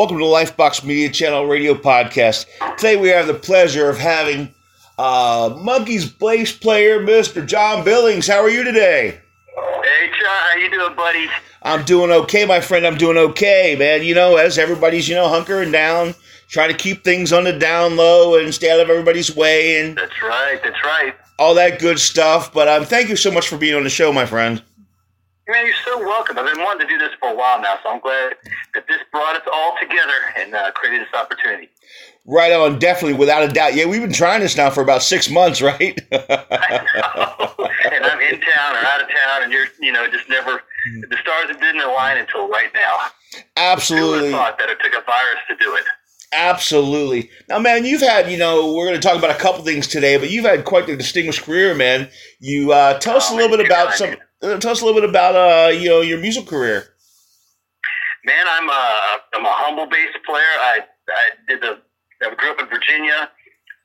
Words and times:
Welcome 0.00 0.16
to 0.16 0.24
the 0.24 0.30
Lifebox 0.30 0.82
Media 0.82 1.10
Channel 1.10 1.46
radio 1.46 1.74
podcast. 1.74 2.46
Today 2.78 2.96
we 2.96 3.08
have 3.08 3.26
the 3.26 3.34
pleasure 3.34 3.90
of 3.90 3.98
having 3.98 4.54
uh, 4.96 5.50
Monkees 5.50 6.18
bass 6.18 6.56
player, 6.56 7.00
Mr. 7.00 7.46
John 7.46 7.84
Billings. 7.84 8.26
How 8.26 8.38
are 8.38 8.48
you 8.48 8.64
today? 8.64 9.20
Hey, 9.54 10.10
John, 10.18 10.24
how 10.24 10.56
you 10.56 10.70
doing, 10.70 10.96
buddy? 10.96 11.26
I'm 11.64 11.84
doing 11.84 12.10
okay, 12.12 12.46
my 12.46 12.62
friend. 12.62 12.86
I'm 12.86 12.96
doing 12.96 13.18
okay, 13.18 13.76
man. 13.78 14.02
You 14.02 14.14
know, 14.14 14.36
as 14.36 14.56
everybody's, 14.56 15.06
you 15.06 15.16
know, 15.16 15.26
hunkering 15.26 15.70
down, 15.70 16.14
trying 16.48 16.70
to 16.70 16.76
keep 16.78 17.04
things 17.04 17.30
on 17.30 17.44
the 17.44 17.52
down 17.52 17.96
low 17.96 18.38
and 18.38 18.54
stay 18.54 18.70
out 18.70 18.80
of 18.80 18.88
everybody's 18.88 19.36
way 19.36 19.82
and 19.82 19.98
That's 19.98 20.22
right, 20.22 20.58
that's 20.64 20.82
right. 20.82 21.14
all 21.38 21.54
that 21.56 21.78
good 21.78 21.98
stuff. 21.98 22.54
But 22.54 22.68
um, 22.68 22.86
thank 22.86 23.10
you 23.10 23.16
so 23.16 23.30
much 23.30 23.48
for 23.48 23.58
being 23.58 23.74
on 23.74 23.84
the 23.84 23.90
show, 23.90 24.14
my 24.14 24.24
friend. 24.24 24.62
Man, 25.50 25.66
you're 25.66 25.74
so 25.84 25.98
welcome. 25.98 26.38
I've 26.38 26.46
been 26.54 26.62
wanting 26.62 26.86
to 26.86 26.92
do 26.92 26.98
this 26.98 27.10
for 27.18 27.30
a 27.30 27.34
while 27.34 27.60
now, 27.60 27.74
so 27.82 27.90
I'm 27.90 28.00
glad 28.00 28.34
that 28.74 28.86
this 28.86 28.98
brought 29.10 29.34
us 29.34 29.42
all 29.52 29.74
together 29.80 30.12
and 30.38 30.54
uh, 30.54 30.70
created 30.72 31.00
this 31.02 31.12
opportunity. 31.18 31.68
Right 32.24 32.52
on, 32.52 32.78
definitely, 32.78 33.14
without 33.18 33.42
a 33.42 33.48
doubt. 33.48 33.74
Yeah, 33.74 33.86
we've 33.86 34.00
been 34.00 34.12
trying 34.12 34.40
this 34.42 34.56
now 34.56 34.70
for 34.70 34.80
about 34.82 35.02
six 35.02 35.28
months, 35.28 35.60
right? 35.60 35.98
and 36.12 36.22
I'm 38.04 38.20
in 38.20 38.40
town 38.40 38.76
or 38.76 38.84
out 38.84 39.00
of 39.02 39.08
town, 39.08 39.42
and 39.42 39.52
you're, 39.52 39.66
you 39.80 39.90
know, 39.92 40.08
just 40.08 40.28
never, 40.28 40.62
the 41.08 41.16
stars 41.20 41.56
didn't 41.58 41.80
align 41.80 42.18
until 42.18 42.48
right 42.48 42.70
now. 42.72 42.98
Who 43.34 43.40
Absolutely. 43.56 44.30
have 44.30 44.38
thought 44.38 44.58
that 44.58 44.68
it 44.70 44.78
took 44.84 44.92
a 44.92 45.04
virus 45.04 45.38
to 45.48 45.56
do 45.56 45.74
it? 45.74 45.84
Absolutely. 46.32 47.28
Now, 47.48 47.58
man, 47.58 47.84
you've 47.84 48.02
had, 48.02 48.30
you 48.30 48.38
know, 48.38 48.72
we're 48.72 48.86
going 48.86 49.00
to 49.00 49.06
talk 49.06 49.18
about 49.18 49.30
a 49.30 49.38
couple 49.38 49.64
things 49.64 49.88
today, 49.88 50.16
but 50.16 50.30
you've 50.30 50.44
had 50.44 50.64
quite 50.64 50.86
the 50.86 50.96
distinguished 50.96 51.42
career, 51.42 51.74
man. 51.74 52.08
You 52.38 52.72
uh, 52.72 52.98
tell 53.00 53.16
us 53.16 53.30
a 53.30 53.32
Oh, 53.32 53.36
little 53.36 53.56
bit 53.56 53.66
about 53.66 53.94
some. 53.94 54.10
did. 54.10 54.20
Uh, 54.42 54.58
tell 54.58 54.72
us 54.72 54.80
a 54.80 54.84
little 54.84 55.00
bit 55.00 55.08
about, 55.08 55.36
uh, 55.36 55.68
you 55.70 55.88
know, 55.88 56.00
your 56.00 56.18
music 56.18 56.46
career. 56.46 56.94
Man, 58.24 58.46
I'm 58.48 58.68
a, 58.68 58.96
I'm 59.34 59.44
a 59.44 59.52
humble 59.52 59.86
bass 59.86 60.10
player. 60.24 60.42
I, 60.42 60.80
I 61.08 61.30
did 61.48 61.60
the, 61.60 61.78
I 62.22 62.34
grew 62.34 62.50
up 62.50 62.60
in 62.60 62.66
Virginia, 62.68 63.30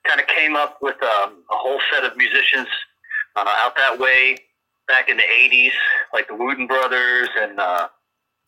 kind 0.05 0.19
of 0.19 0.27
came 0.27 0.55
up 0.55 0.77
with 0.81 0.95
um, 1.03 1.43
a 1.51 1.55
whole 1.55 1.79
set 1.91 2.03
of 2.03 2.15
musicians 2.17 2.67
uh, 3.35 3.45
out 3.45 3.75
that 3.75 3.99
way 3.99 4.37
back 4.87 5.09
in 5.09 5.17
the 5.17 5.23
80s, 5.23 5.71
like 6.13 6.27
the 6.27 6.35
Wooten 6.35 6.67
Brothers 6.67 7.29
and 7.39 7.59
uh, 7.59 7.87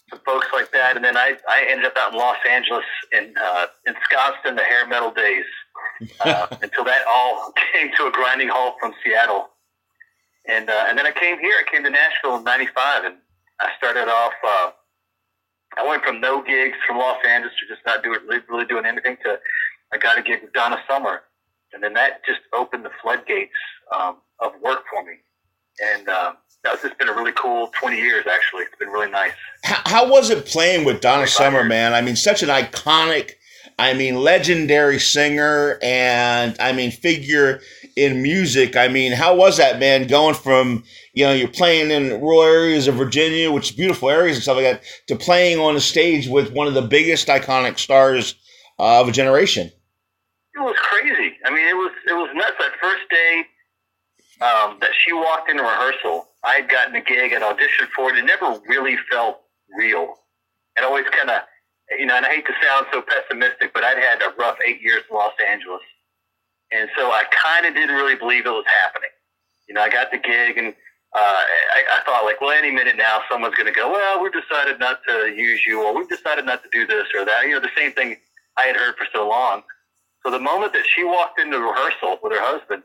some 0.09 0.19
folks 0.25 0.47
like 0.53 0.71
that. 0.71 0.95
And 0.95 1.03
then 1.03 1.17
I, 1.17 1.37
I 1.49 1.65
ended 1.69 1.85
up 1.85 1.93
out 1.97 2.13
in 2.13 2.19
Los 2.19 2.37
Angeles 2.49 2.85
and 3.13 3.37
uh, 3.37 3.67
ensconced 3.85 4.45
in 4.45 4.55
the 4.55 4.63
hair 4.63 4.87
metal 4.87 5.11
days 5.11 5.45
uh, 6.21 6.47
until 6.61 6.83
that 6.85 7.01
all 7.07 7.53
came 7.73 7.91
to 7.97 8.07
a 8.07 8.11
grinding 8.11 8.49
halt 8.49 8.75
from 8.79 8.93
Seattle. 9.03 9.49
And, 10.47 10.69
uh, 10.69 10.85
and 10.87 10.97
then 10.97 11.05
I 11.05 11.11
came 11.11 11.39
here. 11.39 11.53
I 11.59 11.69
came 11.69 11.83
to 11.83 11.89
Nashville 11.89 12.37
in 12.37 12.43
95 12.43 13.05
and 13.05 13.15
I 13.59 13.69
started 13.77 14.07
off, 14.07 14.33
uh, 14.45 14.71
I 15.77 15.87
went 15.87 16.03
from 16.03 16.21
no 16.21 16.41
gigs 16.41 16.77
from 16.87 16.97
Los 16.97 17.17
Angeles 17.27 17.53
to 17.59 17.73
just 17.73 17.85
not 17.85 18.03
doing 18.03 18.19
really, 18.27 18.41
really 18.49 18.65
doing 18.65 18.85
anything 18.85 19.17
to 19.23 19.37
I 19.93 19.97
got 19.97 20.17
a 20.17 20.21
gig 20.21 20.41
with 20.41 20.53
Donna 20.53 20.77
Summer, 20.87 21.21
and 21.73 21.81
then 21.81 21.93
that 21.93 22.25
just 22.25 22.41
opened 22.53 22.83
the 22.83 22.91
floodgates 23.01 23.53
um, 23.95 24.17
of 24.39 24.51
work 24.61 24.83
for 24.93 25.03
me. 25.05 25.13
And 25.79 26.09
um, 26.09 26.37
that's 26.63 26.81
just 26.81 26.97
been 26.97 27.07
a 27.07 27.13
really 27.13 27.31
cool 27.33 27.67
20 27.79 27.97
years. 27.97 28.25
Actually, 28.29 28.63
it's 28.63 28.75
been 28.77 28.89
really 28.89 29.11
nice. 29.11 29.33
How, 29.63 29.81
how 29.85 30.09
was 30.09 30.29
it 30.29 30.45
playing 30.45 30.85
with 30.85 31.01
Donna. 31.01 31.27
Summer, 31.27 31.63
man? 31.63 31.93
I 31.93 32.01
mean, 32.01 32.15
such 32.15 32.43
an 32.43 32.49
iconic, 32.49 33.31
I 33.77 33.93
mean, 33.93 34.15
legendary 34.15 34.99
singer 34.99 35.77
and, 35.81 36.57
I 36.59 36.73
mean, 36.73 36.91
figure 36.91 37.61
in 37.97 38.21
music. 38.21 38.75
I 38.75 38.87
mean, 38.87 39.11
how 39.11 39.35
was 39.35 39.57
that, 39.57 39.79
man, 39.79 40.05
going 40.05 40.35
from, 40.35 40.83
you 41.13 41.25
know, 41.25 41.33
you're 41.33 41.47
playing 41.47 41.89
in 41.89 42.21
rural 42.21 42.43
areas 42.43 42.87
of 42.87 42.95
Virginia, 42.95 43.51
which 43.51 43.71
is 43.71 43.75
beautiful 43.75 44.11
areas 44.11 44.37
and 44.37 44.43
stuff 44.43 44.57
like 44.57 44.65
that, 44.65 44.83
to 45.07 45.15
playing 45.15 45.57
on 45.59 45.75
a 45.75 45.79
stage 45.79 46.27
with 46.27 46.53
one 46.53 46.67
of 46.67 46.75
the 46.75 46.83
biggest 46.83 47.27
iconic 47.27 47.79
stars 47.79 48.35
uh, 48.77 49.01
of 49.01 49.09
a 49.09 49.11
generation? 49.11 49.71
It 50.55 50.59
was 50.59 50.75
crazy. 50.77 51.35
I 51.43 51.49
mean, 51.49 51.67
it 51.67 51.75
was 51.75 51.91
it 52.07 52.13
was 52.13 52.29
nuts. 52.33 52.55
That 52.59 52.71
first 52.79 53.09
day 53.09 53.45
um, 54.41 54.77
that 54.79 54.91
she 55.03 55.13
walked 55.13 55.49
into 55.49 55.63
rehearsal, 55.63 56.27
I 56.43 56.55
had 56.55 56.69
gotten 56.69 56.95
a 56.95 57.01
gig 57.01 57.31
and 57.31 57.43
auditioned 57.43 57.89
for 57.95 58.11
it. 58.11 58.17
It 58.17 58.25
never 58.25 58.59
really 58.67 58.97
felt 59.11 59.41
real. 59.77 60.15
It 60.75 60.83
always 60.83 61.05
kind 61.09 61.31
of, 61.31 61.41
you 61.97 62.05
know, 62.05 62.15
and 62.15 62.25
I 62.25 62.29
hate 62.29 62.45
to 62.45 62.53
sound 62.61 62.85
so 62.93 63.01
pessimistic, 63.01 63.73
but 63.73 63.83
I'd 63.83 63.97
had 63.97 64.21
a 64.21 64.35
rough 64.37 64.57
eight 64.67 64.81
years 64.81 65.03
in 65.09 65.15
Los 65.15 65.33
Angeles, 65.47 65.81
and 66.71 66.89
so 66.97 67.11
I 67.11 67.23
kind 67.43 67.65
of 67.65 67.73
didn't 67.73 67.95
really 67.95 68.15
believe 68.15 68.45
it 68.45 68.49
was 68.49 68.65
happening. 68.83 69.09
You 69.67 69.75
know, 69.75 69.81
I 69.81 69.89
got 69.89 70.11
the 70.11 70.17
gig 70.17 70.57
and. 70.57 70.73
Uh, 71.15 71.19
I, 71.19 71.99
I 71.99 72.03
thought, 72.05 72.25
like, 72.25 72.41
well, 72.41 72.51
any 72.51 72.69
minute 72.69 72.97
now, 72.97 73.21
someone's 73.31 73.55
going 73.55 73.65
to 73.65 73.71
go, 73.73 73.89
well, 73.89 74.21
we've 74.21 74.33
decided 74.33 74.77
not 74.77 74.99
to 75.07 75.33
use 75.33 75.65
you, 75.65 75.81
or 75.81 75.95
we've 75.95 76.09
decided 76.09 76.45
not 76.45 76.61
to 76.63 76.69
do 76.71 76.85
this 76.85 77.07
or 77.17 77.23
that. 77.25 77.43
You 77.43 77.53
know, 77.53 77.61
the 77.61 77.71
same 77.77 77.93
thing 77.93 78.17
I 78.57 78.63
had 78.63 78.75
heard 78.75 78.95
for 78.97 79.07
so 79.13 79.27
long. 79.27 79.63
So 80.23 80.31
the 80.31 80.39
moment 80.39 80.73
that 80.73 80.83
she 80.85 81.05
walked 81.05 81.39
into 81.39 81.59
rehearsal 81.59 82.19
with 82.21 82.33
her 82.33 82.41
husband, 82.41 82.83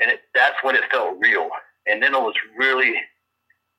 and 0.00 0.10
it, 0.10 0.22
that's 0.34 0.56
when 0.62 0.74
it 0.74 0.82
felt 0.90 1.18
real. 1.20 1.48
And 1.86 2.02
then 2.02 2.14
it 2.14 2.20
was 2.20 2.34
really, 2.58 2.94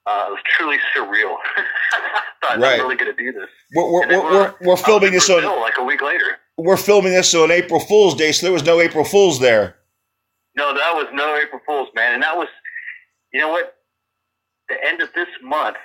uh, 0.07 0.25
it 0.29 0.31
was 0.31 0.39
truly 0.57 0.77
surreal. 0.95 1.35
I 1.57 2.21
thought 2.41 2.59
Right. 2.59 2.73
I'm 2.75 2.79
really 2.81 2.95
going 2.95 3.13
to 3.15 3.23
do 3.23 3.31
this. 3.33 3.49
We're, 3.75 3.91
we're, 3.91 4.07
we're, 4.07 4.31
we're, 4.31 4.55
we're 4.61 4.77
filming 4.77 5.11
this 5.11 5.29
on 5.29 5.43
like 5.61 5.77
a 5.77 5.83
week 5.83 6.01
later. 6.01 6.37
we're 6.57 6.77
filming 6.77 7.13
this 7.13 7.35
on 7.35 7.51
April 7.51 7.79
Fool's 7.81 8.15
Day, 8.15 8.31
so 8.31 8.45
there 8.45 8.53
was 8.53 8.63
no 8.63 8.79
April 8.79 9.03
Fool's 9.03 9.39
there. 9.39 9.75
No, 10.55 10.73
that 10.73 10.93
was 10.95 11.07
no 11.13 11.35
April 11.37 11.61
Fool's, 11.67 11.89
man. 11.93 12.13
And 12.15 12.23
that 12.23 12.35
was, 12.35 12.47
you 13.33 13.39
know 13.41 13.49
what? 13.49 13.75
The 14.69 14.75
end 14.85 15.01
of 15.01 15.09
this 15.13 15.27
month, 15.43 15.77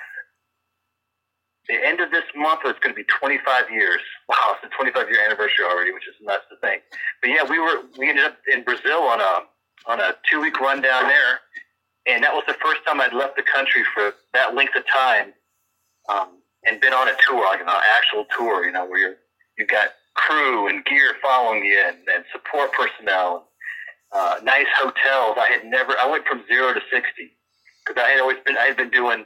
the 1.69 1.75
end 1.75 1.99
of 2.01 2.11
this 2.11 2.23
month 2.35 2.61
was 2.65 2.73
going 2.81 2.93
to 2.93 2.99
be 2.99 3.05
25 3.19 3.69
years. 3.71 3.99
Wow, 4.29 4.55
it's 4.55 4.61
the 4.63 4.69
25 4.75 5.09
year 5.11 5.19
anniversary 5.25 5.65
already, 5.69 5.91
which 5.91 6.07
is 6.07 6.15
nuts 6.21 6.45
to 6.49 6.55
think. 6.65 6.81
But 7.21 7.29
yeah, 7.31 7.43
we 7.43 7.59
were 7.59 7.83
we 7.99 8.07
ended 8.09 8.23
up 8.23 8.37
in 8.51 8.63
Brazil 8.63 9.03
on 9.03 9.19
a 9.19 9.39
on 9.85 9.99
a 9.99 10.15
two 10.31 10.39
week 10.41 10.59
run 10.61 10.81
down 10.81 11.09
there, 11.09 11.39
and 12.07 12.23
that 12.23 12.33
was 12.33 12.43
the 12.47 12.55
first 12.63 12.81
time 12.85 13.01
I'd 13.01 13.13
left 13.13 13.35
the 13.35 13.43
country 13.43 13.83
for 13.93 14.13
that 14.33 14.55
length 14.55 14.75
of 14.75 14.83
time, 14.87 15.33
um, 16.09 16.29
and 16.65 16.81
been 16.81 16.93
on 16.93 17.07
a 17.07 17.15
tour, 17.27 17.45
like 17.45 17.61
an 17.61 17.67
actual 17.69 18.25
tour. 18.37 18.65
You 18.65 18.71
know, 18.71 18.85
where 18.85 18.99
you're 18.99 19.15
you 19.57 19.65
got 19.67 19.89
crew 20.15 20.67
and 20.67 20.83
gear 20.85 21.15
following 21.21 21.63
you, 21.63 21.79
and, 21.79 21.97
and 22.13 22.23
support 22.31 22.71
personnel 22.73 23.47
uh, 24.13 24.39
nice 24.43 24.67
hotels. 24.77 25.37
I 25.39 25.49
had 25.51 25.65
never. 25.65 25.93
I 25.99 26.09
went 26.09 26.25
from 26.25 26.43
zero 26.47 26.73
to 26.73 26.81
sixty 26.91 27.33
because 27.85 28.01
I 28.01 28.09
had 28.11 28.21
always 28.21 28.37
been. 28.45 28.57
I 28.57 28.65
had 28.65 28.77
been 28.77 28.91
doing, 28.91 29.25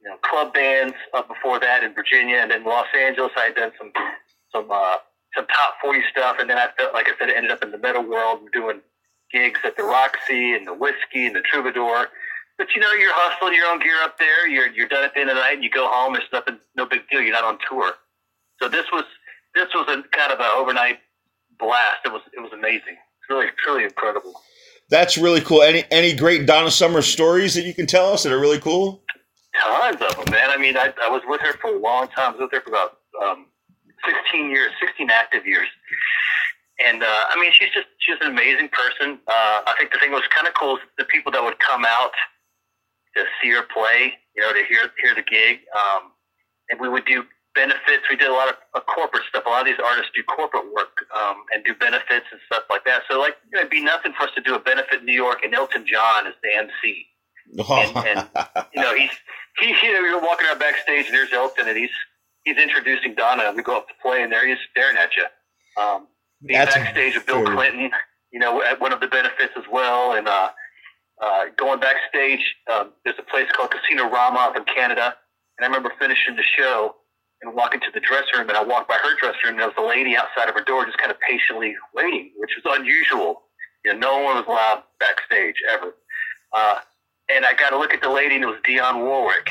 you 0.00 0.08
know, 0.08 0.16
club 0.24 0.54
bands 0.54 0.94
up 1.14 1.28
before 1.28 1.60
that 1.60 1.84
in 1.84 1.94
Virginia, 1.94 2.38
and 2.38 2.50
then 2.50 2.64
Los 2.64 2.86
Angeles. 2.96 3.32
I 3.36 3.52
had 3.52 3.56
done 3.56 3.72
some 3.78 3.92
some 4.52 4.70
uh, 4.70 4.96
some 5.36 5.46
top 5.46 5.74
forty 5.82 6.00
stuff, 6.10 6.36
and 6.40 6.48
then 6.48 6.56
I 6.56 6.68
felt 6.78 6.94
like 6.94 7.08
I 7.08 7.12
said, 7.18 7.28
I 7.28 7.36
ended 7.36 7.52
up 7.52 7.62
in 7.62 7.70
the 7.70 7.78
metal 7.78 8.02
world 8.02 8.40
doing 8.52 8.80
gigs 9.32 9.60
at 9.64 9.76
the 9.76 9.82
Roxy 9.82 10.54
and 10.54 10.66
the 10.66 10.74
Whisky 10.74 11.26
and 11.26 11.34
the 11.34 11.42
Troubadour. 11.42 12.08
But 12.58 12.68
you 12.74 12.80
know, 12.80 12.92
you're 12.92 13.12
hustling 13.12 13.54
your 13.54 13.66
own 13.66 13.80
gear 13.80 14.02
up 14.02 14.18
there. 14.18 14.48
You're 14.48 14.68
you're 14.68 14.88
done 14.88 15.04
at 15.04 15.14
the 15.14 15.20
end 15.20 15.30
of 15.30 15.36
the 15.36 15.42
night, 15.42 15.54
and 15.54 15.64
you 15.64 15.70
go 15.70 15.88
home. 15.88 16.16
It's 16.16 16.24
nothing, 16.32 16.58
no 16.76 16.86
big 16.86 17.02
deal. 17.10 17.20
You're 17.20 17.32
not 17.32 17.44
on 17.44 17.58
tour. 17.68 17.92
So 18.60 18.68
this 18.68 18.86
was 18.92 19.04
this 19.54 19.68
was 19.74 19.86
a 19.88 20.02
kind 20.16 20.32
of 20.32 20.40
an 20.40 20.46
overnight 20.54 20.98
blast. 21.58 21.98
It 22.04 22.12
was 22.12 22.22
it 22.34 22.40
was 22.40 22.52
amazing. 22.52 22.96
It's 22.96 23.28
really 23.28 23.48
truly 23.62 23.84
incredible. 23.84 24.34
That's 24.88 25.18
really 25.18 25.40
cool. 25.40 25.62
Any 25.62 25.84
any 25.90 26.14
great 26.14 26.46
Donna 26.46 26.70
Summer 26.70 27.02
stories 27.02 27.54
that 27.54 27.62
you 27.62 27.74
can 27.74 27.86
tell 27.86 28.12
us 28.12 28.22
that 28.22 28.32
are 28.32 28.40
really 28.40 28.60
cool? 28.60 29.02
Tons 29.62 30.00
of 30.00 30.16
them, 30.16 30.32
man. 30.32 30.50
I 30.50 30.56
mean, 30.56 30.76
I, 30.76 30.92
I 31.02 31.08
was 31.10 31.22
with 31.26 31.40
her 31.40 31.54
for 31.54 31.74
a 31.74 31.78
long 31.78 32.08
time. 32.08 32.34
I 32.34 32.36
was 32.36 32.40
with 32.40 32.52
her 32.52 32.60
for 32.60 32.70
about 32.70 32.98
um, 33.24 33.46
16 34.04 34.50
years, 34.50 34.70
16 34.80 35.10
active 35.10 35.46
years. 35.46 35.66
And 36.84 37.02
uh, 37.02 37.06
I 37.06 37.40
mean, 37.40 37.52
she's 37.52 37.70
just 37.72 37.86
she's 38.00 38.16
an 38.20 38.28
amazing 38.30 38.68
person. 38.68 39.18
Uh, 39.26 39.64
I 39.66 39.74
think 39.78 39.92
the 39.92 39.98
thing 39.98 40.10
that 40.10 40.16
was 40.20 40.28
kind 40.34 40.46
of 40.46 40.54
cool 40.54 40.76
is 40.76 40.82
the 40.98 41.04
people 41.06 41.32
that 41.32 41.42
would 41.42 41.58
come 41.58 41.84
out 41.84 42.12
to 43.16 43.24
see 43.42 43.50
her 43.50 43.62
play, 43.62 44.12
you 44.36 44.42
know, 44.42 44.52
to 44.52 44.62
hear 44.68 44.90
hear 45.02 45.14
the 45.14 45.22
gig. 45.22 45.60
Um, 45.72 46.12
and 46.68 46.80
we 46.80 46.88
would 46.88 47.06
do 47.06 47.24
benefits. 47.54 48.04
We 48.10 48.16
did 48.16 48.28
a 48.28 48.32
lot 48.34 48.48
of 48.48 48.56
uh, 48.74 48.80
corporate 48.80 49.22
stuff. 49.30 49.44
A 49.46 49.48
lot 49.48 49.62
of 49.62 49.66
these 49.66 49.80
artists 49.82 50.10
do 50.14 50.22
corporate 50.24 50.66
work 50.74 51.06
um, 51.16 51.44
and 51.54 51.64
do 51.64 51.72
benefits 51.74 52.26
and 52.30 52.40
stuff 52.44 52.64
like 52.68 52.84
that. 52.84 53.02
So, 53.10 53.18
like, 53.18 53.36
you 53.48 53.52
know, 53.56 53.60
it'd 53.60 53.70
be 53.70 53.80
nothing 53.82 54.12
for 54.12 54.24
us 54.24 54.30
to 54.34 54.42
do 54.42 54.54
a 54.54 54.58
benefit 54.58 55.00
in 55.00 55.06
New 55.06 55.14
York, 55.16 55.40
and 55.44 55.54
Elton 55.54 55.86
John 55.90 56.26
is 56.26 56.34
the 56.42 56.52
MC. 56.54 57.06
And- 57.56 57.96
and- 58.06 58.28
you 58.74 58.82
know, 58.82 58.94
he's 58.94 59.10
he, 59.58 59.68
you 59.86 59.92
know, 59.94 60.00
you're 60.00 60.20
walking 60.20 60.46
around 60.46 60.58
backstage 60.58 61.06
and 61.06 61.14
there's 61.14 61.32
Elton 61.32 61.68
and 61.68 61.78
he's 61.78 61.94
he's 62.44 62.58
introducing 62.58 63.14
Donna 63.14 63.44
and 63.46 63.56
we 63.56 63.62
go 63.62 63.78
up 63.78 63.88
to 63.88 63.94
play 64.02 64.22
and 64.22 64.30
there 64.30 64.46
he's 64.46 64.58
staring 64.70 64.98
at 64.98 65.10
you. 65.16 65.24
Um, 65.82 66.08
being 66.46 66.58
That's 66.58 66.74
backstage 66.74 67.14
with 67.14 67.26
Bill 67.26 67.44
true. 67.44 67.54
Clinton, 67.54 67.90
you 68.32 68.38
know, 68.38 68.62
at 68.62 68.80
one 68.80 68.92
of 68.92 69.00
the 69.00 69.08
benefits 69.08 69.52
as 69.56 69.64
well, 69.70 70.12
and 70.12 70.28
uh, 70.28 70.50
uh, 71.22 71.44
going 71.56 71.80
backstage, 71.80 72.40
um, 72.72 72.92
there's 73.04 73.18
a 73.18 73.30
place 73.30 73.46
called 73.56 73.70
Casino 73.70 74.10
Rama 74.10 74.38
up 74.38 74.56
in 74.56 74.64
Canada, 74.64 75.14
and 75.58 75.64
I 75.64 75.66
remember 75.66 75.92
finishing 75.98 76.36
the 76.36 76.44
show 76.56 76.96
and 77.42 77.54
walking 77.54 77.80
to 77.80 77.90
the 77.92 78.00
dressing 78.00 78.38
room, 78.38 78.48
and 78.48 78.56
I 78.56 78.62
walked 78.62 78.88
by 78.88 78.96
her 78.96 79.16
dressing 79.20 79.40
room, 79.44 79.54
and 79.54 79.60
there 79.60 79.68
was 79.68 79.76
a 79.78 79.86
lady 79.86 80.16
outside 80.16 80.48
of 80.48 80.54
her 80.54 80.64
door 80.64 80.84
just 80.86 80.98
kind 80.98 81.10
of 81.10 81.18
patiently 81.20 81.74
waiting, 81.94 82.32
which 82.36 82.50
was 82.56 82.78
unusual. 82.78 83.42
You 83.84 83.92
know, 83.92 83.98
no 83.98 84.22
one 84.22 84.36
was 84.36 84.44
allowed 84.48 84.82
backstage 84.98 85.56
ever. 85.70 85.94
Uh, 86.52 86.76
and 87.28 87.44
I 87.44 87.54
got 87.54 87.70
to 87.70 87.78
look 87.78 87.92
at 87.92 88.00
the 88.00 88.08
lady, 88.08 88.36
and 88.36 88.44
it 88.44 88.46
was 88.46 88.58
Dionne 88.66 89.04
Warwick. 89.04 89.48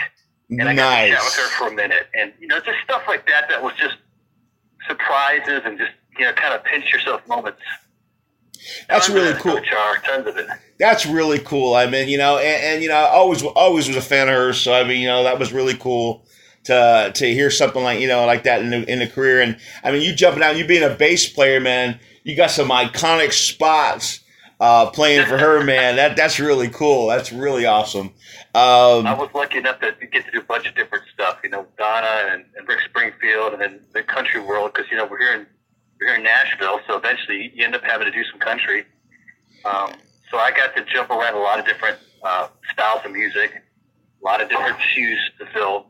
And 0.49 0.67
I 0.67 0.75
got 0.75 1.01
to 1.01 1.09
chat 1.09 1.23
with 1.23 1.35
her 1.35 1.49
for 1.57 1.67
a 1.67 1.75
minute. 1.75 2.07
And, 2.13 2.33
you 2.39 2.47
know, 2.47 2.59
just 2.59 2.77
stuff 2.83 3.03
like 3.07 3.27
that 3.27 3.49
that 3.49 3.61
was 3.61 3.73
just 3.77 3.97
surprises 4.87 5.61
and 5.65 5.77
just 5.77 5.91
you 6.17 6.25
know 6.25 6.33
kind 6.33 6.53
of 6.53 6.63
pinch 6.63 6.91
yourself 6.91 7.27
moments. 7.27 7.61
That's 8.89 9.07
Tons 9.07 9.19
really 9.19 9.33
cool. 9.39 9.59
Tons 10.03 10.27
of 10.27 10.37
it. 10.37 10.47
That's 10.79 11.05
really 11.05 11.39
cool. 11.39 11.75
I 11.75 11.87
mean, 11.87 12.09
you 12.09 12.17
know, 12.17 12.37
and, 12.37 12.63
and 12.63 12.83
you 12.83 12.89
know, 12.89 12.95
I 12.95 13.09
always 13.09 13.43
always 13.43 13.87
was 13.87 13.97
a 13.97 14.01
fan 14.01 14.27
of 14.27 14.35
hers. 14.35 14.59
So 14.59 14.73
I 14.73 14.83
mean, 14.83 15.01
you 15.01 15.07
know, 15.07 15.23
that 15.23 15.39
was 15.39 15.53
really 15.53 15.75
cool 15.75 16.25
to 16.65 17.11
to 17.13 17.25
hear 17.27 17.49
something 17.49 17.83
like 17.83 17.99
you 17.99 18.07
know 18.07 18.25
like 18.25 18.43
that 18.43 18.61
in 18.61 18.69
the, 18.69 18.91
in 18.91 18.99
the 18.99 19.07
career. 19.07 19.41
And 19.41 19.57
I 19.83 19.91
mean, 19.91 20.01
you 20.01 20.13
jumping 20.13 20.43
out, 20.43 20.57
you 20.57 20.65
being 20.65 20.83
a 20.83 20.93
bass 20.93 21.27
player, 21.29 21.59
man. 21.59 21.99
You 22.23 22.35
got 22.35 22.49
some 22.49 22.69
iconic 22.69 23.33
spots 23.33 24.21
uh, 24.59 24.89
playing 24.89 25.27
for 25.27 25.37
her, 25.37 25.63
man. 25.63 25.95
That 25.97 26.15
that's 26.15 26.39
really 26.39 26.69
cool. 26.69 27.07
That's 27.07 27.31
really 27.31 27.65
awesome. 27.65 28.07
Um, 28.55 29.05
I 29.05 29.15
was 29.17 29.29
lucky 29.33 29.59
enough 29.59 29.79
to 29.81 29.93
get 30.11 30.25
to 30.25 30.31
do 30.31 30.39
a 30.39 30.43
bunch 30.43 30.67
of 30.67 30.75
different 30.75 31.03
stuff. 31.13 31.39
You 31.43 31.49
know, 31.49 31.67
Donna 31.77 32.31
and, 32.31 32.45
and 32.57 32.67
Rick 32.67 32.79
Springfield, 32.89 33.53
and 33.53 33.61
then 33.61 33.81
the 33.93 34.01
country 34.01 34.41
world. 34.41 34.73
Because 34.73 34.89
you 34.89 34.97
know 34.97 35.05
we're 35.05 35.19
here 35.19 35.33
in 35.33 35.45
here 36.05 36.15
in 36.15 36.23
Nashville, 36.23 36.79
so 36.87 36.97
eventually 36.97 37.51
you 37.55 37.65
end 37.65 37.75
up 37.75 37.83
having 37.83 38.05
to 38.05 38.11
do 38.11 38.23
some 38.31 38.39
country. 38.39 38.85
Um, 39.65 39.93
so 40.29 40.37
I 40.37 40.51
got 40.51 40.75
to 40.75 40.85
jump 40.93 41.09
around 41.09 41.33
a 41.33 41.39
lot 41.39 41.59
of 41.59 41.65
different 41.65 41.97
uh, 42.23 42.47
styles 42.71 43.01
of 43.05 43.11
music, 43.11 43.51
a 44.21 44.25
lot 44.25 44.41
of 44.41 44.49
different 44.49 44.77
shoes 44.93 45.19
to 45.39 45.45
fill, 45.47 45.87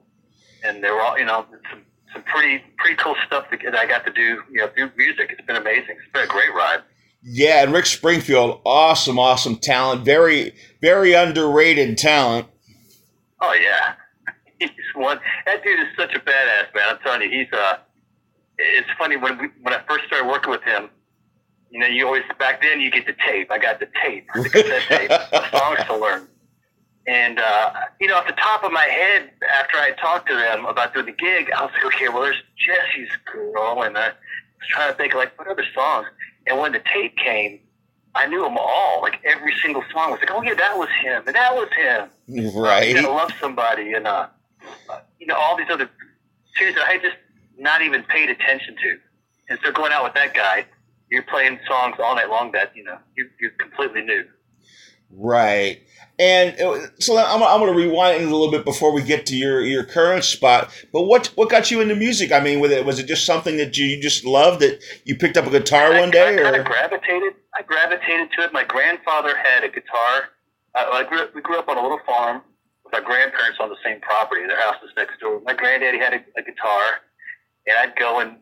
and 0.63 0.81
they 0.83 0.89
were 0.89 1.01
all 1.01 1.17
you 1.19 1.25
know 1.25 1.45
some 1.69 1.81
some 2.13 2.23
pretty 2.23 2.63
pretty 2.77 2.95
cool 2.95 3.15
stuff 3.27 3.45
that 3.51 3.75
I 3.75 3.85
got 3.85 4.06
to 4.06 4.12
do. 4.12 4.41
You 4.50 4.62
know, 4.62 4.69
do 4.75 4.89
music. 4.97 5.31
It's 5.31 5.45
been 5.45 5.57
amazing. 5.57 5.97
It's 6.01 6.12
been 6.13 6.23
a 6.23 6.27
great 6.27 6.53
ride. 6.53 6.79
yeah, 7.21 7.63
and 7.63 7.73
Rick 7.73 7.85
Springfield, 7.85 8.62
awesome, 8.65 9.19
awesome 9.19 9.57
talent. 9.57 10.06
Very 10.06 10.53
very 10.81 11.13
underrated 11.13 11.97
talent. 11.97 12.47
Oh 13.41 13.53
yeah, 13.53 13.95
he's 14.59 14.69
one. 14.95 15.19
That 15.45 15.62
dude 15.63 15.79
is 15.81 15.88
such 15.97 16.13
a 16.15 16.19
badass, 16.19 16.73
man. 16.73 16.83
I'm 16.89 17.00
telling 17.00 17.21
you, 17.23 17.29
he's 17.29 17.51
uh. 17.51 17.77
It's 18.57 18.87
funny 18.97 19.17
when 19.17 19.37
we, 19.37 19.47
when 19.61 19.73
I 19.73 19.81
first 19.87 20.05
started 20.05 20.27
working 20.27 20.51
with 20.51 20.63
him. 20.63 20.89
You 21.71 21.79
know, 21.79 21.87
you 21.87 22.05
always 22.05 22.23
back 22.39 22.61
then 22.61 22.79
you 22.79 22.89
get 22.89 23.05
the 23.05 23.15
tape. 23.27 23.51
I 23.51 23.57
got 23.57 23.79
the 23.79 23.87
tape, 24.01 24.27
the 24.33 24.49
cassette 24.49 24.83
tape, 24.87 25.09
the 25.09 25.49
songs 25.57 25.79
to 25.87 25.97
learn. 25.97 26.27
And 27.07 27.39
uh, 27.39 27.71
you 27.99 28.07
know, 28.07 28.15
off 28.15 28.27
the 28.27 28.33
top 28.33 28.63
of 28.63 28.71
my 28.71 28.85
head, 28.85 29.31
after 29.53 29.77
I 29.77 29.91
talked 29.91 30.27
to 30.29 30.35
them 30.35 30.65
about 30.65 30.93
doing 30.93 31.05
the 31.05 31.11
gig, 31.11 31.51
I 31.51 31.63
was 31.63 31.71
like, 31.73 31.85
okay, 31.93 32.09
well, 32.09 32.21
there's 32.21 32.41
Jesse's 32.57 33.15
girl, 33.31 33.83
and 33.83 33.97
I 33.97 34.07
was 34.07 34.67
trying 34.69 34.91
to 34.91 34.97
think 34.97 35.13
like 35.13 35.37
what 35.37 35.47
other 35.47 35.65
songs. 35.73 36.07
And 36.47 36.59
when 36.59 36.71
the 36.71 36.81
tape 36.93 37.15
came, 37.17 37.59
I 38.15 38.25
knew 38.27 38.41
them 38.41 38.57
all. 38.57 39.01
Like 39.01 39.19
every 39.23 39.53
single 39.61 39.83
song 39.91 40.11
was 40.11 40.19
like, 40.19 40.31
oh 40.31 40.41
yeah, 40.41 40.55
that 40.55 40.77
was 40.77 40.89
him, 41.03 41.23
and 41.27 41.35
that 41.35 41.53
was 41.53 41.67
him. 41.75 42.55
Right. 42.55 42.95
gotta 42.95 43.11
love 43.11 43.31
somebody, 43.39 43.93
and 43.93 44.07
uh, 44.07 44.27
you 45.19 45.27
know 45.27 45.35
all 45.35 45.57
these 45.57 45.69
other 45.69 45.89
tunes 46.57 46.75
I 46.87 46.97
just 46.97 47.17
not 47.57 47.81
even 47.81 48.03
paid 48.03 48.29
attention 48.29 48.75
to. 48.75 48.97
And 49.49 49.59
so 49.63 49.71
going 49.71 49.91
out 49.91 50.03
with 50.03 50.13
that 50.13 50.33
guy, 50.33 50.65
you're 51.09 51.23
playing 51.23 51.59
songs 51.67 51.95
all 52.03 52.15
night 52.15 52.29
long 52.29 52.51
that 52.53 52.75
you 52.75 52.83
know 52.83 52.97
you 53.15 53.29
you 53.39 53.51
completely 53.59 54.01
new. 54.01 54.23
Right. 55.11 55.81
And 56.17 56.59
uh, 56.59 56.87
so 56.99 57.17
I'm, 57.17 57.43
I'm 57.43 57.59
going 57.59 57.71
to 57.71 57.77
rewind 57.77 58.23
a 58.23 58.25
little 58.25 58.49
bit 58.49 58.65
before 58.65 58.91
we 58.91 59.03
get 59.03 59.25
to 59.27 59.35
your, 59.35 59.61
your 59.61 59.83
current 59.83 60.23
spot. 60.23 60.71
But 60.91 61.03
what 61.03 61.27
what 61.35 61.49
got 61.49 61.69
you 61.69 61.81
into 61.81 61.95
music? 61.95 62.31
I 62.31 62.39
mean, 62.39 62.59
with 62.59 62.71
it 62.71 62.85
was 62.85 62.99
it 62.99 63.05
just 63.05 63.25
something 63.25 63.57
that 63.57 63.77
you 63.77 64.01
just 64.01 64.25
loved 64.25 64.61
that 64.61 64.81
you 65.03 65.15
picked 65.15 65.37
up 65.37 65.45
a 65.45 65.51
guitar 65.51 65.93
I, 65.93 65.99
one 65.99 66.11
day, 66.11 66.35
I 66.35 66.41
kind 66.41 66.55
or 66.55 66.59
of 66.61 66.65
gravitated. 66.65 67.33
I 67.53 67.61
gravitated 67.61 68.31
to 68.37 68.43
it. 68.43 68.53
My 68.53 68.63
grandfather 68.63 69.35
had 69.35 69.63
a 69.63 69.69
guitar. 69.69 70.31
Uh, 70.73 70.89
I 70.91 71.03
grew, 71.03 71.27
we 71.33 71.41
grew 71.41 71.57
up 71.57 71.69
on 71.69 71.77
a 71.77 71.81
little 71.81 72.01
farm 72.05 72.41
with 72.83 72.93
our 72.93 73.01
grandparents 73.01 73.59
on 73.61 73.69
the 73.69 73.77
same 73.83 74.01
property. 74.01 74.45
Their 74.45 74.59
house 74.59 74.75
was 74.81 74.91
next 74.97 75.19
door. 75.19 75.41
My 75.45 75.53
granddaddy 75.53 75.97
had 75.97 76.13
a, 76.13 76.19
a 76.37 76.43
guitar, 76.43 76.99
and 77.67 77.77
I'd 77.77 77.95
go 77.97 78.19
and 78.19 78.38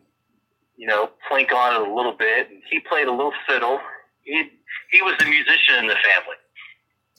you 0.76 0.86
know 0.86 1.10
plink 1.30 1.52
on 1.52 1.80
it 1.82 1.88
a 1.88 1.92
little 1.94 2.12
bit. 2.12 2.50
And 2.50 2.62
he 2.70 2.80
played 2.80 3.06
a 3.06 3.12
little 3.12 3.32
fiddle. 3.46 3.80
He 4.22 4.50
he 4.90 5.02
was 5.02 5.14
the 5.18 5.26
musician 5.26 5.76
in 5.80 5.86
the 5.86 5.96
family, 5.96 6.36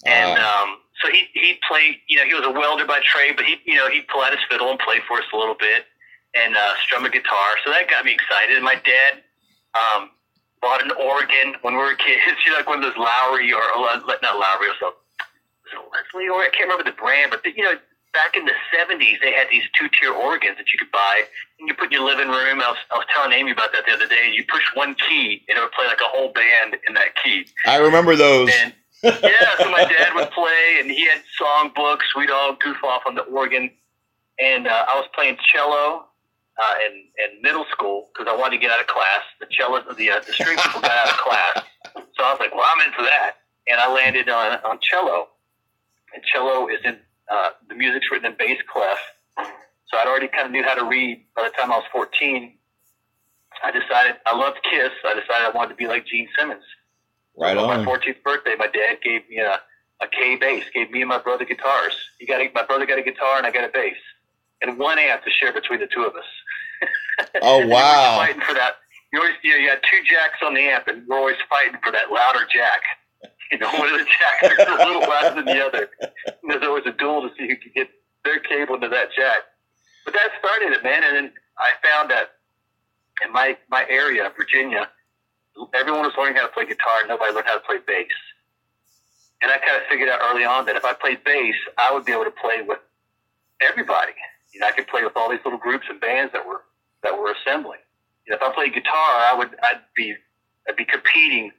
and 0.06 0.38
Ah. 0.40 0.63
um, 0.63 0.78
so 1.02 1.12
he 1.12 1.28
he 1.34 1.60
played. 1.68 1.98
You 2.07 2.18
know, 2.18 2.25
he 2.25 2.34
was 2.34 2.46
a 2.46 2.52
welder 2.52 2.86
by 2.86 3.02
trade, 3.04 3.36
but 3.36 3.46
he 3.46 3.57
you 3.66 3.75
know 3.75 3.90
he'd 3.90 4.07
pull 4.07 4.22
out 4.22 4.31
his 4.31 4.42
fiddle 4.50 4.69
and 4.69 4.80
play 4.80 5.00
for 5.07 5.18
us 5.18 5.25
a 5.34 5.38
little 5.38 5.56
bit 5.56 5.86
and 6.34 6.56
uh, 6.56 6.74
strum 6.84 7.06
a 7.06 7.10
guitar. 7.10 7.50
So 7.63 7.72
that 7.72 7.90
got 7.90 8.04
me 8.06 8.12
excited. 8.13 8.56
And 8.56 8.66
my 8.66 8.75
dad. 8.75 9.24
Um, 9.75 10.10
bought 10.62 10.81
an 10.81 10.92
organ 10.98 11.54
when 11.62 11.74
we 11.75 11.80
were 11.80 11.94
kids. 11.94 12.22
You 12.46 12.52
know, 12.52 12.57
like 12.57 12.68
one 12.68 12.81
of 12.81 12.84
those 12.84 12.98
Lowrey 12.98 13.52
or, 13.54 13.62
or 13.62 13.86
not 14.24 14.40
Lowrey 14.40 14.72
or 14.72 14.78
something. 14.80 14.98
So 15.69 15.84
Leslie 15.94 16.30
or 16.30 16.42
I 16.42 16.50
can't 16.50 16.69
remember 16.69 16.84
the 16.90 16.96
brand, 16.96 17.30
but 17.30 17.44
the, 17.44 17.52
you 17.56 17.62
know, 17.63 17.75
back 18.16 18.36
in 18.36 18.46
the 18.46 18.56
'70s, 18.72 19.20
they 19.22 19.34
had 19.34 19.48
these 19.52 19.64
two-tier 19.78 20.12
organs 20.12 20.58
that 20.58 20.72
you 20.72 20.80
could 20.80 20.92
buy, 20.92 21.24
and 21.60 21.68
you 21.68 21.76
put 21.76 21.92
in 21.92 21.92
your 21.92 22.08
living 22.08 22.30
room. 22.30 22.64
I 22.64 22.72
was, 22.72 22.78
I 22.92 22.98
was 22.98 23.06
telling 23.14 23.34
Amy 23.34 23.52
about 23.52 23.74
that 23.74 23.86
the 23.86 23.94
other 23.94 24.08
day. 24.08 24.32
You 24.34 24.44
push 24.48 24.64
one 24.74 24.96
key, 24.96 25.44
and 25.48 25.58
it 25.58 25.62
would 25.62 25.72
play 25.74 25.86
like 25.86 26.02
a 26.02 26.10
whole 26.10 26.32
band 26.32 26.78
in 26.88 26.96
that 26.96 27.14
key. 27.22 27.46
I 27.68 27.78
remember 27.78 28.16
those. 28.16 28.50
And 28.50 28.74
yeah, 29.04 29.58
so 29.60 29.70
my 29.70 29.84
dad 29.84 30.16
would 30.16 30.32
play, 30.32 30.80
and 30.80 30.90
he 30.90 31.06
had 31.06 31.22
song 31.38 31.72
books. 31.76 32.16
We'd 32.16 32.32
all 32.32 32.56
goof 32.56 32.78
off 32.84 33.04
on 33.06 33.16
the 33.16 33.22
organ, 33.24 33.70
and 34.40 34.68
uh, 34.68 34.86
I 34.90 34.96
was 34.96 35.08
playing 35.14 35.38
cello 35.54 36.06
uh, 36.58 36.76
in, 36.88 36.94
in 37.20 37.42
middle 37.42 37.66
school 37.72 38.10
because 38.14 38.32
I 38.32 38.36
wanted 38.36 38.58
to 38.58 38.62
get 38.62 38.72
out 38.72 38.80
of 38.80 38.88
class. 38.88 39.22
The 39.40 39.48
cello, 39.52 39.82
the 39.94 40.10
uh, 40.10 40.22
the 40.26 40.34
string 40.34 40.58
people 40.58 40.82
got 40.82 40.92
out 40.92 41.10
of 41.12 41.18
class, 41.18 41.64
so 41.94 42.24
I 42.24 42.32
was 42.32 42.40
like, 42.40 42.56
"Well, 42.56 42.66
I'm 42.66 42.82
into 42.88 43.04
that," 43.04 43.34
and 43.68 43.80
I 43.80 43.92
landed 43.94 44.30
on 44.30 44.60
on 44.64 44.80
cello. 44.82 45.28
And 46.14 46.24
cello 46.24 46.68
is 46.70 46.80
in 46.86 46.98
uh, 47.31 47.50
the 47.69 47.75
music's 47.75 48.10
written 48.12 48.31
in 48.31 48.38
bass 48.38 48.60
clef, 48.72 48.98
so 49.38 49.98
I'd 49.98 50.07
already 50.07 50.27
kind 50.27 50.45
of 50.45 50.51
knew 50.51 50.63
how 50.63 50.75
to 50.75 50.86
read 50.86 51.25
by 51.36 51.44
the 51.44 51.50
time 51.50 51.72
I 51.72 51.77
was 51.77 51.86
14. 51.92 52.54
I 53.63 53.72
decided 53.72 54.16
I 54.25 54.36
loved 54.38 54.57
Kiss. 54.69 54.92
I 55.06 55.13
decided 55.13 55.48
I 55.48 55.51
wanted 55.56 55.69
to 55.69 55.75
be 55.75 55.88
like 55.88 56.06
Gene 56.06 56.27
Simmons. 56.38 56.63
right 57.38 57.57
On 57.57 57.68
my 57.68 57.77
on. 57.77 57.86
14th 57.86 58.22
birthday, 58.24 58.54
my 58.57 58.68
dad 58.68 58.98
gave 59.04 59.27
me 59.30 59.38
a, 59.39 59.62
a 60.01 60.07
K 60.07 60.36
bass, 60.36 60.66
gave 60.74 60.92
me 60.92 61.01
and 61.01 61.10
my 61.10 61.19
brother 61.19 61.45
guitars. 61.45 61.94
He 62.19 62.25
got 62.25 62.42
a, 62.42 62.50
my 62.54 62.64
brother 62.66 62.85
got 62.85 63.00
a 63.00 63.04
guitar 63.04 63.38
and 63.38 63.45
I 63.47 63.52
got 63.52 63.64
a 63.64 63.69
bass, 63.71 63.95
and 64.61 64.78
one 64.78 65.00
amp 65.00 65.23
to 65.23 65.31
share 65.31 65.54
between 65.54 65.80
the 65.80 65.88
two 65.88 66.04
of 66.04 66.16
us. 66.16 66.26
Oh, 67.42 67.59
And 67.59 67.69
we 67.69 67.76
were 67.76 67.80
wow. 67.80 68.18
fighting 68.18 68.42
for 68.42 68.54
that. 68.56 68.73
You 69.14 69.19
always, 69.19 69.35
you 69.42 69.52
know, 69.52 69.57
you 69.57 69.69
had 69.69 69.80
two 69.90 70.04
jacks 70.04 70.40
on 70.45 70.54
the 70.54 70.59
amp, 70.61 70.88
and 70.88 71.07
we're 71.07 71.18
always 71.18 71.38
fighting 71.50 71.80
for 71.81 71.92
that 71.94 72.11
louder 72.11 72.45
jack. 72.54 72.81
You 73.52 73.59
know, 73.59 73.68
one 73.78 73.94
of 73.94 73.99
the 73.99 74.06
jacks 74.06 74.59
is 74.59 74.68
a 74.68 74.85
little 74.85 75.02
louder 75.02 75.35
than 75.35 75.45
the 75.45 75.66
other. 75.66 75.90
And 76.25 76.49
there's 76.49 76.64
always 76.64 76.85
a 76.85 76.92
duel 76.92 77.21
to 77.21 77.30
see 77.37 77.47
who 77.47 77.56
can 77.57 77.71
get 77.75 77.90
their 78.23 78.40
cable 78.40 78.75
into 78.75 78.90
that 78.90 79.09
jack. 79.16 79.44
But 80.04 80.14
that 80.14 80.30
started 80.40 80.73
it, 80.73 80.83
man. 80.83 81.04
And 81.04 81.16
then 81.16 81.31
I 81.57 81.71
found 81.81 82.09
that 82.11 82.35
in 83.25 83.31
my 83.31 83.57
my 83.69 83.85
area, 83.90 84.31
Virginia, 84.35 84.90
everyone 85.73 86.02
was 86.02 86.14
learning 86.18 86.35
how 86.35 86.47
to 86.47 86.54
play 86.54 86.66
guitar, 86.66 87.07
nobody 87.07 87.33
learned 87.33 87.47
how 87.47 87.56
to 87.56 87.66
play 87.66 87.78
bass. 87.85 88.07
And 89.42 89.52
I 89.52 89.57
kind 89.57 89.78
of 89.78 89.83
figured 89.90 90.09
out 90.09 90.19
early 90.30 90.45
on 90.45 90.66
that 90.66 90.75
if 90.75 90.85
I 90.85 90.94
played 90.94 91.23
bass, 91.23 91.56
I 91.78 91.94
would 91.94 92.06
be 92.06 92.11
able 92.11 92.25
to 92.25 92.31
play 92.31 92.61
with 92.61 92.80
everybody. 93.61 94.14
You 94.54 94.59
know, 94.61 94.68
I 94.68 94.71
could 94.71 94.87
play 94.87 95.04
with 95.04 95.16
all 95.16 95.30
these 95.30 95.44
little 95.44 95.59
groups 95.59 95.85
and 95.90 95.99
bands 95.99 96.31
that 96.33 96.45
were 96.45 96.64
that 97.04 97.18
were 97.18 97.31
assembling. 97.31 97.80
You 98.25 98.31
know, 98.31 98.37
if 98.37 98.44
I 98.44 98.54
played 98.54 98.73
guitar, 98.73 98.94
I 98.94 99.35
would 99.37 99.49
I'd 99.64 99.81
be 99.95 100.16
I'd 100.68 100.75
be 100.75 100.85
competing 100.85 101.52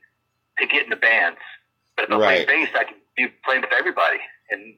to 0.58 0.66
get 0.66 0.84
in 0.84 0.90
the 0.90 0.96
bands. 0.96 1.38
But 1.96 2.04
if 2.04 2.10
I 2.12 2.16
Right. 2.18 2.46
bass, 2.46 2.68
I 2.74 2.84
could 2.84 3.00
be 3.16 3.28
playing 3.44 3.62
with 3.62 3.72
everybody, 3.72 4.18
and 4.50 4.76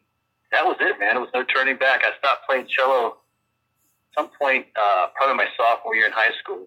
that 0.52 0.64
was 0.64 0.76
it, 0.80 0.98
man. 0.98 1.16
It 1.16 1.20
was 1.20 1.30
no 1.34 1.42
turning 1.44 1.76
back. 1.76 2.04
I 2.04 2.16
stopped 2.18 2.46
playing 2.46 2.66
cello 2.68 3.08
at 3.08 4.14
some 4.14 4.28
point, 4.40 4.66
uh, 4.76 5.08
probably 5.14 5.36
my 5.36 5.48
sophomore 5.56 5.94
year 5.96 6.06
in 6.06 6.12
high 6.12 6.32
school, 6.38 6.66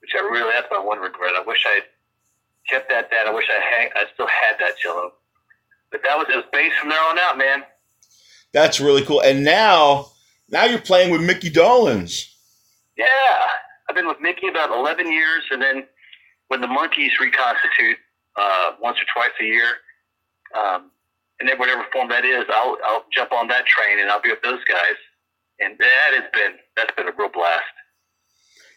which 0.00 0.10
I 0.14 0.20
really 0.20 0.50
that's 0.52 0.68
my 0.70 0.78
one 0.78 0.98
regret. 0.98 1.34
I 1.36 1.40
wish 1.42 1.64
I 1.66 1.74
had 1.74 1.84
kept 2.68 2.88
that. 2.90 3.10
That 3.10 3.26
I 3.26 3.30
wish 3.30 3.48
I 3.50 3.60
had. 3.60 3.92
I 3.94 4.04
still 4.14 4.26
had 4.26 4.58
that 4.58 4.78
cello. 4.78 5.12
But 5.90 6.02
that 6.04 6.16
was 6.16 6.26
it 6.30 6.36
was 6.36 6.44
bass 6.52 6.72
from 6.80 6.88
there 6.88 7.02
on 7.02 7.18
out, 7.18 7.36
man. 7.38 7.64
That's 8.52 8.80
really 8.80 9.04
cool. 9.04 9.20
And 9.20 9.44
now, 9.44 10.08
now 10.48 10.64
you're 10.64 10.78
playing 10.80 11.10
with 11.10 11.22
Micky 11.22 11.50
Dolenz. 11.50 12.28
Yeah, 12.96 13.06
I've 13.88 13.94
been 13.96 14.06
with 14.06 14.20
Micky 14.20 14.48
about 14.48 14.70
11 14.70 15.10
years, 15.10 15.42
and 15.50 15.62
then 15.62 15.84
when 16.48 16.60
the 16.60 16.66
Monkees 16.66 17.18
reconstitute 17.18 17.96
uh, 18.36 18.72
once 18.80 18.98
or 18.98 19.06
twice 19.14 19.32
a 19.40 19.44
year, 19.44 19.68
um, 20.56 20.90
and 21.40 21.48
then 21.48 21.58
whatever 21.58 21.84
form 21.92 22.08
that 22.08 22.24
is, 22.24 22.44
I'll 22.48 22.76
I'll 22.84 23.04
jump 23.12 23.32
on 23.32 23.48
that 23.48 23.66
train 23.66 23.98
and 23.98 24.10
I'll 24.10 24.22
be 24.22 24.30
with 24.30 24.42
those 24.42 24.64
guys, 24.64 24.96
and 25.60 25.76
that 25.78 26.10
has 26.12 26.24
been 26.32 26.58
that's 26.76 26.94
been 26.96 27.08
a 27.08 27.12
real 27.16 27.30
blast. 27.32 27.62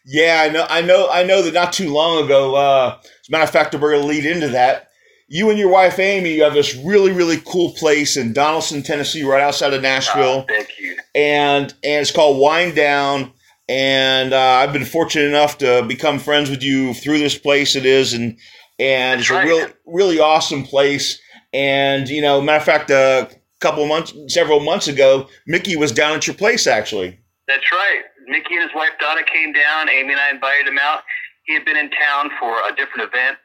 Yeah, 0.05 0.45
I 0.47 0.49
know, 0.49 0.67
I 0.69 0.81
know, 0.81 1.09
I 1.09 1.23
know 1.23 1.41
that 1.41 1.53
not 1.53 1.73
too 1.73 1.91
long 1.91 2.23
ago. 2.23 2.55
Uh, 2.55 2.99
as 3.01 3.27
a 3.27 3.31
matter 3.31 3.43
of 3.43 3.49
fact, 3.49 3.73
we're 3.73 3.91
going 3.91 4.03
to 4.03 4.07
lead 4.07 4.25
into 4.25 4.49
that. 4.49 4.89
You 5.27 5.49
and 5.49 5.57
your 5.57 5.69
wife 5.69 5.97
Amy, 5.97 6.35
you 6.35 6.43
have 6.43 6.53
this 6.53 6.75
really, 6.75 7.11
really 7.11 7.41
cool 7.43 7.71
place 7.73 8.15
in 8.15 8.31
Donaldson, 8.31 8.83
Tennessee, 8.83 9.23
right 9.23 9.41
outside 9.41 9.73
of 9.73 9.81
Nashville, 9.81 10.45
thank 10.47 10.69
you. 10.79 10.95
and 11.15 11.73
and 11.83 12.01
it's 12.01 12.11
called 12.11 12.39
Wine 12.39 12.75
Down. 12.75 13.33
And 13.67 14.31
uh, 14.31 14.39
I've 14.39 14.73
been 14.73 14.85
fortunate 14.85 15.25
enough 15.25 15.57
to 15.57 15.83
become 15.87 16.19
friends 16.19 16.51
with 16.51 16.61
you 16.61 16.93
through 16.93 17.17
this 17.17 17.35
place. 17.35 17.75
It 17.75 17.87
is, 17.87 18.13
and 18.13 18.37
and 18.79 19.21
it's 19.21 19.29
a 19.29 19.43
real, 19.43 19.67
really 19.85 20.19
awesome 20.19 20.63
place. 20.63 21.19
And 21.53 22.07
you 22.09 22.21
know, 22.21 22.41
matter 22.41 22.57
of 22.57 22.63
fact, 22.63 22.89
a 22.89 23.29
couple 23.59 23.85
months, 23.87 24.13
several 24.27 24.59
months 24.59 24.87
ago, 24.87 25.27
Micky 25.47 25.75
was 25.75 25.91
down 25.91 26.15
at 26.15 26.27
your 26.27 26.35
place 26.35 26.67
actually. 26.67 27.19
That's 27.47 27.71
right. 27.71 28.01
Micky 28.27 28.55
and 28.55 28.63
his 28.63 28.75
wife 28.75 28.91
Donna 28.99 29.21
came 29.23 29.53
down. 29.53 29.89
Amy 29.89 30.13
and 30.13 30.19
I 30.19 30.31
invited 30.31 30.67
him 30.67 30.79
out. 30.79 31.03
He 31.45 31.53
had 31.53 31.63
been 31.63 31.77
in 31.77 31.91
town 31.91 32.31
for 32.39 32.57
a 32.67 32.75
different 32.75 33.07
event, 33.07 33.37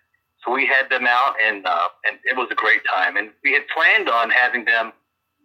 so 0.45 0.53
we 0.53 0.67
had 0.67 0.89
them 0.89 1.07
out, 1.07 1.35
and 1.45 1.67
uh, 1.67 1.89
and 2.09 2.19
it 2.25 2.37
was 2.37 2.49
a 2.51 2.55
great 2.55 2.81
time. 2.95 3.17
And 3.17 3.31
we 3.45 3.53
had 3.53 3.63
planned 3.75 4.09
on 4.09 4.31
having 4.31 4.65
them 4.65 4.93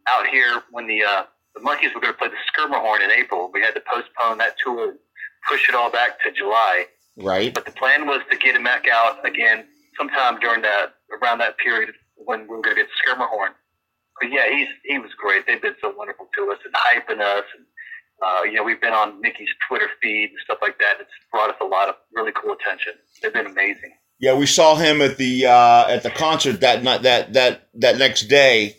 out 0.07 0.27
here 0.27 0.63
when 0.71 0.87
the 0.87 1.03
uh, 1.03 1.23
the 1.53 1.61
Monkees 1.61 1.93
were 1.93 2.01
going 2.01 2.13
to 2.13 2.17
play 2.17 2.29
the 2.29 2.35
Schermerhorn 2.51 3.03
in 3.03 3.11
April. 3.11 3.51
We 3.53 3.61
had 3.61 3.75
to 3.75 3.81
postpone 3.81 4.37
that 4.37 4.55
tour, 4.63 4.95
push 5.49 5.67
it 5.67 5.75
all 5.75 5.91
back 5.91 6.21
to 6.23 6.31
July. 6.31 6.85
Right. 7.17 7.53
But 7.53 7.65
the 7.65 7.71
plan 7.71 8.07
was 8.07 8.21
to 8.31 8.37
get 8.37 8.55
him 8.55 8.63
back 8.63 8.85
out 8.91 9.25
again 9.25 9.65
sometime 9.97 10.39
during 10.39 10.61
that 10.61 10.95
around 11.21 11.39
that 11.39 11.57
period 11.57 11.93
when 12.15 12.41
we 12.41 12.55
were 12.55 12.61
going 12.61 12.75
to 12.75 12.81
get 12.83 12.89
Schermerhorn. 13.03 13.53
But 14.19 14.31
yeah, 14.31 14.49
he's 14.49 14.67
he 14.85 14.99
was 14.99 15.11
great. 15.17 15.45
They've 15.45 15.61
been 15.61 15.75
so 15.81 15.93
wonderful 15.95 16.27
to 16.37 16.51
us 16.51 16.59
and 16.63 16.73
hyping 16.73 17.21
us, 17.21 17.43
and 17.57 17.65
uh, 18.25 18.43
you 18.43 18.53
know 18.53 18.63
we've 18.63 18.79
been 18.79 18.93
on 18.93 19.19
Micky's 19.19 19.49
Twitter 19.67 19.87
feed 20.01 20.29
and 20.29 20.39
stuff 20.43 20.59
like 20.61 20.79
that. 20.79 20.95
It's 21.01 21.11
brought 21.31 21.49
us 21.49 21.57
a 21.61 21.65
lot 21.65 21.89
of 21.89 21.95
really 22.13 22.31
cool 22.31 22.53
attention. 22.53 22.93
They've 23.21 23.33
been 23.33 23.47
amazing. 23.47 23.93
Yeah, 24.19 24.35
we 24.35 24.45
saw 24.45 24.75
him 24.75 25.01
at 25.01 25.17
the 25.17 25.45
uh, 25.47 25.87
at 25.89 26.03
the 26.03 26.11
concert 26.11 26.61
that 26.61 26.83
night 26.83 27.01
that 27.01 27.33
that 27.33 27.67
that 27.75 27.97
next 27.97 28.23
day 28.23 28.77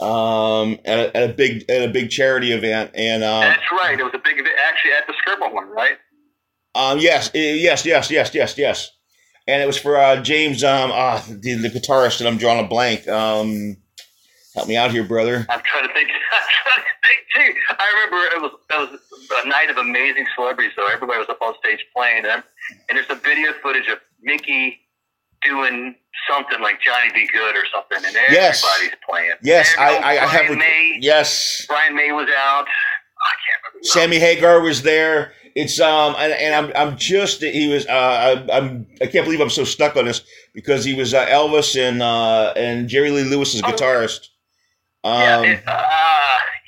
um, 0.00 0.78
at, 0.84 0.98
a, 0.98 1.16
at 1.16 1.30
a 1.30 1.32
big 1.32 1.70
at 1.70 1.88
a 1.88 1.92
big 1.92 2.10
charity 2.10 2.50
event, 2.50 2.90
and 2.94 3.22
um, 3.22 3.42
that's 3.42 3.70
right. 3.70 3.98
It 3.98 4.02
was 4.02 4.14
a 4.14 4.18
big 4.18 4.38
event, 4.38 4.56
actually 4.68 4.92
at 4.92 5.06
the 5.06 5.14
Schermerhorn, 5.24 5.68
right? 5.68 5.98
Um, 6.74 6.98
yes, 6.98 7.30
yes, 7.32 7.86
yes, 7.86 8.10
yes, 8.10 8.34
yes, 8.34 8.58
yes, 8.58 8.90
and 9.46 9.62
it 9.62 9.66
was 9.66 9.78
for 9.78 9.96
uh, 9.96 10.20
James, 10.22 10.64
um, 10.64 10.90
uh, 10.92 11.22
the, 11.28 11.54
the 11.54 11.68
guitarist, 11.68 12.20
and 12.20 12.28
I'm 12.28 12.38
drawing 12.38 12.64
a 12.64 12.68
blank. 12.68 13.06
Um, 13.08 13.76
help 14.54 14.68
me 14.68 14.76
out 14.76 14.90
here, 14.90 15.04
brother. 15.04 15.46
I'm 15.48 15.60
trying 15.62 15.86
to 15.86 15.92
think. 15.92 16.08
I'm 16.32 16.42
trying 16.64 16.84
to 16.84 16.94
think 17.02 17.54
too. 17.54 17.60
I 17.78 18.06
remember 18.06 18.36
it 18.36 18.42
was 18.42 18.60
that 18.70 18.78
was 18.78 19.00
a 19.44 19.48
night 19.48 19.70
of 19.70 19.76
amazing 19.76 20.26
celebrities. 20.34 20.72
Though 20.76 20.88
everybody 20.88 21.18
was 21.18 21.28
up 21.28 21.42
on 21.42 21.54
stage 21.62 21.84
playing, 21.94 22.24
and, 22.24 22.42
and 22.88 22.96
there's 22.96 23.06
some 23.06 23.20
video 23.20 23.52
footage 23.62 23.88
of 23.88 23.98
Micky 24.22 24.80
doing 25.42 25.94
something 26.28 26.60
like 26.62 26.80
Johnny 26.80 27.10
B. 27.12 27.28
Goode 27.32 27.54
or 27.54 27.64
something, 27.72 27.98
and 27.98 28.16
everybody's 28.16 28.32
yes. 28.32 28.96
playing. 29.08 29.32
Yes, 29.42 29.74
I, 29.78 29.96
I, 29.96 30.10
I, 30.10 30.26
have. 30.26 30.56
May, 30.56 30.98
yes, 31.00 31.66
Brian 31.68 31.94
May 31.94 32.12
was 32.12 32.28
out. 32.28 32.66
I 32.66 33.34
can't 33.44 33.74
remember. 33.74 33.84
Sammy 33.84 34.18
Hagar 34.18 34.60
was 34.60 34.82
there. 34.82 35.32
It's 35.54 35.78
um 35.80 36.16
and, 36.18 36.32
and 36.32 36.54
I'm 36.54 36.72
I'm 36.76 36.96
just 36.98 37.40
he 37.42 37.68
was 37.68 37.86
uh 37.86 37.90
I, 38.50 38.56
I'm 38.56 38.86
I 39.00 39.06
can't 39.06 39.24
believe 39.24 39.40
I'm 39.40 39.50
so 39.50 39.64
stuck 39.64 39.96
on 39.96 40.06
this 40.06 40.22
because 40.52 40.84
he 40.84 40.94
was 40.94 41.14
uh, 41.14 41.24
Elvis 41.26 41.80
and 41.80 42.02
uh 42.02 42.52
and 42.56 42.88
Jerry 42.88 43.10
Lee 43.10 43.22
Lewis's 43.24 43.62
Oh. 43.62 43.68
guitarist. 43.68 44.28
Um, 45.04 45.20
yeah, 45.20 45.42
it, 45.42 45.62
uh, 45.66 45.74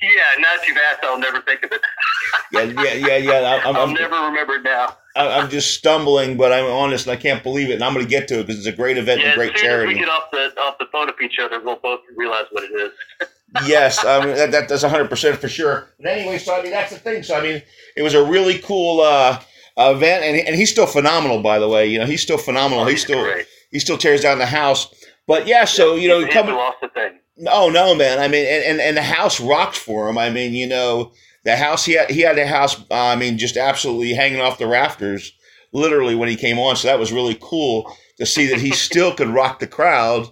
yeah. 0.01 0.39
Now 0.39 0.55
that 0.55 0.67
you've 0.67 0.77
I'll 1.03 1.19
never 1.19 1.41
think 1.41 1.63
of 1.63 1.71
it. 1.71 1.81
yeah, 2.51 2.61
yeah, 2.61 2.93
yeah, 2.93 3.17
yeah. 3.17 3.61
I'm, 3.65 3.75
I'll 3.75 3.83
I'm, 3.83 3.93
never 3.93 4.15
remember 4.15 4.53
it 4.53 4.63
now. 4.63 4.95
I'm, 5.15 5.43
I'm 5.45 5.49
just 5.49 5.73
stumbling, 5.73 6.37
but 6.37 6.53
I'm 6.53 6.65
honest 6.65 7.07
and 7.07 7.17
I 7.17 7.21
can't 7.21 7.41
believe 7.41 7.69
it. 7.71 7.75
And 7.75 7.83
I'm 7.83 7.93
going 7.93 8.05
to 8.05 8.09
get 8.09 8.27
to 8.27 8.39
it 8.39 8.47
because 8.47 8.59
it's 8.59 8.67
a 8.67 8.77
great 8.77 8.97
event 8.97 9.21
Yeah, 9.21 9.27
and 9.27 9.33
a 9.33 9.37
great 9.37 9.55
as 9.55 9.61
soon 9.61 9.69
as 9.71 9.87
we 9.87 9.95
get 9.95 10.09
off 10.09 10.29
the 10.31 10.53
off 10.61 10.77
the 10.77 10.85
phone 10.91 11.09
of 11.09 11.15
each 11.19 11.39
other, 11.41 11.59
we'll 11.59 11.77
both 11.77 12.01
realize 12.15 12.45
what 12.51 12.63
it 12.63 12.71
is. 12.71 12.91
yes, 13.65 14.01
that, 14.03 14.51
that, 14.51 14.69
that's 14.69 14.83
100% 14.83 15.35
for 15.37 15.47
sure. 15.47 15.89
But 15.99 16.07
anyway, 16.11 16.37
so 16.37 16.57
I 16.57 16.61
mean, 16.61 16.71
that's 16.71 16.91
the 16.91 16.99
thing. 16.99 17.23
So, 17.23 17.37
I 17.37 17.41
mean, 17.41 17.61
it 17.95 18.01
was 18.01 18.13
a 18.13 18.23
really 18.23 18.59
cool 18.59 19.01
uh, 19.01 19.41
event. 19.77 20.23
And, 20.23 20.47
and 20.47 20.55
he's 20.55 20.71
still 20.71 20.85
phenomenal, 20.87 21.41
by 21.41 21.59
the 21.59 21.67
way. 21.67 21.87
You 21.87 21.99
know, 21.99 22.05
he's 22.05 22.21
still 22.21 22.37
phenomenal. 22.37 22.83
Oh, 22.83 22.87
He 22.87 22.91
he's 22.93 23.01
still 23.03 23.23
great. 23.23 23.45
he 23.71 23.79
still 23.79 23.97
tears 23.97 24.21
down 24.21 24.37
the 24.39 24.45
house. 24.45 24.93
But 25.27 25.47
yeah, 25.47 25.65
so, 25.65 25.95
you 25.95 26.07
know, 26.07 26.19
He's 26.23 26.33
coming. 26.33 26.55
lost 26.55 26.77
the 26.81 26.87
thing. 26.89 27.19
Oh 27.47 27.69
no, 27.69 27.93
man! 27.93 28.17
I 28.17 28.27
mean, 28.27 28.47
and, 28.47 28.63
and, 28.63 28.81
and 28.81 28.97
the 28.97 29.03
house 29.03 29.39
rocked 29.39 29.77
for 29.77 30.09
him. 30.09 30.17
I 30.17 30.31
mean, 30.31 30.53
you 30.53 30.65
know, 30.65 31.11
the 31.45 31.55
house 31.55 31.85
he 31.85 31.93
had 31.93 32.09
he 32.09 32.21
had 32.21 32.35
the 32.35 32.47
house. 32.47 32.79
Uh, 32.89 32.95
I 32.95 33.15
mean, 33.15 33.37
just 33.37 33.57
absolutely 33.57 34.13
hanging 34.13 34.41
off 34.41 34.57
the 34.57 34.65
rafters, 34.65 35.33
literally 35.71 36.15
when 36.15 36.29
he 36.29 36.35
came 36.35 36.57
on. 36.57 36.75
So 36.77 36.87
that 36.87 36.97
was 36.97 37.11
really 37.11 37.37
cool 37.39 37.95
to 38.17 38.25
see 38.25 38.47
that 38.47 38.59
he 38.59 38.71
still 38.71 39.13
could 39.13 39.27
rock 39.27 39.59
the 39.59 39.67
crowd 39.67 40.25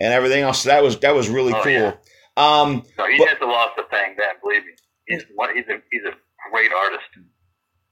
and 0.00 0.12
everything 0.12 0.42
else. 0.42 0.62
So 0.62 0.70
that 0.70 0.82
was 0.82 0.98
that 0.98 1.14
was 1.14 1.28
really 1.28 1.52
Oh, 1.54 1.62
cool. 1.62 1.72
yeah. 1.72 1.92
Um, 2.36 2.84
No, 2.98 3.06
he 3.06 3.18
But- 3.18 3.28
hasn't 3.28 3.48
lost 3.48 3.76
the 3.76 3.84
thing. 3.84 4.14
Then 4.16 4.34
believe 4.42 4.64
me, 4.64 4.72
he's 5.06 5.24
one. 5.34 5.54
He's 5.54 5.66
a 5.68 5.80
he's 5.90 6.02
a 6.04 6.14
great 6.50 6.72
artist. 6.72 7.04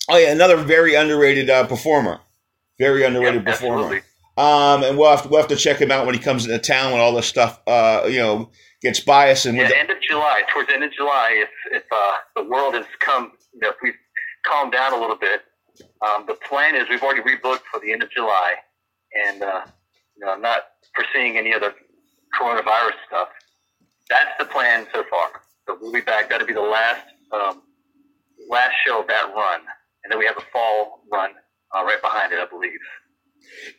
oh 0.09 0.16
yeah, 0.16 0.32
another 0.32 0.56
very 0.56 0.94
underrated 0.94 1.50
uh, 1.50 1.66
performer. 1.66 2.20
Very 2.78 3.04
underrated 3.04 3.44
Yep, 3.47 3.54
performer. 3.54 4.02
Um, 4.38 4.82
and 4.85 4.97
we'll 4.97 5.11
have 5.11 5.23
to 5.23 5.28
we'll 5.28 5.40
have 5.40 5.49
to 5.50 5.56
check 5.56 5.78
him 5.78 5.90
out 5.90 6.06
when 6.06 6.14
he 6.14 6.20
comes 6.20 6.47
into 6.47 6.59
town 6.59 6.92
when 6.92 7.00
all 7.00 7.12
this 7.12 7.26
stuff, 7.26 7.61
uh, 7.66 8.04
you 8.09 8.18
know, 8.18 8.50
gets 8.80 9.00
biased 9.00 9.44
and 9.44 9.56
Yeah, 9.59 9.68
the- 9.68 9.76
end 9.78 9.90
of 9.90 10.00
July, 10.00 10.42
towards 10.52 10.68
the 10.68 10.75
end 10.75 10.85
of 10.85 10.92
July, 10.92 11.32
if 11.32 11.50
if 11.73 11.85
uh, 11.92 12.12
the 12.37 12.44
world 12.44 12.75
has 12.75 12.87
come, 13.00 13.32
you 13.52 13.61
know, 13.61 13.68
if 13.70 13.76
we've 13.82 13.99
calmed 14.47 14.73
down 14.73 14.94
a 14.94 14.97
little 14.97 15.16
bit, 15.16 15.42
um, 16.06 16.25
the 16.26 16.35
plan 16.49 16.75
is 16.75 16.88
we've 16.88 17.02
already 17.02 17.20
rebooked 17.20 17.62
for 17.70 17.78
the 17.80 17.92
end 17.92 18.02
of 18.02 18.11
July, 18.11 18.54
and 19.26 19.42
uh, 19.42 19.64
you 20.16 20.25
know, 20.25 20.32
I'm 20.32 20.40
not 20.40 20.62
foreseeing 20.94 21.37
any 21.37 21.52
other 21.52 21.75
coronavirus 22.40 22.94
stuff. 23.06 23.28
That's 24.10 24.30
the 24.38 24.44
plan 24.44 24.86
so 24.92 25.04
far. 25.08 25.28
So 25.66 25.78
we'll 25.80 25.92
be 25.92 26.00
back. 26.00 26.28
That'll 26.28 26.46
be 26.46 26.52
the 26.52 26.60
last 26.60 27.06
um, 27.32 27.62
last 28.48 28.74
show 28.86 29.00
of 29.00 29.06
that 29.06 29.32
run, 29.34 29.60
and 30.04 30.10
then 30.10 30.18
we 30.18 30.26
have 30.26 30.36
a 30.36 30.44
fall 30.52 31.00
run 31.12 31.30
uh, 31.76 31.84
right 31.84 32.00
behind 32.02 32.32
it, 32.32 32.38
I 32.40 32.46
believe. 32.46 32.72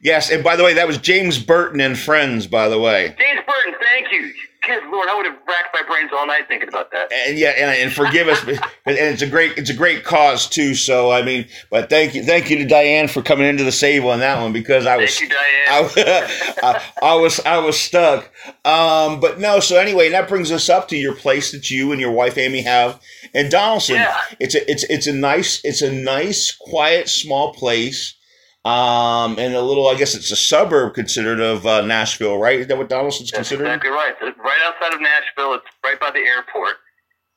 yes. 0.02 0.32
And 0.32 0.44
by 0.44 0.56
the 0.56 0.64
way, 0.64 0.74
that 0.74 0.88
was 0.88 0.98
James 0.98 1.38
Burton 1.38 1.82
and 1.82 1.98
Friends. 2.00 2.48
By 2.48 2.70
the 2.70 2.80
way. 2.80 3.14
James 3.20 3.42
Burton, 3.46 3.76
thank 3.82 4.12
you. 4.12 4.34
Good 4.64 4.84
Lord, 4.92 5.08
I 5.10 5.16
would 5.16 5.26
have 5.26 5.38
racked 5.48 5.74
my 5.74 5.82
brains 5.88 6.12
all 6.16 6.28
night 6.28 6.48
thinking 6.48 6.68
about 6.68 6.92
that. 6.92 7.12
and 7.12 7.38
yeah, 7.38 7.50
and, 7.50 7.82
and 7.82 7.92
forgive 7.92 8.28
us, 8.28 8.44
but- 8.46 8.60
and 8.86 8.96
it's 8.98 9.24
a 9.24 9.28
great 9.28 9.58
it's 9.58 9.70
a 9.72 9.74
great 9.74 10.04
cause 10.04 10.48
too. 10.48 10.76
So 10.76 11.12
I 11.12 11.24
mean, 11.24 11.48
but 11.72 11.90
thank 11.90 12.14
you, 12.14 12.24
thank 12.24 12.50
you 12.52 12.58
to 12.60 12.66
Diane 12.66 13.08
for 13.08 13.22
coming 13.24 13.48
into 13.48 13.64
the 13.64 13.72
save 13.72 14.06
on 14.06 14.20
that 14.20 14.40
one 14.40 14.54
because 14.54 14.86
I 14.86 14.98
was 14.98 15.18
Thank 15.18 15.32
you, 15.32 15.38
Diane. 15.38 15.90
I, 15.98 16.60
I, 17.02 17.08
I 17.12 17.16
was 17.16 17.40
I 17.40 17.58
was 17.58 17.80
stuck. 17.80 18.30
Um, 18.64 19.20
but 19.20 19.40
no, 19.40 19.60
so 19.60 19.78
anyway, 19.78 20.10
that 20.10 20.28
brings 20.30 20.52
us 20.52 20.70
up 20.70 20.88
to 20.90 20.96
your 20.96 21.16
place 21.16 21.52
that 21.54 21.72
you 21.72 21.92
and 21.92 22.00
your 22.00 22.12
wife 22.12 22.38
Amy 22.38 22.62
have 22.62 23.02
in 23.34 23.50
Donaldson. 23.50 23.96
Yeah. 23.96 24.16
It's 24.40 24.54
a 24.54 24.70
it's 24.70 24.84
it's 24.84 25.08
a 25.08 25.14
nice 25.14 25.60
it's 25.64 25.82
a 25.82 25.92
nice 25.92 26.52
quiet 26.52 27.10
small 27.10 27.54
place. 27.54 28.16
Um, 28.64 29.40
and 29.40 29.56
a 29.56 29.62
little, 29.62 29.88
I 29.88 29.96
guess 29.96 30.14
it's 30.14 30.30
a 30.32 30.36
suburb 30.36 30.94
considered 30.94 31.40
of 31.40 31.66
uh, 31.66 31.82
Nashville, 31.82 32.38
right? 32.38 32.60
Is 32.60 32.68
that 32.68 32.78
what 32.78 32.90
Donaldson's 32.90 33.32
That's 33.32 33.50
considered? 33.50 33.66
exactly 33.66 33.90
right. 33.90 34.14
Right 34.22 34.62
outside 34.66 34.94
of 34.94 35.02
Nashville. 35.02 35.56
It's 35.56 35.66
right 35.84 36.00
by 36.00 36.12
the 36.12 36.20
airport, 36.20 36.76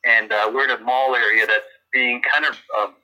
and 0.05 0.31
uh, 0.33 0.51
we're 0.53 0.65
in 0.65 0.71
a 0.71 0.81
mall 0.85 1.15
area 1.15 1.47
that's 1.47 1.65
being 1.95 2.21
kind 2.21 2.45
of 2.45 2.59
um, 2.79 2.95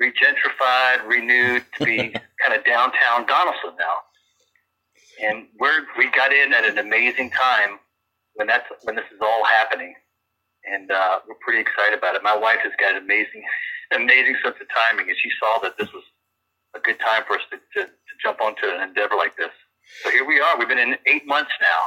regentrified, 0.00 1.06
renewed 1.06 1.64
to 1.78 1.84
be 1.84 1.98
kind 2.46 2.58
of 2.58 2.64
downtown 2.64 3.26
Donaldson 3.26 3.76
now. 3.78 3.96
And 5.22 5.46
we're 5.60 5.84
we 5.98 6.10
got 6.10 6.32
in 6.32 6.54
at 6.54 6.64
an 6.64 6.78
amazing 6.78 7.30
time 7.30 7.78
when 8.36 8.46
that's 8.46 8.64
when 8.84 8.96
this 8.96 9.04
is 9.14 9.20
all 9.20 9.44
happening, 9.44 9.94
and 10.72 10.90
uh, 10.90 11.18
we're 11.28 11.40
pretty 11.44 11.60
excited 11.60 11.98
about 11.98 12.14
it. 12.14 12.22
My 12.22 12.36
wife 12.36 12.60
has 12.62 12.72
got 12.80 12.96
an 12.96 13.02
amazing, 13.02 13.44
amazing 13.94 14.36
sense 14.42 14.56
of 14.58 14.66
timing, 14.72 15.08
and 15.10 15.18
she 15.22 15.28
saw 15.38 15.58
that 15.62 15.76
this 15.76 15.92
was 15.92 16.02
a 16.76 16.80
good 16.80 16.98
time 17.00 17.22
for 17.26 17.36
us 17.36 17.42
to, 17.50 17.56
to, 17.56 17.86
to 17.86 18.12
jump 18.22 18.40
onto 18.40 18.66
an 18.66 18.88
endeavor 18.88 19.16
like 19.16 19.36
this. 19.36 19.50
So 20.02 20.10
here 20.10 20.26
we 20.26 20.40
are. 20.40 20.58
We've 20.58 20.68
been 20.68 20.78
in 20.78 20.96
eight 21.06 21.26
months 21.26 21.52
now. 21.60 21.78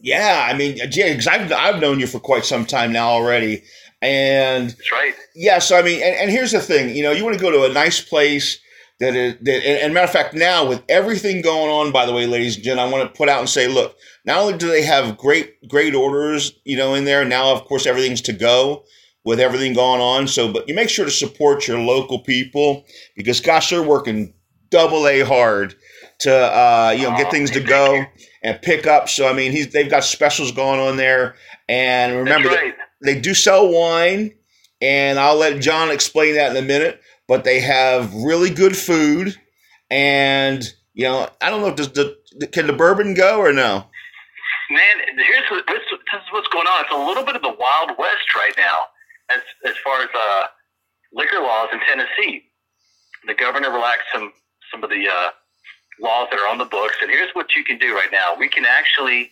Yeah, 0.00 0.46
I 0.48 0.56
mean, 0.56 0.78
because 0.80 1.26
I've 1.26 1.52
I've 1.52 1.80
known 1.80 1.98
you 1.98 2.06
for 2.06 2.20
quite 2.20 2.44
some 2.44 2.64
time 2.64 2.92
now 2.92 3.08
already, 3.08 3.64
and 4.00 4.70
That's 4.70 4.92
right. 4.92 5.14
yeah, 5.34 5.58
so 5.58 5.76
I 5.76 5.82
mean, 5.82 6.00
and, 6.00 6.14
and 6.14 6.30
here's 6.30 6.52
the 6.52 6.60
thing, 6.60 6.94
you 6.94 7.02
know, 7.02 7.10
you 7.10 7.24
want 7.24 7.36
to 7.36 7.42
go 7.42 7.50
to 7.50 7.68
a 7.68 7.72
nice 7.72 8.00
place 8.00 8.60
that 9.00 9.16
is, 9.16 9.34
that, 9.42 9.66
and, 9.66 9.80
and 9.80 9.94
matter 9.94 10.04
of 10.04 10.12
fact, 10.12 10.34
now 10.34 10.68
with 10.68 10.82
everything 10.88 11.42
going 11.42 11.70
on, 11.70 11.90
by 11.90 12.06
the 12.06 12.12
way, 12.12 12.26
ladies 12.26 12.54
and 12.54 12.64
gentlemen, 12.64 12.94
I 12.94 12.98
want 12.98 13.12
to 13.12 13.18
put 13.18 13.28
out 13.28 13.40
and 13.40 13.48
say, 13.48 13.66
look, 13.66 13.96
not 14.24 14.38
only 14.38 14.56
do 14.56 14.68
they 14.68 14.82
have 14.82 15.18
great 15.18 15.68
great 15.68 15.96
orders, 15.96 16.52
you 16.64 16.76
know, 16.76 16.94
in 16.94 17.04
there 17.04 17.24
now, 17.24 17.52
of 17.52 17.64
course, 17.64 17.84
everything's 17.84 18.22
to 18.22 18.32
go 18.32 18.84
with 19.28 19.40
everything 19.40 19.74
going 19.74 20.00
on. 20.00 20.26
So, 20.26 20.50
but 20.50 20.66
you 20.66 20.74
make 20.74 20.88
sure 20.88 21.04
to 21.04 21.10
support 21.10 21.68
your 21.68 21.78
local 21.78 22.18
people 22.18 22.86
because, 23.14 23.42
gosh, 23.42 23.68
they're 23.68 23.82
working 23.82 24.32
double 24.70 25.06
a 25.06 25.20
hard 25.20 25.74
to 26.20 26.34
uh, 26.34 26.94
you 26.96 27.02
know 27.02 27.14
get 27.14 27.30
things 27.30 27.50
to 27.50 27.60
go 27.60 28.06
and 28.42 28.62
pick 28.62 28.86
up. 28.86 29.06
So 29.10 29.28
I 29.28 29.34
mean, 29.34 29.52
he's 29.52 29.70
they've 29.70 29.90
got 29.90 30.04
specials 30.04 30.50
going 30.50 30.80
on 30.80 30.96
there, 30.96 31.34
and 31.68 32.16
remember 32.16 32.48
right. 32.48 32.74
they 33.04 33.20
do 33.20 33.34
sell 33.34 33.68
wine, 33.68 34.32
and 34.80 35.18
I'll 35.18 35.36
let 35.36 35.60
John 35.60 35.90
explain 35.90 36.34
that 36.36 36.56
in 36.56 36.56
a 36.56 36.66
minute. 36.66 37.02
But 37.26 37.44
they 37.44 37.60
have 37.60 38.14
really 38.14 38.48
good 38.48 38.78
food, 38.78 39.36
and 39.90 40.64
you 40.94 41.04
know, 41.04 41.28
I 41.42 41.50
don't 41.50 41.60
know, 41.60 41.74
does 41.74 41.92
the 41.92 42.16
can 42.50 42.66
the 42.66 42.72
bourbon 42.72 43.12
go 43.12 43.40
or 43.40 43.52
no? 43.52 43.84
Man, 44.70 44.96
here's 45.16 45.50
what, 45.50 45.66
this, 45.66 45.80
this 45.90 46.20
is 46.20 46.32
what's 46.32 46.48
going 46.48 46.66
on. 46.66 46.84
It's 46.84 46.92
a 46.92 47.06
little 47.06 47.24
bit 47.24 47.36
of 47.36 47.42
the 47.42 47.56
Wild 47.58 47.96
West 47.98 48.34
right 48.36 48.52
now, 48.58 48.84
as 49.30 49.40
as 49.64 49.74
far 49.84 50.02
as 50.02 50.08
uh, 50.14 50.46
liquor 51.12 51.40
laws 51.40 51.68
in 51.72 51.80
Tennessee. 51.80 52.44
The 53.26 53.34
governor 53.34 53.70
relaxed 53.70 54.08
some 54.12 54.32
some 54.70 54.84
of 54.84 54.90
the 54.90 55.08
uh, 55.08 55.30
laws 56.00 56.28
that 56.30 56.38
are 56.40 56.48
on 56.48 56.58
the 56.58 56.64
books, 56.64 56.96
and 57.02 57.10
here's 57.10 57.34
what 57.34 57.54
you 57.56 57.64
can 57.64 57.78
do 57.78 57.94
right 57.94 58.10
now. 58.12 58.34
We 58.38 58.48
can 58.48 58.64
actually, 58.64 59.30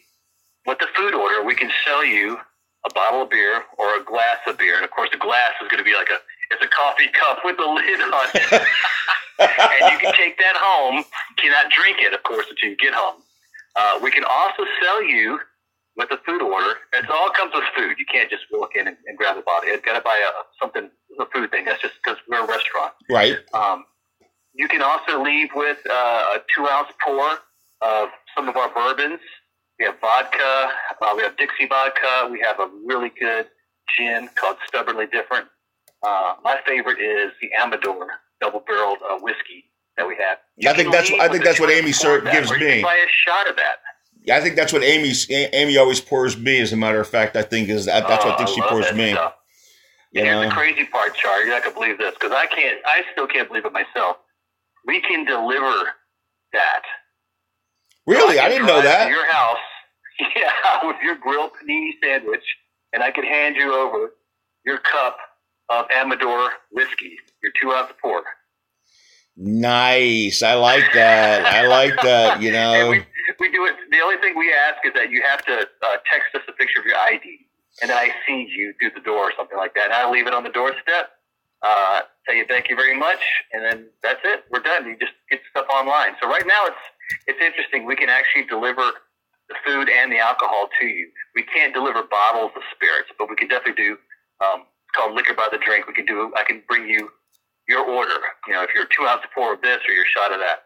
with 0.67 0.79
the 0.79 0.89
food 0.97 1.15
order, 1.15 1.45
we 1.45 1.55
can 1.55 1.71
sell 1.85 2.05
you 2.05 2.39
a 2.85 2.95
bottle 2.95 3.23
of 3.23 3.31
beer 3.31 3.65
or 3.79 4.01
a 4.01 4.05
glass 4.05 4.39
of 4.47 4.59
beer. 4.59 4.77
And 4.77 4.85
of 4.85 4.91
course, 4.91 5.11
the 5.13 5.19
glass 5.19 5.53
is 5.63 5.69
going 5.69 5.83
to 5.83 5.85
be 5.85 5.95
like 5.95 6.09
a 6.11 6.19
it's 6.51 6.63
a 6.63 6.69
coffee 6.69 7.09
cup 7.11 7.39
with 7.45 7.59
a 7.59 7.67
lid 7.67 8.01
on 8.01 8.27
it. 8.35 8.53
and 9.39 9.93
you 9.93 9.99
can 9.99 10.15
take 10.15 10.39
that 10.39 10.55
home. 10.57 10.97
You 10.97 11.37
cannot 11.37 11.73
drink 11.73 11.99
it, 12.01 12.15
of 12.15 12.23
course, 12.23 12.47
until 12.49 12.71
you 12.71 12.77
get 12.77 12.95
home. 12.95 13.23
Uh, 13.75 13.99
we 14.03 14.11
can 14.11 14.25
also 14.25 14.65
sell 14.81 15.03
you 15.03 15.41
with 15.97 16.11
a 16.11 16.19
food 16.27 16.43
order. 16.43 16.75
It 16.93 17.09
all 17.11 17.31
comes 17.31 17.53
with 17.55 17.65
food. 17.75 17.97
You 17.99 18.07
can't 18.07 18.31
just 18.31 18.45
walk 18.53 18.73
in 18.77 18.87
and, 18.87 18.97
and 19.07 19.17
grab 19.17 19.37
a 19.37 19.43
bottle. 19.43 19.71
You've 19.71 19.83
got 19.83 19.95
to 19.95 20.03
buy 20.03 20.17
a, 20.17 20.31
something, 20.61 20.91
a 21.19 21.27
food 21.35 21.51
thing. 21.51 21.65
That's 21.65 21.81
just 21.81 21.95
because 22.03 22.19
we're 22.29 22.45
a 22.45 22.47
restaurant. 22.47 22.93
Right. 23.11 23.39
Um, 23.55 23.85
you 24.55 24.69
can 24.69 24.83
also 24.83 25.23
leave 25.23 25.49
with 25.55 25.79
uh, 25.91 26.37
a 26.37 26.39
two 26.55 26.67
ounce 26.67 26.89
pour 27.05 27.39
of 27.83 28.09
some 28.35 28.49
of 28.49 28.57
our 28.57 28.73
bourbons. 28.73 29.21
We 29.79 29.85
have 29.87 30.01
vodka. 30.01 30.71
Uh, 31.03 31.13
we 31.17 31.23
have 31.23 31.37
Dixie 31.37 31.67
vodka. 31.69 32.29
We 32.31 32.41
have 32.41 32.61
a 32.61 32.71
really 32.85 33.13
good 33.19 33.47
gin 33.97 34.29
called 34.35 34.57
Stubbornly 34.67 35.07
Different. 35.07 35.47
Uh, 36.07 36.35
my 36.43 36.59
favorite 36.67 37.01
is 37.01 37.33
the 37.41 37.49
Amador 37.61 38.09
double 38.41 38.61
barreled 38.67 38.99
uh, 39.11 39.19
whiskey 39.21 39.65
that 39.97 40.07
we 40.07 40.17
have. 40.17 40.39
You 40.57 40.71
I 40.71 40.75
think 40.75 40.93
that's 40.93 41.11
I 41.21 41.29
think 41.29 41.45
that's 41.45 41.61
what 41.61 41.71
Amy 41.71 41.89
ounce 41.89 42.01
sir 42.01 42.09
pour 42.09 42.19
of 42.19 42.25
that, 42.25 42.33
gives 42.33 42.51
me. 42.51 42.59
can 42.59 42.83
buy 42.83 42.97
a 42.97 43.09
shot 43.09 43.49
of 43.49 43.57
that. 43.57 43.77
Yeah, 44.27 44.37
I 44.39 44.41
think 44.43 44.57
that's 44.57 44.73
what 44.73 44.83
Amy's 44.83 45.27
Amy 45.31 45.79
always 45.79 46.01
pours 46.01 46.37
me. 46.37 46.61
As 46.61 46.73
a 46.73 46.77
matter 46.77 47.01
of 47.01 47.09
fact, 47.09 47.37
I 47.37 47.43
think 47.43 47.69
is 47.69 47.87
that 47.87 48.09
that's 48.09 48.25
what 48.25 48.35
I 48.35 48.37
think 48.39 48.51
Oh, 48.51 48.55
she 48.55 48.61
love 48.61 48.71
pours 48.71 48.93
me. 48.93 49.13
stuff. 49.13 49.35
You 50.13 50.21
And 50.23 50.29
here's 50.29 50.43
know? 50.43 50.49
the 50.49 50.55
crazy 50.55 50.85
part, 50.87 51.15
Char. 51.17 51.41
You're 51.41 51.49
not 51.51 51.63
gonna 51.65 51.75
believe 51.75 51.99
this 51.99 52.15
because 52.15 52.33
I 52.33 52.47
can't. 52.47 52.79
I 52.87 53.03
still 53.13 53.27
can't 53.29 53.49
believe 53.49 53.65
it 53.67 53.73
myself. 53.73 54.17
We 54.87 55.01
can 55.01 55.25
deliver 55.25 55.91
that. 56.53 56.83
Really, 58.07 58.39
I 58.39 58.43
can 58.45 58.51
didn't 58.53 58.67
know 58.67 58.83
that. 58.83 59.09
Your 59.11 59.31
house, 59.33 59.59
yeah, 60.37 60.87
with 60.87 60.97
your 61.03 61.17
grilled 61.17 61.53
panini 61.53 61.91
sandwich, 62.03 62.45
and 62.93 63.03
I 63.03 63.11
can 63.13 63.25
hand 63.25 63.57
you 63.57 63.73
over 63.75 64.11
your 64.65 64.79
cup 64.79 65.17
of 65.69 65.87
Amador 65.95 66.51
whiskey, 66.73 67.17
your 67.43 67.53
two 67.61 67.73
ounce 67.73 67.93
pour. 68.03 68.23
Nice. 69.37 70.43
I 70.43 70.55
like 70.55 70.85
that. 70.95 71.45
I 71.47 71.67
like 71.67 71.95
that. 72.03 72.41
You 72.41 72.53
know. 72.53 72.95
We, 73.41 73.51
do 73.51 73.67
it. 73.67 73.75
The 73.91 74.01
only 74.01 74.17
thing 74.19 74.37
we 74.37 74.53
ask 74.53 74.79
is 74.85 74.93
that 74.95 75.11
you 75.11 75.23
have 75.23 75.45
to 75.47 75.61
uh, 75.61 75.97
text 76.11 76.35
us 76.35 76.43
a 76.49 76.53
picture 76.53 76.81
of 76.81 76.87
your 76.87 76.97
ID, 76.97 77.47
and 77.83 77.91
then 77.91 77.97
I 77.97 78.11
see 78.27 78.49
you 78.51 78.75
through 78.81 78.91
the 78.95 79.01
door 79.05 79.31
or 79.31 79.33
something 79.37 79.57
like 79.57 79.75
that. 79.75 79.87
And 79.87 79.95
I 79.95 80.11
leave 80.11 80.27
it 80.27 80.35
on 80.35 80.45
the 80.45 80.51
doorstep. 80.51 81.11
Uh, 81.63 82.03
tell 82.27 82.35
you 82.35 82.45
thank 82.47 82.69
you 82.69 82.77
very 82.77 82.97
much, 82.97 83.21
and 83.53 83.65
then 83.65 83.87
that's 84.03 84.21
it. 84.25 84.45
We're 84.51 84.61
done. 84.61 84.87
You 84.87 84.97
just 84.99 85.13
get 85.31 85.41
stuff 85.51 85.67
online. 85.73 86.15
So 86.21 86.29
right 86.29 86.47
now 86.47 86.67
it's 86.67 86.85
it's 87.27 87.41
interesting. 87.41 87.87
We 87.87 87.97
can 87.97 88.09
actually 88.11 88.45
deliver 88.45 88.93
the 89.49 89.55
food 89.65 89.89
and 89.89 90.13
the 90.13 90.19
alcohol 90.19 90.69
to 90.81 90.87
you. 90.87 91.09
We 91.35 91.43
can't 91.43 91.73
deliver 91.73 92.03
bottles 92.03 92.53
of 92.57 92.63
spirits, 92.75 93.11
but 93.19 93.31
we 93.31 93.37
can 93.37 93.49
definitely 93.49 93.83
do. 93.83 93.97
Um, 94.45 94.67
it's 94.85 94.95
called 94.95 95.15
liquor 95.15 95.35
by 95.35 95.49
the 95.51 95.59
drink. 95.59 95.87
We 95.87 95.95
can 95.95 96.07
do. 96.07 96.33
I 96.37 96.45
can 96.45 96.63
bring 96.69 96.89
you 96.89 97.11
your 97.69 97.83
order. 97.83 98.19
You 98.47 98.55
know, 98.55 98.63
if 98.63 98.71
you're 98.75 98.87
two 98.87 99.07
ounce 99.07 99.23
pour 99.35 99.55
of 99.55 99.63
this 99.63 99.79
or 99.89 99.95
your 99.95 100.07
shot 100.07 100.33
of 100.33 100.41
that. 100.41 100.66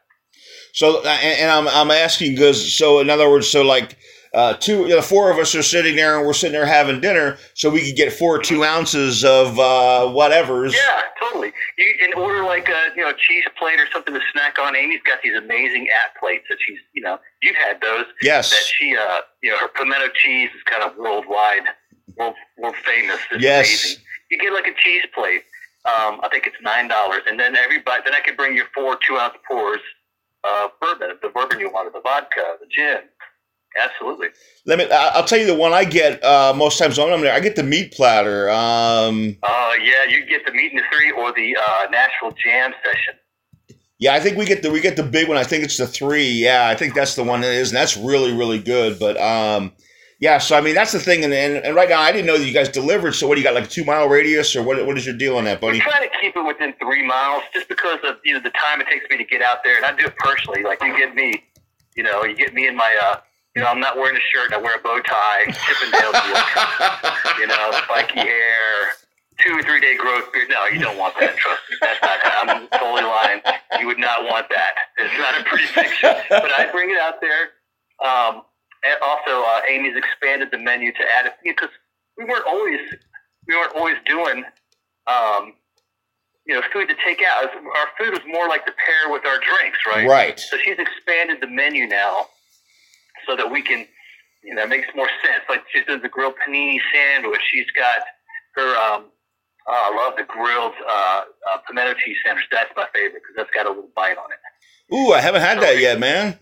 So, 0.72 0.98
and, 1.00 1.40
and 1.40 1.50
I'm 1.50 1.68
I'm 1.68 1.90
asking 1.90 2.34
because 2.34 2.76
so 2.76 3.00
in 3.00 3.10
other 3.10 3.28
words, 3.30 3.48
so 3.48 3.62
like 3.62 3.96
uh, 4.32 4.54
two, 4.54 4.86
the 4.86 5.02
four 5.02 5.30
of 5.30 5.38
us 5.38 5.54
are 5.56 5.62
sitting 5.62 5.96
there 5.96 6.16
and 6.16 6.26
we're 6.26 6.32
sitting 6.32 6.52
there 6.52 6.66
having 6.66 7.00
dinner, 7.00 7.36
so 7.54 7.68
we 7.68 7.84
could 7.84 7.96
get 7.96 8.12
four 8.12 8.38
two 8.40 8.62
ounces 8.64 9.24
of 9.24 9.58
uh, 9.58 10.06
whatever's. 10.08 10.72
Yeah, 10.72 11.02
totally. 11.20 11.52
You 11.76 11.94
can 11.98 12.14
order 12.14 12.44
like 12.44 12.68
a 12.68 12.92
you 12.96 13.02
know 13.02 13.12
cheese 13.12 13.44
plate 13.58 13.80
or 13.80 13.88
something 13.92 14.14
to 14.14 14.20
snack 14.32 14.58
on. 14.60 14.76
Amy's 14.76 15.00
got 15.04 15.18
these 15.22 15.36
amazing 15.36 15.88
at 15.88 16.18
plates 16.20 16.44
that 16.48 16.58
she's 16.64 16.78
you 16.92 17.02
know 17.02 17.18
you've 17.42 17.56
had 17.56 17.80
those 17.80 18.04
Yes. 18.22 18.50
that 18.50 18.62
she 18.64 18.96
uh 18.96 19.20
you 19.42 19.50
know 19.50 19.58
her 19.58 19.68
pimento 19.68 20.08
cheese 20.14 20.50
is 20.54 20.62
kind 20.64 20.84
of 20.84 20.96
worldwide 20.96 21.62
world 22.16 22.34
world 22.58 22.76
famous. 22.84 23.18
It's 23.32 23.42
Yes. 23.42 23.66
amazing. 23.66 24.02
You 24.30 24.38
get 24.38 24.52
like 24.52 24.68
a 24.68 24.74
cheese 24.80 25.02
plate. 25.12 25.42
Um, 25.86 26.20
I 26.22 26.28
think 26.30 26.46
it's 26.46 26.56
nine 26.62 26.86
dollars, 26.88 27.22
and 27.26 27.40
then 27.40 27.56
everybody 27.56 28.02
then 28.04 28.14
I 28.14 28.20
could 28.20 28.36
bring 28.36 28.54
you 28.54 28.64
four 28.74 28.96
two 29.04 29.16
ounce 29.16 29.34
pours 29.48 29.80
of 30.44 30.70
bourbon, 30.80 31.16
the 31.22 31.28
bourbon 31.28 31.60
you 31.60 31.70
wanted, 31.70 31.92
the 31.92 32.00
vodka, 32.00 32.56
the 32.60 32.66
gin. 32.74 32.98
Absolutely. 33.80 34.28
Let 34.66 34.78
me. 34.78 34.90
I'll 34.90 35.24
tell 35.24 35.38
you 35.38 35.46
the 35.46 35.54
one 35.54 35.72
I 35.72 35.84
get 35.84 36.22
uh, 36.24 36.52
most 36.56 36.76
times 36.78 36.98
when 36.98 37.12
I'm 37.12 37.20
there. 37.20 37.32
I 37.32 37.38
get 37.38 37.54
the 37.54 37.62
meat 37.62 37.92
platter. 37.92 38.50
Um, 38.50 39.36
Oh 39.44 39.76
yeah, 39.80 40.10
you 40.12 40.26
get 40.26 40.44
the 40.44 40.50
meat 40.52 40.72
and 40.72 40.80
the 40.80 40.84
three 40.92 41.12
or 41.12 41.32
the 41.32 41.56
uh, 41.56 41.86
Nashville 41.90 42.32
Jam 42.44 42.72
session. 42.84 43.14
yeah, 44.00 44.12
I 44.14 44.18
think 44.18 44.36
we 44.36 44.44
get 44.44 44.62
the 44.62 44.72
we 44.72 44.80
get 44.80 44.96
the 44.96 45.04
big 45.04 45.28
one. 45.28 45.36
I 45.36 45.44
think 45.44 45.62
it's 45.62 45.76
the 45.76 45.86
three. 45.86 46.26
Yeah, 46.30 46.66
I 46.68 46.74
think 46.74 46.94
that's 46.94 47.14
the 47.14 47.22
one 47.22 47.42
that 47.42 47.52
is, 47.52 47.70
and 47.70 47.76
that's 47.76 47.96
really 47.96 48.32
really 48.36 48.58
good. 48.58 48.98
But 48.98 49.16
um, 49.20 49.70
yeah, 50.20 50.36
so 50.36 50.54
I 50.54 50.60
mean 50.60 50.74
that's 50.74 50.92
the 50.92 51.00
thing. 51.00 51.24
And, 51.24 51.32
and 51.32 51.64
and 51.64 51.74
right 51.74 51.88
now 51.88 52.00
I 52.00 52.12
didn't 52.12 52.26
know 52.26 52.36
that 52.36 52.44
you 52.44 52.52
guys 52.52 52.68
delivered. 52.68 53.12
So 53.12 53.26
what 53.26 53.36
do 53.36 53.40
you 53.40 53.44
got 53.44 53.54
like 53.54 53.64
a 53.64 53.68
two 53.68 53.84
mile 53.84 54.06
radius 54.06 54.54
or 54.54 54.62
what? 54.62 54.84
What 54.86 54.98
is 54.98 55.06
your 55.06 55.16
deal 55.16 55.38
on 55.38 55.44
that, 55.44 55.62
buddy? 55.62 55.78
We 55.78 55.80
try 55.80 56.06
to 56.06 56.12
keep 56.20 56.36
it 56.36 56.42
within 56.46 56.74
three 56.78 57.06
miles, 57.06 57.42
just 57.54 57.68
because 57.68 57.98
of 58.04 58.16
you 58.22 58.34
know 58.34 58.40
the 58.40 58.50
time 58.50 58.82
it 58.82 58.86
takes 58.86 59.06
me 59.08 59.16
to 59.16 59.24
get 59.24 59.40
out 59.40 59.64
there, 59.64 59.76
and 59.76 59.84
I 59.86 59.96
do 59.96 60.04
it 60.04 60.16
personally. 60.18 60.62
Like 60.62 60.82
you 60.82 60.94
get 60.94 61.14
me, 61.14 61.42
you 61.96 62.02
know, 62.02 62.22
you 62.24 62.36
get 62.36 62.52
me 62.52 62.68
in 62.68 62.76
my, 62.76 62.94
uh, 63.02 63.20
you 63.56 63.62
know, 63.62 63.68
I'm 63.68 63.80
not 63.80 63.96
wearing 63.96 64.16
a 64.16 64.20
shirt, 64.20 64.52
I 64.52 64.58
wear 64.58 64.76
a 64.76 64.82
bow 64.82 65.00
tie, 65.00 65.44
Chippendale 65.46 66.12
you 67.40 67.46
know, 67.46 67.70
spiky 67.84 68.20
hair, 68.20 68.92
two 69.40 69.54
or 69.54 69.62
three 69.62 69.80
day 69.80 69.96
growth 69.96 70.30
beard. 70.34 70.50
No, 70.50 70.66
you 70.66 70.80
don't 70.80 70.98
want 70.98 71.14
that. 71.18 71.34
Trust 71.38 71.62
me, 71.70 71.76
that's 71.80 72.02
not. 72.02 72.20
I'm 72.44 72.68
totally 72.68 73.02
lying. 73.08 73.40
You 73.80 73.86
would 73.86 73.98
not 73.98 74.24
want 74.24 74.50
that. 74.50 74.74
It's 74.98 75.16
not 75.18 75.40
a 75.40 75.44
pretty 75.44 75.66
picture. 75.72 76.14
But 76.28 76.52
I 76.52 76.70
bring 76.70 76.90
it 76.90 76.98
out 76.98 77.22
there. 77.22 77.56
Um, 78.04 78.42
and 78.84 78.96
also, 79.02 79.42
uh, 79.44 79.60
Amy's 79.68 79.96
expanded 79.96 80.48
the 80.50 80.58
menu 80.58 80.92
to 80.92 81.02
add 81.18 81.26
it 81.26 81.34
because 81.44 81.68
we 82.16 82.24
weren't 82.24 82.46
always 82.46 82.80
we 83.46 83.56
weren't 83.56 83.74
always 83.74 83.96
doing 84.06 84.44
um, 85.06 85.54
you 86.46 86.54
know 86.54 86.62
food 86.72 86.88
to 86.88 86.94
take 87.04 87.20
out. 87.26 87.44
Our 87.44 87.88
food 87.98 88.12
was 88.12 88.22
more 88.26 88.48
like 88.48 88.64
to 88.66 88.72
pair 88.72 89.12
with 89.12 89.26
our 89.26 89.38
drinks, 89.38 89.78
right? 89.86 90.06
Right. 90.08 90.40
So 90.40 90.56
she's 90.56 90.78
expanded 90.78 91.38
the 91.40 91.46
menu 91.46 91.86
now 91.86 92.26
so 93.26 93.36
that 93.36 93.50
we 93.50 93.60
can, 93.62 93.86
you 94.42 94.54
know, 94.54 94.62
it 94.62 94.68
makes 94.68 94.88
more 94.94 95.08
sense. 95.22 95.44
Like 95.48 95.62
she's 95.72 95.84
doing 95.86 96.00
the 96.00 96.08
grilled 96.08 96.34
panini 96.46 96.78
sandwich. 96.92 97.40
She's 97.52 97.70
got 97.76 98.00
her. 98.54 98.76
Um, 98.76 99.04
oh, 99.68 99.92
I 99.92 100.06
love 100.06 100.16
the 100.16 100.24
grilled 100.24 100.74
uh, 100.88 101.22
uh, 101.52 101.58
pimento 101.66 101.94
cheese 102.04 102.16
sandwich. 102.24 102.46
That's 102.50 102.70
my 102.76 102.86
favorite 102.94 103.22
because 103.22 103.36
that's 103.36 103.50
got 103.54 103.66
a 103.66 103.70
little 103.70 103.90
bite 103.94 104.16
on 104.16 104.30
it. 104.32 104.94
Ooh, 104.94 105.12
I 105.12 105.20
haven't 105.20 105.42
had 105.42 105.60
that 105.60 105.78
yet, 105.78 106.00
man. 106.00 106.38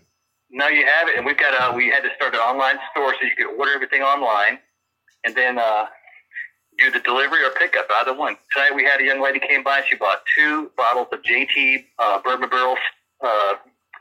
No, 0.51 0.67
you 0.67 0.85
have 0.85 1.07
it, 1.07 1.17
and 1.17 1.25
we've 1.25 1.37
got 1.37 1.53
a. 1.53 1.75
We 1.75 1.89
had 1.89 2.01
to 2.01 2.09
start 2.15 2.33
an 2.33 2.39
online 2.39 2.77
store 2.91 3.13
so 3.13 3.21
you 3.21 3.35
could 3.37 3.53
order 3.55 3.71
everything 3.71 4.01
online, 4.01 4.57
and 5.23 5.35
then 5.35 5.59
uh, 5.59 5.85
do 6.79 6.89
the 6.89 6.99
delivery 7.01 7.45
or 7.45 7.51
pickup, 7.51 7.85
either 8.01 8.17
one. 8.17 8.35
Tonight 8.55 8.73
we 8.73 8.83
had 8.83 8.99
a 8.99 9.03
young 9.03 9.21
lady 9.21 9.39
came 9.39 9.63
by. 9.63 9.83
She 9.87 9.95
bought 9.95 10.23
two 10.35 10.71
bottles 10.75 11.07
of 11.11 11.21
JT 11.21 11.85
uh, 11.99 12.21
Bourbon 12.23 12.49
Barrel, 12.49 12.75
uh, 13.23 13.55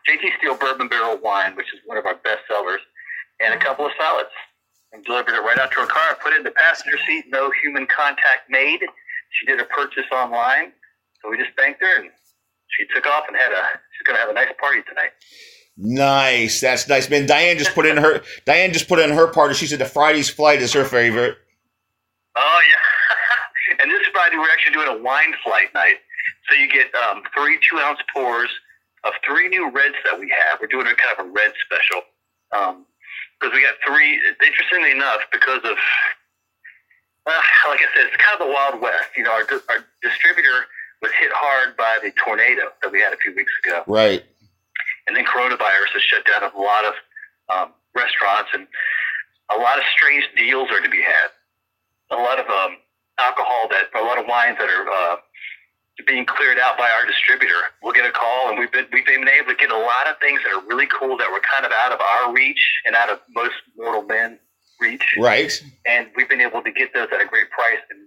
JT 0.08 0.38
Steel 0.38 0.56
Bourbon 0.56 0.88
Barrel 0.88 1.18
wine, 1.22 1.54
which 1.54 1.68
is 1.74 1.80
one 1.84 1.98
of 1.98 2.06
our 2.06 2.16
best 2.24 2.40
sellers, 2.48 2.80
and 3.40 3.52
a 3.52 3.58
couple 3.58 3.84
of 3.84 3.92
salads, 4.00 4.32
and 4.92 5.04
delivered 5.04 5.34
it 5.34 5.42
right 5.44 5.58
out 5.58 5.70
to 5.72 5.80
her 5.80 5.86
car. 5.86 6.16
Put 6.22 6.32
it 6.32 6.38
in 6.38 6.44
the 6.44 6.52
passenger 6.52 6.96
seat. 7.06 7.26
No 7.28 7.50
human 7.62 7.86
contact 7.86 8.48
made. 8.48 8.80
She 9.36 9.44
did 9.44 9.60
a 9.60 9.64
purchase 9.64 10.08
online, 10.10 10.72
so 11.20 11.28
we 11.28 11.36
just 11.36 11.52
thanked 11.58 11.82
her, 11.82 12.00
and 12.00 12.10
she 12.68 12.86
took 12.94 13.04
off 13.06 13.24
and 13.28 13.36
had 13.36 13.52
a. 13.52 13.80
She's 13.92 14.06
gonna 14.06 14.18
have 14.18 14.30
a 14.30 14.32
nice 14.32 14.48
party 14.58 14.80
tonight. 14.88 15.12
Nice. 15.80 16.60
That's 16.60 16.88
nice, 16.88 17.08
man. 17.08 17.26
Diane 17.26 17.56
just 17.56 17.72
put 17.72 17.86
in 17.86 17.96
her 17.96 18.20
Diane 18.44 18.72
just 18.72 18.88
put 18.88 18.98
in 18.98 19.10
her 19.10 19.28
part. 19.28 19.54
She 19.54 19.66
said 19.66 19.78
the 19.78 19.86
Friday's 19.86 20.28
flight 20.28 20.60
is 20.60 20.72
her 20.72 20.84
favorite. 20.84 21.38
Oh 22.36 22.60
yeah. 22.68 23.78
and 23.82 23.90
this 23.90 24.06
Friday 24.12 24.36
we're 24.36 24.50
actually 24.50 24.74
doing 24.74 24.88
a 24.88 25.02
wine 25.02 25.34
flight 25.44 25.72
night. 25.74 26.02
So 26.50 26.56
you 26.56 26.68
get 26.68 26.90
um, 27.08 27.22
three 27.32 27.58
two 27.70 27.78
ounce 27.78 28.00
pours 28.12 28.50
of 29.04 29.12
three 29.24 29.48
new 29.48 29.70
reds 29.70 29.94
that 30.04 30.18
we 30.18 30.28
have. 30.30 30.58
We're 30.60 30.66
doing 30.66 30.86
a 30.86 30.94
kind 30.96 31.14
of 31.16 31.26
a 31.26 31.28
red 31.30 31.52
special 31.64 32.02
because 32.50 33.54
we 33.54 33.62
got 33.62 33.78
three. 33.86 34.20
Interestingly 34.44 34.90
enough, 34.90 35.20
because 35.30 35.60
of 35.62 35.78
uh, 37.26 37.42
like 37.68 37.80
I 37.80 37.86
said, 37.94 38.06
it's 38.10 38.16
kind 38.16 38.40
of 38.40 38.48
the 38.48 38.52
wild 38.52 38.82
west. 38.82 39.10
You 39.16 39.22
know, 39.22 39.30
our 39.30 39.46
our 39.70 39.84
distributor 40.02 40.66
was 41.02 41.12
hit 41.20 41.30
hard 41.32 41.76
by 41.76 41.98
the 42.02 42.10
tornado 42.24 42.72
that 42.82 42.90
we 42.90 43.00
had 43.00 43.12
a 43.12 43.16
few 43.18 43.32
weeks 43.34 43.52
ago 43.64 43.84
Right. 43.86 44.24
And 45.08 45.16
then 45.16 45.24
coronavirus 45.24 45.90
has 45.96 46.02
shut 46.02 46.24
down 46.28 46.44
a 46.44 46.52
lot 46.60 46.84
of 46.84 46.94
um, 47.48 47.68
restaurants, 47.96 48.50
and 48.52 48.66
a 49.50 49.56
lot 49.56 49.78
of 49.78 49.84
strange 49.96 50.24
deals 50.36 50.68
are 50.70 50.80
to 50.80 50.88
be 50.90 51.00
had. 51.02 51.32
A 52.10 52.20
lot 52.20 52.38
of 52.38 52.46
um, 52.46 52.76
alcohol 53.18 53.68
that, 53.70 53.88
a 53.98 54.04
lot 54.04 54.18
of 54.18 54.26
wines 54.28 54.56
that 54.58 54.68
are 54.68 54.86
uh, 54.88 55.16
being 56.06 56.24
cleared 56.26 56.58
out 56.58 56.78
by 56.78 56.88
our 56.88 57.06
distributor. 57.06 57.72
We'll 57.82 57.92
get 57.92 58.04
a 58.06 58.12
call, 58.12 58.50
and 58.50 58.58
we've 58.58 58.70
been 58.70 58.86
we've 58.92 59.04
been 59.06 59.26
able 59.28 59.50
to 59.52 59.56
get 59.58 59.70
a 59.70 59.76
lot 59.78 60.06
of 60.08 60.18
things 60.20 60.40
that 60.44 60.52
are 60.54 60.64
really 60.68 60.86
cool 60.86 61.16
that 61.16 61.30
were 61.32 61.40
kind 61.40 61.66
of 61.66 61.72
out 61.72 61.92
of 61.92 62.00
our 62.00 62.32
reach 62.32 62.60
and 62.84 62.94
out 62.94 63.10
of 63.10 63.18
most 63.34 63.54
mortal 63.76 64.02
men 64.02 64.38
reach, 64.80 65.02
Right. 65.18 65.50
and 65.86 66.06
we've 66.16 66.28
been 66.28 66.40
able 66.40 66.62
to 66.62 66.70
get 66.70 66.94
those 66.94 67.08
at 67.12 67.20
a 67.20 67.26
great 67.26 67.50
price, 67.50 67.80
and 67.90 68.00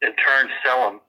in 0.00 0.16
turn 0.16 0.48
sell 0.64 0.90
them 0.90 1.00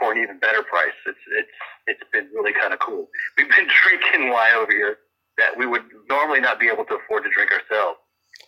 for 0.00 0.12
an 0.12 0.18
even 0.18 0.40
better 0.40 0.64
price. 0.64 0.96
It's 1.06 1.20
it's 1.38 1.56
it's 1.86 2.04
been 2.12 2.26
really 2.34 2.54
kind 2.56 2.72
of 2.72 2.80
cool. 2.80 3.08
We've 3.38 3.50
been 3.50 3.68
drinking 3.84 4.30
wine 4.32 4.56
over 4.56 4.72
here 4.72 4.98
that 5.38 5.56
we 5.56 5.66
would 5.66 5.84
normally 6.08 6.40
not 6.40 6.58
be 6.58 6.68
able 6.72 6.84
to 6.86 6.96
afford 6.96 7.24
to 7.24 7.30
drink 7.36 7.52
ourselves. 7.52 8.00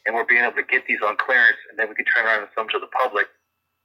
and 0.06 0.14
we're 0.16 0.26
being 0.26 0.42
able 0.42 0.56
to 0.56 0.64
get 0.66 0.82
these 0.88 1.00
on 1.04 1.16
clearance, 1.20 1.60
and 1.70 1.78
then 1.78 1.88
we 1.88 1.94
can 1.94 2.04
turn 2.10 2.24
around 2.26 2.40
and 2.42 2.50
sell 2.56 2.64
them 2.64 2.72
to 2.72 2.80
the 2.80 2.90
public 2.96 3.28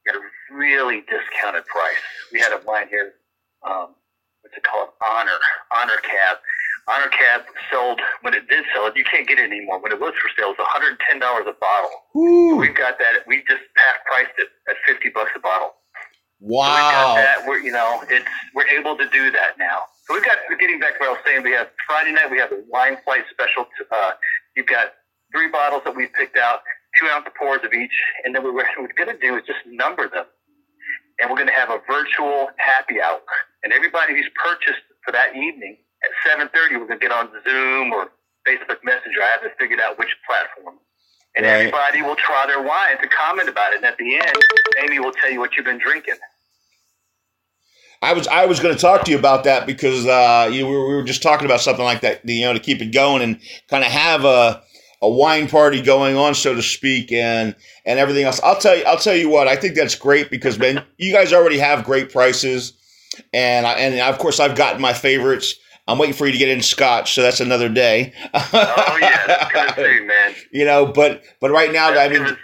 at 0.07 0.15
a 0.15 0.21
really 0.55 1.03
discounted 1.11 1.65
price. 1.67 2.03
We 2.33 2.39
had 2.39 2.53
a 2.55 2.61
wine 2.65 2.87
here, 2.89 3.13
um, 3.67 3.95
what's 4.41 4.55
it 4.57 4.63
called? 4.63 4.89
Honor, 5.03 5.37
Honor 5.75 5.99
Cab. 6.01 6.37
Honor 6.87 7.11
Cab 7.11 7.41
sold 7.71 7.99
when 8.23 8.33
it 8.33 8.47
did 8.47 8.63
sell 8.73 8.87
it. 8.87 8.95
You 8.95 9.03
can't 9.03 9.27
get 9.27 9.39
it 9.39 9.51
anymore. 9.51 9.79
When 9.83 9.91
it 9.91 9.99
was 9.99 10.15
for 10.23 10.31
sale, 10.39 10.55
it 10.55 10.59
was 10.59 10.63
110 10.71 11.19
dollars 11.19 11.43
a 11.47 11.55
bottle. 11.59 11.91
We've 12.57 12.75
got 12.75 12.97
that. 12.99 13.27
We 13.27 13.43
just 13.43 13.63
half 13.75 13.97
priced 14.07 14.35
it 14.39 14.47
at 14.71 14.77
50 14.87 15.09
bucks 15.11 15.31
a 15.35 15.39
bottle. 15.43 15.75
So 16.39 16.47
Wow. 16.53 17.15
that. 17.15 17.47
We're 17.47 17.59
you 17.59 17.71
know 17.71 18.03
it's 18.09 18.25
we're 18.53 18.67
able 18.67 18.95
to 18.97 19.07
do 19.09 19.31
that 19.31 19.57
now. 19.57 19.83
So 20.05 20.13
we've 20.13 20.23
got 20.23 20.37
getting 20.59 20.79
back 20.79 20.93
to 20.93 20.99
what 20.99 21.09
I 21.09 21.11
was 21.13 21.21
saying. 21.25 21.43
We 21.43 21.51
have 21.51 21.69
Friday 21.87 22.11
night. 22.11 22.29
We 22.31 22.37
have 22.39 22.51
a 22.51 22.61
wine 22.69 22.97
flight 23.03 23.23
special. 23.31 23.65
To, 23.65 23.95
uh, 23.95 24.11
you've 24.55 24.67
got 24.67 24.93
three 25.33 25.49
bottles 25.49 25.81
that 25.85 25.95
we've 25.95 26.13
picked 26.13 26.37
out, 26.37 26.61
two 26.99 27.07
ounce 27.09 27.27
pours 27.37 27.61
of 27.63 27.73
each, 27.73 27.93
and 28.23 28.33
then 28.35 28.43
what 28.43 28.53
we're, 28.53 28.65
what 28.77 28.89
we're 28.97 29.05
going 29.05 29.17
to 29.17 29.21
do 29.21 29.35
is 29.35 29.43
just 29.45 29.59
number 29.67 30.07
them, 30.07 30.25
and 31.19 31.29
we're 31.29 31.35
going 31.37 31.49
to 31.49 31.57
have 31.57 31.69
a 31.69 31.79
virtual 31.89 32.49
happy 32.57 33.01
hour. 33.01 33.19
And 33.63 33.73
everybody 33.73 34.13
who's 34.13 34.29
purchased 34.37 34.85
for 35.03 35.11
that 35.11 35.35
evening 35.35 35.77
at 36.03 36.11
seven 36.25 36.49
thirty, 36.53 36.77
we're 36.77 36.87
going 36.87 36.99
to 36.99 37.05
get 37.07 37.11
on 37.11 37.29
Zoom 37.43 37.91
or 37.91 38.11
Facebook 38.47 38.79
Messenger. 38.85 39.19
I 39.25 39.31
haven't 39.41 39.53
figured 39.59 39.79
out 39.81 39.97
which 39.97 40.13
platform. 40.29 40.77
And 41.35 41.45
Right. 41.45 41.51
everybody 41.53 42.01
will 42.01 42.15
try 42.15 42.45
their 42.47 42.61
wine 42.61 42.97
to 43.01 43.07
comment 43.07 43.49
about 43.49 43.73
it. 43.73 43.77
And 43.77 43.85
at 43.85 43.97
the 43.97 44.15
end, 44.15 44.37
Amy 44.81 44.99
will 44.99 45.11
tell 45.11 45.31
you 45.31 45.39
what 45.39 45.55
you've 45.55 45.65
been 45.65 45.77
drinking. 45.77 46.15
I 48.01 48.13
was 48.13 48.27
I 48.27 48.45
was 48.45 48.59
going 48.59 48.75
to 48.75 48.79
talk 48.81 49.05
to 49.05 49.11
you 49.11 49.17
about 49.17 49.43
that 49.45 49.65
because 49.65 50.05
uh, 50.05 50.49
you 50.51 50.67
we 50.67 50.71
were, 50.75 50.87
we 50.87 50.95
were 50.95 51.03
just 51.03 51.23
talking 51.23 51.45
about 51.45 51.61
something 51.61 51.83
like 51.83 52.01
that, 52.01 52.21
you 52.27 52.45
know, 52.45 52.53
to 52.53 52.59
keep 52.59 52.81
it 52.81 52.93
going 52.93 53.21
and 53.23 53.39
kind 53.69 53.83
of 53.83 53.91
have 53.91 54.23
a 54.23 54.61
a 55.01 55.09
wine 55.09 55.47
party 55.47 55.81
going 55.81 56.15
on, 56.15 56.33
so 56.35 56.53
to 56.55 56.61
speak, 56.61 57.11
and 57.11 57.55
and 57.85 57.99
everything 57.99 58.23
else. 58.23 58.39
I'll 58.43 58.57
tell 58.59 58.77
you, 58.77 58.83
I'll 58.85 58.97
tell 58.97 59.15
you 59.15 59.29
what, 59.29 59.47
I 59.47 59.55
think 59.55 59.75
that's 59.75 59.95
great 59.95 60.29
because 60.29 60.59
man, 60.59 60.83
you 60.97 61.11
guys 61.11 61.33
already 61.33 61.57
have 61.57 61.83
great 61.83 62.11
prices, 62.11 62.73
and 63.33 63.65
I, 63.65 63.73
and 63.73 63.99
of 63.99 64.19
course 64.19 64.39
I've 64.39 64.55
gotten 64.55 64.81
my 64.81 64.93
favorites. 64.93 65.55
I'm 65.87 65.97
waiting 65.97 66.15
for 66.15 66.25
you 66.25 66.33
to 66.33 66.37
get 66.37 66.49
in 66.49 66.61
Scotch, 66.61 67.13
so 67.13 67.21
that's 67.21 67.39
another 67.39 67.69
day. 67.69 68.13
Oh 68.33 68.97
yeah, 69.01 69.25
that's 69.27 69.51
coming 69.51 69.73
soon, 69.75 70.07
man. 70.07 70.35
you 70.51 70.65
know, 70.65 70.85
but 70.85 71.23
but 71.39 71.51
right 71.51 71.71
now, 71.71 71.89
I 71.89 72.09
mean, 72.09 72.37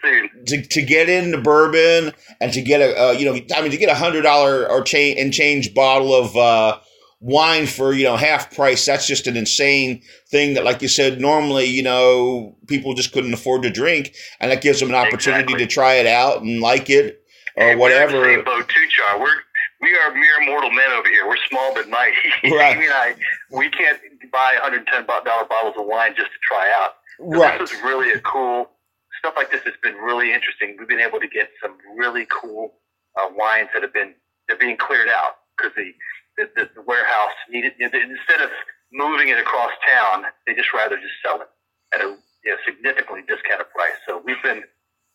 to, 0.45 0.61
to 0.61 0.81
get 0.81 1.09
into 1.09 1.39
bourbon 1.41 2.13
and 2.39 2.53
to 2.53 2.61
get 2.61 2.81
a 2.81 3.09
uh, 3.09 3.11
you 3.11 3.25
know 3.25 3.39
I 3.55 3.61
mean 3.61 3.71
to 3.71 3.77
get 3.77 3.89
a 3.89 3.95
hundred 3.95 4.21
dollar 4.21 4.69
or 4.69 4.81
change 4.81 5.19
and 5.19 5.33
change 5.33 5.73
bottle 5.73 6.13
of 6.15 6.35
uh, 6.37 6.79
wine 7.19 7.67
for 7.67 7.93
you 7.93 8.03
know 8.03 8.17
half 8.17 8.53
price 8.53 8.85
that's 8.85 9.07
just 9.07 9.27
an 9.27 9.37
insane 9.37 10.01
thing 10.29 10.53
that 10.55 10.63
like 10.65 10.81
you 10.81 10.87
said 10.89 11.21
normally 11.21 11.65
you 11.65 11.81
know 11.83 12.55
people 12.67 12.93
just 12.93 13.13
couldn't 13.13 13.33
afford 13.33 13.61
to 13.63 13.69
drink 13.69 14.13
and 14.41 14.51
that 14.51 14.61
gives 14.61 14.79
them 14.81 14.89
an 14.89 14.95
opportunity 14.95 15.43
Exactly. 15.43 15.65
to 15.65 15.73
try 15.73 15.93
it 15.93 16.05
out 16.05 16.41
and 16.41 16.59
like 16.59 16.89
it 16.89 17.23
or 17.55 17.63
Hey, 17.63 17.65
We're 17.65 17.71
in 17.71 17.77
the 17.77 17.81
whatever 17.81 18.25
same 18.25 18.43
boat 18.43 18.67
too, 18.67 18.87
Char. 18.89 19.19
We're 19.21 19.35
we 19.83 19.95
are 19.97 20.15
mere 20.15 20.45
mortal 20.47 20.71
men 20.71 20.91
over 20.91 21.09
here. 21.09 21.27
We're 21.27 21.37
small 21.49 21.75
but 21.75 21.89
mighty. 21.89 22.15
Right. 22.51 22.75
Amy 22.77 22.85
and 22.87 22.95
I, 22.95 23.15
we 23.51 23.69
can't 23.69 23.99
buy 24.31 24.57
110 24.63 25.05
dollar 25.07 25.45
bottles 25.45 25.75
of 25.77 25.85
wine 25.87 26.15
just 26.17 26.31
to 26.31 26.39
try 26.47 26.71
out. 26.73 26.93
So 27.19 27.39
right 27.39 27.59
This 27.59 27.71
is 27.73 27.81
really 27.83 28.11
a 28.13 28.21
cool 28.21 28.71
stuff 29.19 29.35
like 29.37 29.51
this 29.51 29.63
has 29.63 29.75
been 29.83 29.95
really 29.95 30.33
interesting. 30.33 30.77
We've 30.79 30.89
been 30.89 31.01
able 31.01 31.19
to 31.19 31.27
get 31.29 31.49
some 31.61 31.77
really 31.97 32.27
cool 32.31 32.75
uh, 33.19 33.29
wines 33.35 33.69
that 33.73 33.83
have 33.83 33.93
been 33.93 34.15
they're 34.47 34.57
being 34.57 34.77
cleared 34.77 35.09
out 35.09 35.43
because 35.57 35.73
the, 35.75 35.91
the, 36.37 36.49
the 36.55 36.69
the 36.75 36.83
warehouse 36.83 37.35
needed 37.49 37.73
instead 37.79 38.41
of 38.41 38.49
moving 38.93 39.29
it 39.29 39.39
across 39.39 39.71
town, 39.87 40.25
they 40.47 40.55
just 40.55 40.73
rather 40.73 40.97
just 40.97 41.15
sell 41.25 41.41
it 41.41 41.49
at 41.95 42.01
a 42.01 42.17
you 42.45 42.51
know, 42.51 42.57
significantly 42.65 43.21
discounted 43.27 43.69
price. 43.73 43.97
So 44.07 44.21
we've 44.25 44.41
been 44.43 44.63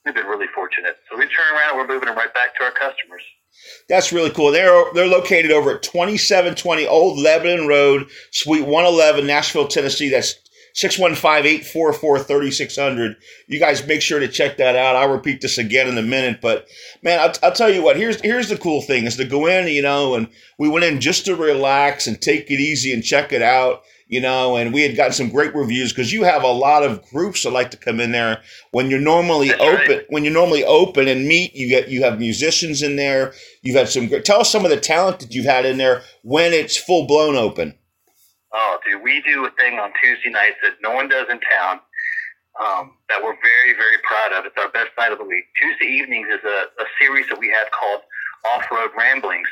we've 0.05 0.15
been 0.15 0.27
really 0.27 0.49
fortunate. 0.55 0.97
So 1.11 1.17
we 1.17 1.25
turn 1.25 1.55
around 1.55 1.77
we're 1.77 1.87
moving 1.87 2.07
them 2.07 2.17
right 2.17 2.33
back 2.35 2.55
to 2.57 2.65
our 2.65 2.73
customers. 2.73 3.23
That's 3.89 4.13
really 4.13 4.31
cool. 4.31 4.53
They're 4.53 4.85
they're 4.95 5.07
located 5.07 5.51
over 5.51 5.77
at 5.77 5.83
2720 5.83 6.87
Old 6.87 7.19
Lebanon 7.19 7.67
Road, 7.67 8.07
Suite 8.31 8.67
111, 8.67 9.27
Nashville, 9.27 9.67
Tennessee. 9.67 10.11
That's 10.11 10.35
615-844-3600. 10.77 13.17
You 13.49 13.59
guys 13.59 13.87
make 13.87 14.03
sure 14.03 14.21
to 14.21 14.29
check 14.29 14.59
that 14.59 14.77
out. 14.77 14.95
I'll 14.95 15.11
repeat 15.11 15.41
this 15.41 15.59
again 15.59 15.89
in 15.89 15.99
a 15.99 16.03
minute, 16.03 16.41
but 16.41 16.69
man, 17.03 17.19
I'll, 17.19 17.33
I'll 17.43 17.53
tell 17.53 17.71
you 17.71 17.83
what. 17.83 17.97
Here's 17.97 18.21
here's 18.21 18.49
the 18.49 18.59
cool 18.59 18.83
thing: 18.83 19.05
is 19.05 19.17
to 19.17 19.25
go 19.25 19.47
in, 19.47 19.67
you 19.69 19.83
know, 19.83 20.15
and 20.15 20.29
we 20.59 20.69
went 20.69 20.85
in 20.85 21.01
just 21.01 21.25
to 21.25 21.35
relax 21.35 22.07
and 22.07 22.21
take 22.21 22.51
it 22.51 22.61
easy 22.61 22.93
and 22.93 23.03
check 23.03 23.33
it 23.33 23.43
out. 23.43 23.83
You 24.11 24.23
know, 24.23 24.57
and 24.57 24.73
we 24.73 24.83
had 24.83 24.97
gotten 24.97 25.13
some 25.13 25.29
great 25.29 25.55
reviews 25.55 25.93
because 25.93 26.13
you 26.13 26.23
have 26.23 26.43
a 26.43 26.51
lot 26.51 26.83
of 26.83 27.05
groups 27.11 27.43
that 27.43 27.51
like 27.51 27.71
to 27.73 27.77
come 27.77 28.01
in 28.01 28.11
there 28.11 28.41
when 28.71 28.89
you're 28.89 28.99
normally 28.99 29.49
That's 29.49 29.61
open. 29.61 29.97
right. 29.99 30.07
When 30.09 30.25
you're 30.25 30.33
normally 30.33 30.65
open 30.65 31.09
and 31.09 31.29
meet, 31.29 31.55
you 31.55 31.69
get 31.69 31.89
you 31.91 32.03
have 32.05 32.19
musicians 32.19 32.83
in 32.83 32.97
there. 32.97 33.35
You've 33.63 33.77
had 33.77 33.91
some 33.91 34.09
great. 34.09 34.25
Tell 34.25 34.41
us 34.41 34.51
some 34.51 34.65
of 34.65 34.71
the 34.71 34.81
talent 34.81 35.21
that 35.21 35.35
you've 35.35 35.45
had 35.45 35.67
in 35.67 35.77
there 35.77 36.03
when 36.23 36.55
it's 36.55 36.77
full 36.77 37.07
blown 37.07 37.37
open. 37.37 37.77
Oh, 38.55 38.79
dude, 38.85 39.03
we 39.03 39.21
do 39.21 39.45
a 39.45 39.51
thing 39.51 39.79
on 39.79 39.93
Tuesday 40.03 40.31
nights 40.31 40.57
that 40.63 40.77
no 40.83 40.95
one 40.95 41.09
does 41.09 41.27
in 41.29 41.39
town 41.41 41.81
um, 42.59 42.97
that 43.09 43.23
we're 43.23 43.37
very, 43.39 43.75
very 43.77 43.99
proud 44.03 44.39
of. 44.39 44.47
It's 44.47 44.57
our 44.59 44.71
best 44.71 44.91
night 44.99 45.13
of 45.13 45.19
the 45.19 45.25
week. 45.25 45.45
Tuesday 45.61 45.93
evenings 45.95 46.29
is 46.29 46.43
a, 46.45 46.83
a 46.83 46.87
series 46.99 47.29
that 47.29 47.39
we 47.39 47.49
have 47.49 47.69
called 47.71 48.01
Off 48.55 48.65
Road 48.71 48.91
Ramblings. 48.97 49.49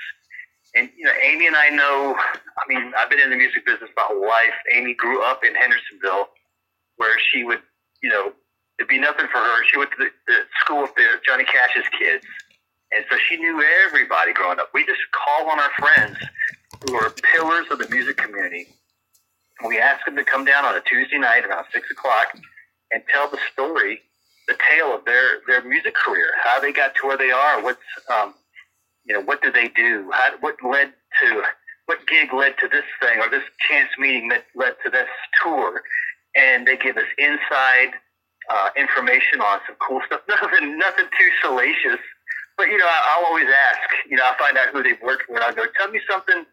And, 0.77 0.91
you 0.97 1.05
know, 1.05 1.13
Amy 1.25 1.47
and 1.47 1.57
I 1.57 1.71
know, 1.71 2.15
I 2.15 2.69
mean, 2.69 2.93
I've 2.99 3.09
been 3.09 3.21
in 3.21 3.31
the 3.31 3.37
music 3.37 3.65
business 3.65 3.89
my 3.97 4.03
whole 4.07 4.21
life. 4.21 4.53
Amy 4.75 4.95
grew 4.95 5.23
up 5.23 5.43
in 5.43 5.55
Hendersonville 5.55 6.29
where 6.97 7.17
she 7.33 7.45
would, 7.45 7.61
you 8.03 8.11
know, 8.11 8.33
it'd 8.79 8.89
be 8.89 8.99
nothing 8.99 9.27
for 9.33 9.39
her. 9.39 9.65
She 9.73 9.79
went 9.79 9.91
to 9.93 9.97
the, 9.97 10.11
the 10.27 10.39
school 10.61 10.83
with 10.83 10.95
the 10.95 11.07
Johnny 11.27 11.45
Cash's 11.45 11.89
kids. 11.99 12.25
And 12.93 13.05
so 13.11 13.17
she 13.27 13.37
knew 13.37 13.63
everybody 13.87 14.33
growing 14.35 14.61
up. 14.61 14.69
We 14.75 14.85
just 14.85 15.01
call 15.13 15.49
on 15.51 15.59
our 15.59 15.71
friends 15.79 16.19
who 16.87 16.95
are 16.95 17.11
pillars 17.11 17.67
of 17.71 17.79
the 17.79 17.89
music 17.89 18.19
community. 18.19 18.69
We 19.67 19.79
ask 19.79 20.05
them 20.05 20.17
to 20.17 20.25
come 20.25 20.45
down 20.45 20.67
on 20.67 20.77
a 20.77 20.81
Tuesday 20.83 21.19
night 21.19 21.45
around 21.47 21.65
six 21.73 21.91
o'clock 21.91 22.39
and 22.91 23.03
tell 23.11 23.31
the 23.31 23.39
story, 23.53 24.03
the 24.47 24.57
tale 24.71 24.95
of 24.95 25.05
their 25.05 25.41
their 25.49 25.65
music 25.65 25.95
career, 25.95 26.29
how 26.45 26.61
they 26.61 26.73
got 26.73 26.95
to 26.97 27.07
where 27.07 27.17
they 27.17 27.31
are, 27.31 27.63
what's 27.63 27.81
um, 28.13 28.35
you 29.07 29.15
know, 29.15 29.23
what 29.23 29.41
do 29.43 29.51
they 29.53 29.69
do, 29.69 30.11
how, 30.13 30.37
what 30.41 30.57
led 30.63 30.93
to 31.23 31.43
what 31.87 31.99
gig 32.09 32.33
led 32.35 32.59
to 32.59 32.69
this 32.69 32.85
thing 33.01 33.21
or 33.21 33.31
this 33.31 33.45
chance 33.69 33.89
meeting 33.99 34.29
that 34.29 34.45
led 34.57 34.75
to 34.85 34.91
this 34.91 35.09
tour, 35.43 35.83
and 36.35 36.67
they 36.67 36.77
give 36.77 36.97
us 36.97 37.07
inside 37.17 37.95
uh, 38.51 38.71
information 38.77 39.41
on 39.41 39.61
some 39.67 39.77
cool 39.81 40.01
stuff. 40.07 40.21
Nothing, 40.29 40.79
nothing 40.79 41.07
too 41.19 41.31
salacious, 41.43 42.03
but 42.59 42.69
you 42.69 42.79
know, 42.79 42.87
I, 42.87 43.15
I'll 43.15 43.27
always 43.27 43.47
ask. 43.47 43.89
You 44.11 44.17
know, 44.17 44.25
I 44.25 44.35
find 44.39 44.59
out 44.59 44.69
who 44.73 44.83
they've 44.83 45.01
worked 45.03 45.31
with. 45.31 45.43
I 45.43 45.53
go, 45.53 45.65
tell 45.79 45.91
me 45.91 46.01
something 46.11 46.45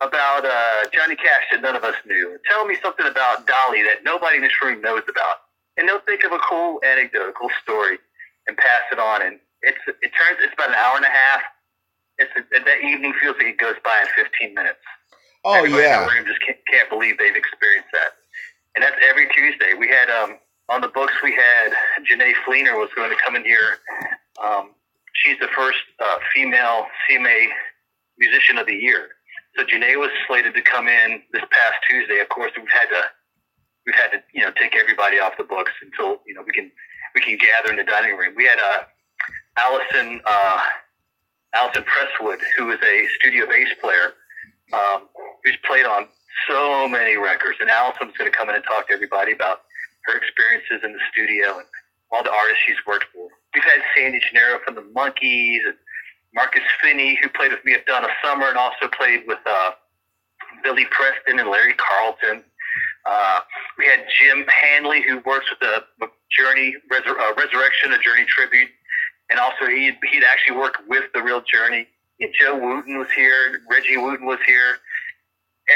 about 0.00 0.44
uh, 0.44 0.90
Johnny 0.92 1.16
Cash 1.16 1.46
that 1.52 1.62
none 1.62 1.76
of 1.76 1.84
us 1.84 1.94
knew. 2.04 2.36
Tell 2.50 2.66
me 2.66 2.76
something 2.82 3.06
about 3.06 3.46
Dolly 3.46 3.82
that 3.84 4.04
nobody 4.04 4.36
in 4.36 4.42
this 4.42 4.56
room 4.62 4.80
knows 4.82 5.02
about. 5.08 5.46
And 5.76 5.88
they'll 5.88 6.04
think 6.04 6.24
of 6.24 6.32
a 6.32 6.38
cool 6.38 6.80
anecdote, 6.84 7.30
a 7.30 7.32
cool 7.32 7.50
story, 7.62 7.98
and 8.46 8.56
pass 8.56 8.82
it 8.90 8.98
on. 8.98 9.22
And 9.22 9.38
it's 9.62 9.78
it 9.86 10.10
turns 10.12 10.42
it's 10.42 10.52
about 10.52 10.68
an 10.68 10.74
hour 10.74 10.96
and 10.96 11.06
a 11.06 11.14
half. 11.14 11.40
It's 12.18 12.32
that 12.34 12.80
evening 12.84 13.14
feels 13.20 13.36
like 13.38 13.46
it 13.46 13.58
goes 13.58 13.76
by 13.84 13.96
in 14.02 14.24
15 14.24 14.54
minutes. 14.54 14.78
Oh 15.44 15.54
Everybody 15.54 15.84
in 15.84 15.90
yeah, 15.90 16.06
room 16.06 16.26
just 16.26 16.40
can't, 16.46 16.58
can't 16.70 16.88
believe 16.88 17.18
they've 17.18 17.34
experienced 17.34 17.90
that. 17.92 18.14
And 18.76 18.82
that's 18.84 18.96
every 19.08 19.28
Tuesday. 19.34 19.74
We 19.78 19.88
had 19.88 20.08
um, 20.08 20.38
on 20.68 20.80
the 20.80 20.88
books. 20.88 21.12
We 21.22 21.32
had 21.32 21.72
Jenee 22.04 22.34
Fleenor 22.46 22.78
was 22.78 22.90
going 22.94 23.10
to 23.10 23.16
come 23.24 23.36
in 23.36 23.44
here. 23.44 23.78
Um, 24.42 24.70
she's 25.14 25.38
the 25.40 25.48
first 25.54 25.78
uh, 26.00 26.18
female 26.34 26.86
CMA 27.08 27.48
musician 28.18 28.58
of 28.58 28.66
the 28.66 28.74
year. 28.74 29.08
So 29.56 29.64
Jenee 29.64 29.96
was 29.96 30.10
slated 30.26 30.54
to 30.54 30.62
come 30.62 30.88
in 30.88 31.22
this 31.32 31.42
past 31.42 31.76
Tuesday. 31.88 32.20
Of 32.20 32.28
course, 32.28 32.52
we've 32.56 32.70
had 32.70 32.88
to 32.88 33.02
we've 33.86 33.94
had 33.94 34.12
to 34.12 34.22
you 34.32 34.42
know 34.42 34.52
take 34.58 34.76
everybody 34.76 35.18
off 35.18 35.34
the 35.36 35.44
books 35.44 35.72
until 35.82 36.20
you 36.26 36.34
know 36.34 36.42
we 36.46 36.52
can 36.52 36.70
we 37.14 37.20
can 37.20 37.36
gather 37.36 37.70
in 37.70 37.76
the 37.76 37.84
dining 37.84 38.16
room. 38.16 38.34
We 38.36 38.44
had 38.44 38.58
uh, 38.58 38.84
Alison 39.58 40.20
uh, 40.24 40.62
Alison 41.54 41.84
Prestwood, 41.84 42.40
who 42.56 42.70
is 42.70 42.78
a 42.82 43.06
studio 43.20 43.46
bass 43.46 43.68
player, 43.80 44.14
um, 44.72 45.08
who's 45.44 45.56
played 45.64 45.84
on 45.84 46.08
so 46.48 46.88
many 46.88 47.16
records. 47.16 47.58
And 47.60 47.68
Alison's 47.70 48.16
going 48.16 48.30
to 48.30 48.36
come 48.36 48.48
in 48.48 48.54
and 48.54 48.64
talk 48.64 48.88
to 48.88 48.94
everybody 48.94 49.32
about 49.32 49.62
her 50.06 50.16
experiences 50.16 50.80
in 50.82 50.92
the 50.92 51.00
studio 51.12 51.58
and 51.58 51.66
all 52.10 52.22
the 52.22 52.32
artists 52.32 52.62
she's 52.66 52.80
worked 52.86 53.06
for. 53.14 53.28
We've 53.54 53.64
had 53.64 53.82
Sandy 53.96 54.20
Gennaro 54.20 54.60
from 54.64 54.74
the 54.74 54.82
Monkees 54.96 55.60
and 55.66 55.76
Marcus 56.34 56.62
Finnie, 56.82 57.16
who 57.22 57.28
played 57.28 57.52
with 57.52 57.64
me 57.64 57.74
at 57.74 57.86
Donna 57.86 58.08
Summer 58.24 58.48
and 58.48 58.56
also 58.56 58.88
played 58.88 59.24
with 59.26 59.38
uh, 59.46 59.70
Billy 60.62 60.86
Preston 60.90 61.38
and 61.38 61.48
Larry 61.48 61.74
Carlton. 61.74 62.42
Uh, 63.04 63.40
we 63.78 63.86
had 63.86 64.04
Jim 64.20 64.46
Hanley, 64.48 65.02
who 65.02 65.18
works 65.26 65.46
with 65.50 65.60
the 65.60 66.06
Journey 66.38 66.74
Resur- 66.90 67.18
uh, 67.18 67.34
Resurrection, 67.36 67.92
a 67.92 67.98
Journey 67.98 68.24
tribute, 68.28 68.70
and 69.32 69.40
also 69.40 69.66
he 69.66 69.90
he'd 70.12 70.24
actually 70.24 70.58
worked 70.58 70.86
with 70.86 71.04
the 71.14 71.22
real 71.22 71.40
Journey. 71.40 71.88
Joe 72.38 72.54
Wooten 72.56 72.98
was 72.98 73.08
here, 73.16 73.62
Reggie 73.68 73.96
Wooten 73.96 74.26
was 74.26 74.38
here. 74.46 74.78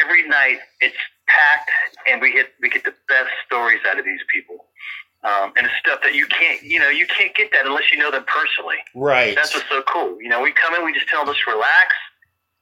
Every 0.05 0.29
night 0.29 0.59
it's 0.81 0.97
packed, 1.27 1.71
and 2.09 2.21
we 2.21 2.33
get 2.33 2.53
we 2.61 2.69
get 2.69 2.85
the 2.85 2.95
best 3.09 3.31
stories 3.47 3.81
out 3.89 3.99
of 3.99 4.05
these 4.05 4.21
people. 4.33 4.67
Um, 5.25 5.53
and 5.57 5.67
it's 5.67 5.75
stuff 5.81 6.01
that 6.05 6.15
you 6.15 6.27
can't, 6.27 6.63
you 6.63 6.79
know, 6.79 6.89
you 6.89 7.05
can't 7.07 7.35
get 7.35 7.51
that 7.51 7.67
unless 7.67 7.91
you 7.91 7.99
know 7.99 8.13
them 8.13 8.25
personally. 8.29 8.77
Right. 8.95 9.35
That's 9.35 9.55
what's 9.55 9.69
so 9.69 9.83
cool. 9.83 10.23
You 10.23 10.29
know, 10.29 10.41
we 10.41 10.53
come 10.53 10.73
in, 10.75 10.85
we 10.85 10.93
just 10.93 11.09
tell 11.09 11.25
them 11.25 11.35
just 11.35 11.49
relax 11.49 11.97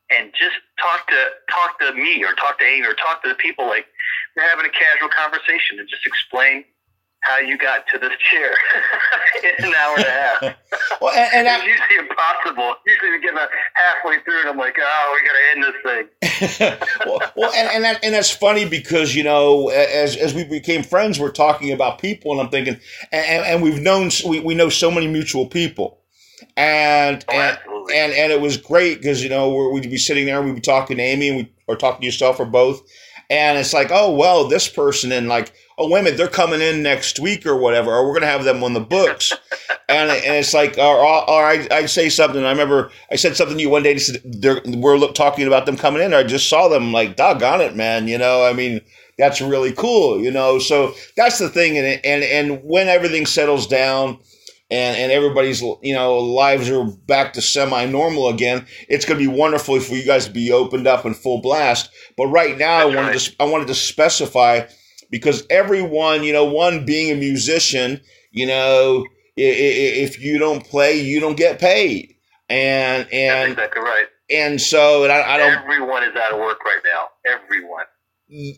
and 0.08 0.32
just 0.32 0.56
talk 0.80 1.06
to 1.08 1.20
talk 1.50 1.78
to 1.80 1.92
me 1.92 2.24
or 2.24 2.32
talk 2.34 2.58
to 2.60 2.64
Amy 2.64 2.86
or 2.86 2.94
talk 2.94 3.22
to 3.22 3.28
the 3.28 3.34
people 3.34 3.66
like 3.66 3.84
we're 4.36 4.48
having 4.48 4.64
a 4.64 4.72
casual 4.72 5.10
conversation 5.10 5.78
and 5.78 5.88
just 5.88 6.06
explain 6.06 6.64
how 7.24 7.38
you 7.38 7.56
got 7.58 7.86
to 7.92 7.98
this 7.98 8.12
chair 8.30 8.52
in 9.58 9.64
an 9.64 9.74
hour 9.74 9.94
and 9.96 10.06
a 10.06 10.10
half. 10.10 10.42
well, 11.00 11.12
and, 11.14 11.46
and 11.46 11.62
it's 11.62 11.66
usually 11.66 12.08
impossible. 12.08 12.74
Usually 12.86 13.10
we 13.12 13.20
get 13.20 13.32
about 13.32 13.48
halfway 13.74 14.22
through 14.22 14.40
and 14.40 14.48
I'm 14.50 14.58
like, 14.58 14.76
oh, 14.80 15.18
we 15.18 15.26
got 15.26 15.34
to 15.34 15.44
end 15.52 15.64
this 15.64 16.60
thing. 16.60 16.78
well, 17.06 17.32
well, 17.36 17.52
and 17.54 17.68
and, 17.68 17.84
that, 17.84 18.04
and 18.04 18.14
that's 18.14 18.30
funny 18.30 18.68
because 18.68 19.14
you 19.14 19.24
know, 19.24 19.68
as 19.68 20.16
as 20.16 20.34
we 20.34 20.44
became 20.44 20.82
friends, 20.82 21.18
we're 21.18 21.30
talking 21.30 21.72
about 21.72 21.98
people, 21.98 22.32
and 22.32 22.40
I'm 22.40 22.50
thinking, 22.50 22.78
and, 23.12 23.44
and 23.44 23.62
we've 23.62 23.80
known 23.80 24.10
we, 24.26 24.40
we 24.40 24.54
know 24.54 24.68
so 24.68 24.90
many 24.90 25.06
mutual 25.06 25.46
people. 25.46 26.00
And, 26.56 27.24
oh, 27.28 27.32
and 27.32 27.58
and 27.94 28.12
and 28.12 28.32
it 28.32 28.40
was 28.40 28.56
great 28.56 28.98
because 28.98 29.22
you 29.22 29.30
know 29.30 29.70
we'd 29.70 29.82
be 29.90 29.96
sitting 29.96 30.26
there, 30.26 30.42
we'd 30.42 30.54
be 30.54 30.60
talking 30.60 30.96
to 30.98 31.02
Amy, 31.02 31.28
and 31.28 31.36
we 31.38 31.52
or 31.66 31.76
talking 31.76 32.00
to 32.00 32.06
yourself 32.06 32.38
or 32.38 32.44
both, 32.44 32.82
and 33.34 33.58
it's 33.58 33.72
like, 33.72 33.90
oh 33.90 34.14
well, 34.14 34.46
this 34.48 34.68
person 34.68 35.12
and 35.12 35.28
like, 35.28 35.52
oh 35.78 35.88
wait 35.90 36.00
a 36.00 36.02
minute, 36.04 36.16
they're 36.16 36.28
coming 36.28 36.60
in 36.60 36.82
next 36.82 37.18
week 37.18 37.46
or 37.46 37.56
whatever, 37.56 37.92
or 37.92 38.06
we're 38.06 38.14
gonna 38.14 38.26
have 38.26 38.44
them 38.44 38.62
on 38.62 38.74
the 38.74 38.80
books, 38.80 39.32
and 39.88 40.10
and 40.10 40.36
it's 40.36 40.54
like, 40.54 40.78
or, 40.78 40.96
or 40.96 41.44
I 41.44 41.66
I 41.70 41.86
say 41.86 42.08
something. 42.08 42.44
I 42.44 42.50
remember 42.50 42.90
I 43.10 43.16
said 43.16 43.36
something 43.36 43.56
to 43.56 43.62
you 43.62 43.70
one 43.70 43.82
day. 43.82 43.92
And 43.92 44.00
said 44.00 44.22
we're 44.76 44.98
talking 45.12 45.46
about 45.46 45.66
them 45.66 45.76
coming 45.76 46.02
in. 46.02 46.14
I 46.14 46.22
just 46.22 46.48
saw 46.48 46.68
them. 46.68 46.92
Like, 46.92 47.16
doggone 47.16 47.60
it, 47.60 47.74
man. 47.76 48.08
You 48.08 48.18
know, 48.18 48.44
I 48.44 48.52
mean. 48.52 48.80
That's 49.16 49.40
really 49.40 49.70
cool, 49.70 50.20
you 50.20 50.32
know. 50.32 50.58
So 50.58 50.92
that's 51.16 51.38
the 51.38 51.48
thing, 51.48 51.78
and 51.78 52.00
and 52.04 52.24
and 52.24 52.60
when 52.64 52.88
everything 52.88 53.26
settles 53.26 53.64
down, 53.64 54.18
and 54.74 54.96
and 54.96 55.12
everybody's 55.12 55.62
you 55.62 55.94
know 55.94 56.18
lives 56.18 56.68
are 56.68 56.84
back 57.06 57.32
to 57.34 57.42
semi 57.42 57.86
normal 57.86 58.28
again. 58.28 58.66
It's 58.88 59.04
going 59.04 59.20
to 59.20 59.30
be 59.30 59.32
wonderful 59.32 59.78
for 59.80 59.94
you 59.94 60.04
guys 60.04 60.26
to 60.26 60.32
be 60.32 60.50
opened 60.50 60.88
up 60.88 61.06
in 61.06 61.14
full 61.14 61.40
blast. 61.40 61.90
But 62.16 62.26
right 62.26 62.58
now, 62.58 62.78
That's 62.78 62.92
I 62.92 62.96
wanted 62.96 63.10
right. 63.10 63.20
to 63.20 63.36
I 63.40 63.44
wanted 63.44 63.68
to 63.68 63.74
specify 63.74 64.62
because 65.10 65.46
everyone, 65.48 66.24
you 66.24 66.32
know, 66.32 66.44
one 66.44 66.84
being 66.84 67.12
a 67.12 67.14
musician, 67.14 68.00
you 68.32 68.46
know, 68.46 69.04
if 69.36 70.20
you 70.20 70.38
don't 70.38 70.64
play, 70.64 71.00
you 71.00 71.20
don't 71.20 71.36
get 71.36 71.60
paid, 71.60 72.16
and 72.48 73.06
and 73.12 73.52
That's 73.52 73.52
exactly 73.52 73.82
right. 73.82 74.06
And 74.30 74.60
so, 74.60 75.04
and 75.04 75.12
I, 75.12 75.34
I 75.34 75.38
don't. 75.38 75.52
Everyone 75.52 76.02
is 76.02 76.16
out 76.16 76.32
of 76.32 76.40
work 76.40 76.64
right 76.64 76.80
now. 76.92 77.08
Everyone. 77.24 77.84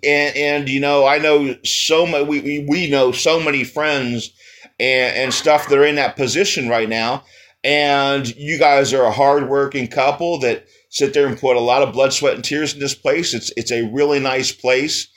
And 0.02 0.36
and 0.36 0.68
you 0.68 0.80
know, 0.80 1.06
I 1.06 1.18
know 1.18 1.56
so 1.64 2.06
many. 2.06 2.24
We 2.24 2.64
we 2.66 2.88
know 2.88 3.12
so 3.12 3.38
many 3.38 3.64
friends 3.64 4.32
and, 4.78 5.16
and 5.16 5.34
stuff 5.34 5.68
that 5.68 5.78
are 5.78 5.84
in 5.84 5.96
that 5.96 6.16
position 6.16 6.68
right 6.68 6.88
now. 6.88 7.24
And 7.64 8.28
you 8.36 8.58
guys 8.58 8.92
are 8.92 9.04
a 9.04 9.10
hardworking 9.10 9.88
couple 9.88 10.38
that 10.40 10.66
sit 10.90 11.14
there 11.14 11.26
and 11.26 11.38
put 11.38 11.56
a 11.56 11.60
lot 11.60 11.82
of 11.82 11.92
blood, 11.92 12.12
sweat, 12.12 12.34
and 12.34 12.44
tears 12.44 12.74
in 12.74 12.80
this 12.80 12.94
place. 12.94 13.34
It's 13.34 13.52
it's 13.56 13.72
a 13.72 13.90
really 13.92 14.20
nice 14.20 14.52
place, 14.52 15.08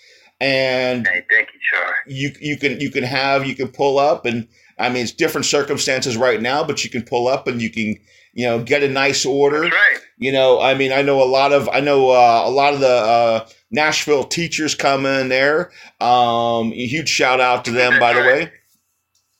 and 0.41 1.07
hey, 1.07 1.23
thank 1.29 1.49
you, 1.53 1.59
Char. 1.71 1.93
You 2.07 2.31
you 2.39 2.57
can 2.57 2.79
you 2.79 2.89
can 2.89 3.03
have 3.03 3.45
you 3.45 3.55
can 3.55 3.67
pull 3.67 3.99
up, 3.99 4.25
and 4.25 4.47
I 4.79 4.89
mean 4.89 5.03
it's 5.03 5.11
different 5.11 5.45
circumstances 5.45 6.17
right 6.17 6.41
now, 6.41 6.63
but 6.63 6.83
you 6.83 6.89
can 6.89 7.03
pull 7.03 7.27
up 7.27 7.47
and 7.47 7.61
you 7.61 7.69
can 7.69 7.97
you 8.33 8.47
know 8.47 8.63
get 8.63 8.81
a 8.81 8.89
nice 8.89 9.27
order. 9.27 9.61
That's 9.61 9.75
right. 9.75 9.99
You 10.17 10.31
know, 10.31 10.59
I 10.59 10.73
mean, 10.73 10.91
I 10.91 11.03
know 11.03 11.21
a 11.21 11.29
lot 11.29 11.53
of 11.53 11.69
I 11.69 11.81
know 11.81 12.09
uh, 12.09 12.43
a 12.45 12.49
lot 12.49 12.73
of 12.73 12.79
the 12.79 12.87
uh, 12.87 13.47
Nashville 13.69 14.23
teachers 14.23 14.73
come 14.73 15.05
in 15.05 15.29
there. 15.29 15.71
Um, 16.01 16.73
a 16.73 16.85
huge 16.87 17.09
shout 17.09 17.39
out 17.39 17.63
to 17.65 17.71
them, 17.71 17.99
by 17.99 18.13
the 18.13 18.21
way 18.21 18.51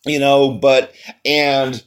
you 0.10 0.20
know, 0.20 0.52
but, 0.52 0.94
and, 1.24 1.84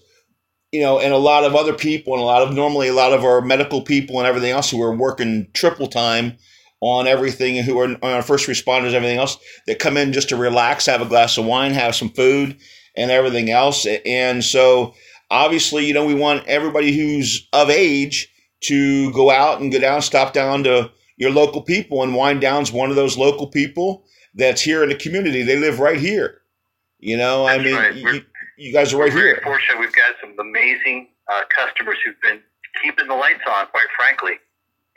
you 0.73 0.81
know, 0.81 0.99
and 0.99 1.13
a 1.13 1.19
lot 1.19 1.45
of 1.45 1.55
other 1.55 1.75
people 1.75 2.15
and 2.15 2.23
a 2.23 2.27
lot 2.27 2.43
of 2.43 2.55
normally 2.55 2.89
a 2.89 2.95
lot 2.95 3.13
of 3.13 3.25
our 3.25 3.41
medical 3.43 3.83
people 3.83 4.19
and 4.19 4.27
everything 4.27 4.51
else 4.51 4.71
who 4.71 4.83
are 4.83 4.97
working 4.97 5.49
triple 5.53 5.87
time 5.87 6.39
on 6.81 7.07
everything 7.07 7.63
who 7.63 7.79
are 7.79 7.97
on 8.03 8.23
first 8.23 8.49
responders, 8.49 8.93
everything 8.93 9.19
else 9.19 9.39
that 9.67 9.79
come 9.79 9.97
in 9.97 10.13
just 10.13 10.31
to 10.31 10.37
relax, 10.37 10.87
have 10.87 11.03
a 11.03 11.07
glass 11.07 11.39
of 11.39 11.45
wine, 11.45 11.73
have 11.73 11.95
some 11.95 12.09
food 12.09 12.57
and 12.97 13.11
everything 13.11 13.51
else. 13.51 13.87
And 14.05 14.43
so 14.43 14.95
obviously, 15.31 15.87
you 15.87 15.95
know, 15.95 16.05
we 16.05 16.15
want 16.15 16.47
everybody 16.47 16.97
who's 16.97 17.49
of 17.53 17.71
age 17.71 18.29
to 18.65 19.13
go 19.13 19.31
out 19.31 19.61
and 19.61 19.71
go 19.71 19.79
down, 19.79 20.03
stop 20.03 20.33
down 20.33 20.65
to 20.65 20.91
your 21.17 21.31
local 21.31 21.63
people 21.63 22.03
and 22.03 22.15
Wine 22.15 22.41
Down's 22.41 22.73
one 22.73 22.91
of 22.91 22.97
those 22.97 23.17
local 23.17 23.47
people 23.47 24.05
that's 24.35 24.63
here 24.63 24.83
in 24.83 24.89
the 24.89 24.95
community. 24.97 25.43
They 25.43 25.57
live 25.57 25.79
right 25.79 25.99
here. 25.99 26.42
You 27.03 27.19
know, 27.19 27.47
That's 27.47 27.61
I 27.61 27.65
mean, 27.65 27.75
right. 27.75 27.95
you, 27.97 28.23
you, 28.57 28.73
guys 28.73 28.95
are 28.95 28.99
right 28.99 29.13
here. 29.13 29.41
Fortunate. 29.43 29.81
We've 29.81 29.93
got 29.93 30.15
some 30.23 30.39
amazing 30.39 31.09
uh, 31.27 31.43
customers 31.51 31.99
who've 32.07 32.21
been 32.23 32.39
keeping 32.81 33.09
the 33.09 33.19
lights 33.19 33.43
on, 33.43 33.67
quite 33.75 33.91
frankly. 33.99 34.39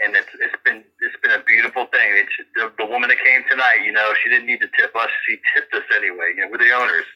And 0.06 0.16
it's, 0.16 0.30
it's 0.38 0.56
been 0.64 0.84
it's 1.02 1.18
been 1.24 1.32
a 1.32 1.42
beautiful 1.44 1.88
thing. 1.90 2.06
It's, 2.14 2.30
the, 2.54 2.72
the 2.78 2.86
woman 2.86 3.10
that 3.10 3.18
came 3.18 3.42
tonight, 3.50 3.82
you 3.84 3.92
know, 3.92 4.14
she 4.22 4.30
didn't 4.30 4.46
need 4.46 4.62
to 4.62 4.70
tip 4.78 4.96
us. 4.96 5.10
She 5.28 5.40
tipped 5.56 5.74
us 5.74 5.88
anyway. 5.96 6.38
You 6.38 6.46
know, 6.46 6.50
we're 6.52 6.62
the 6.62 6.76
owners, 6.76 7.10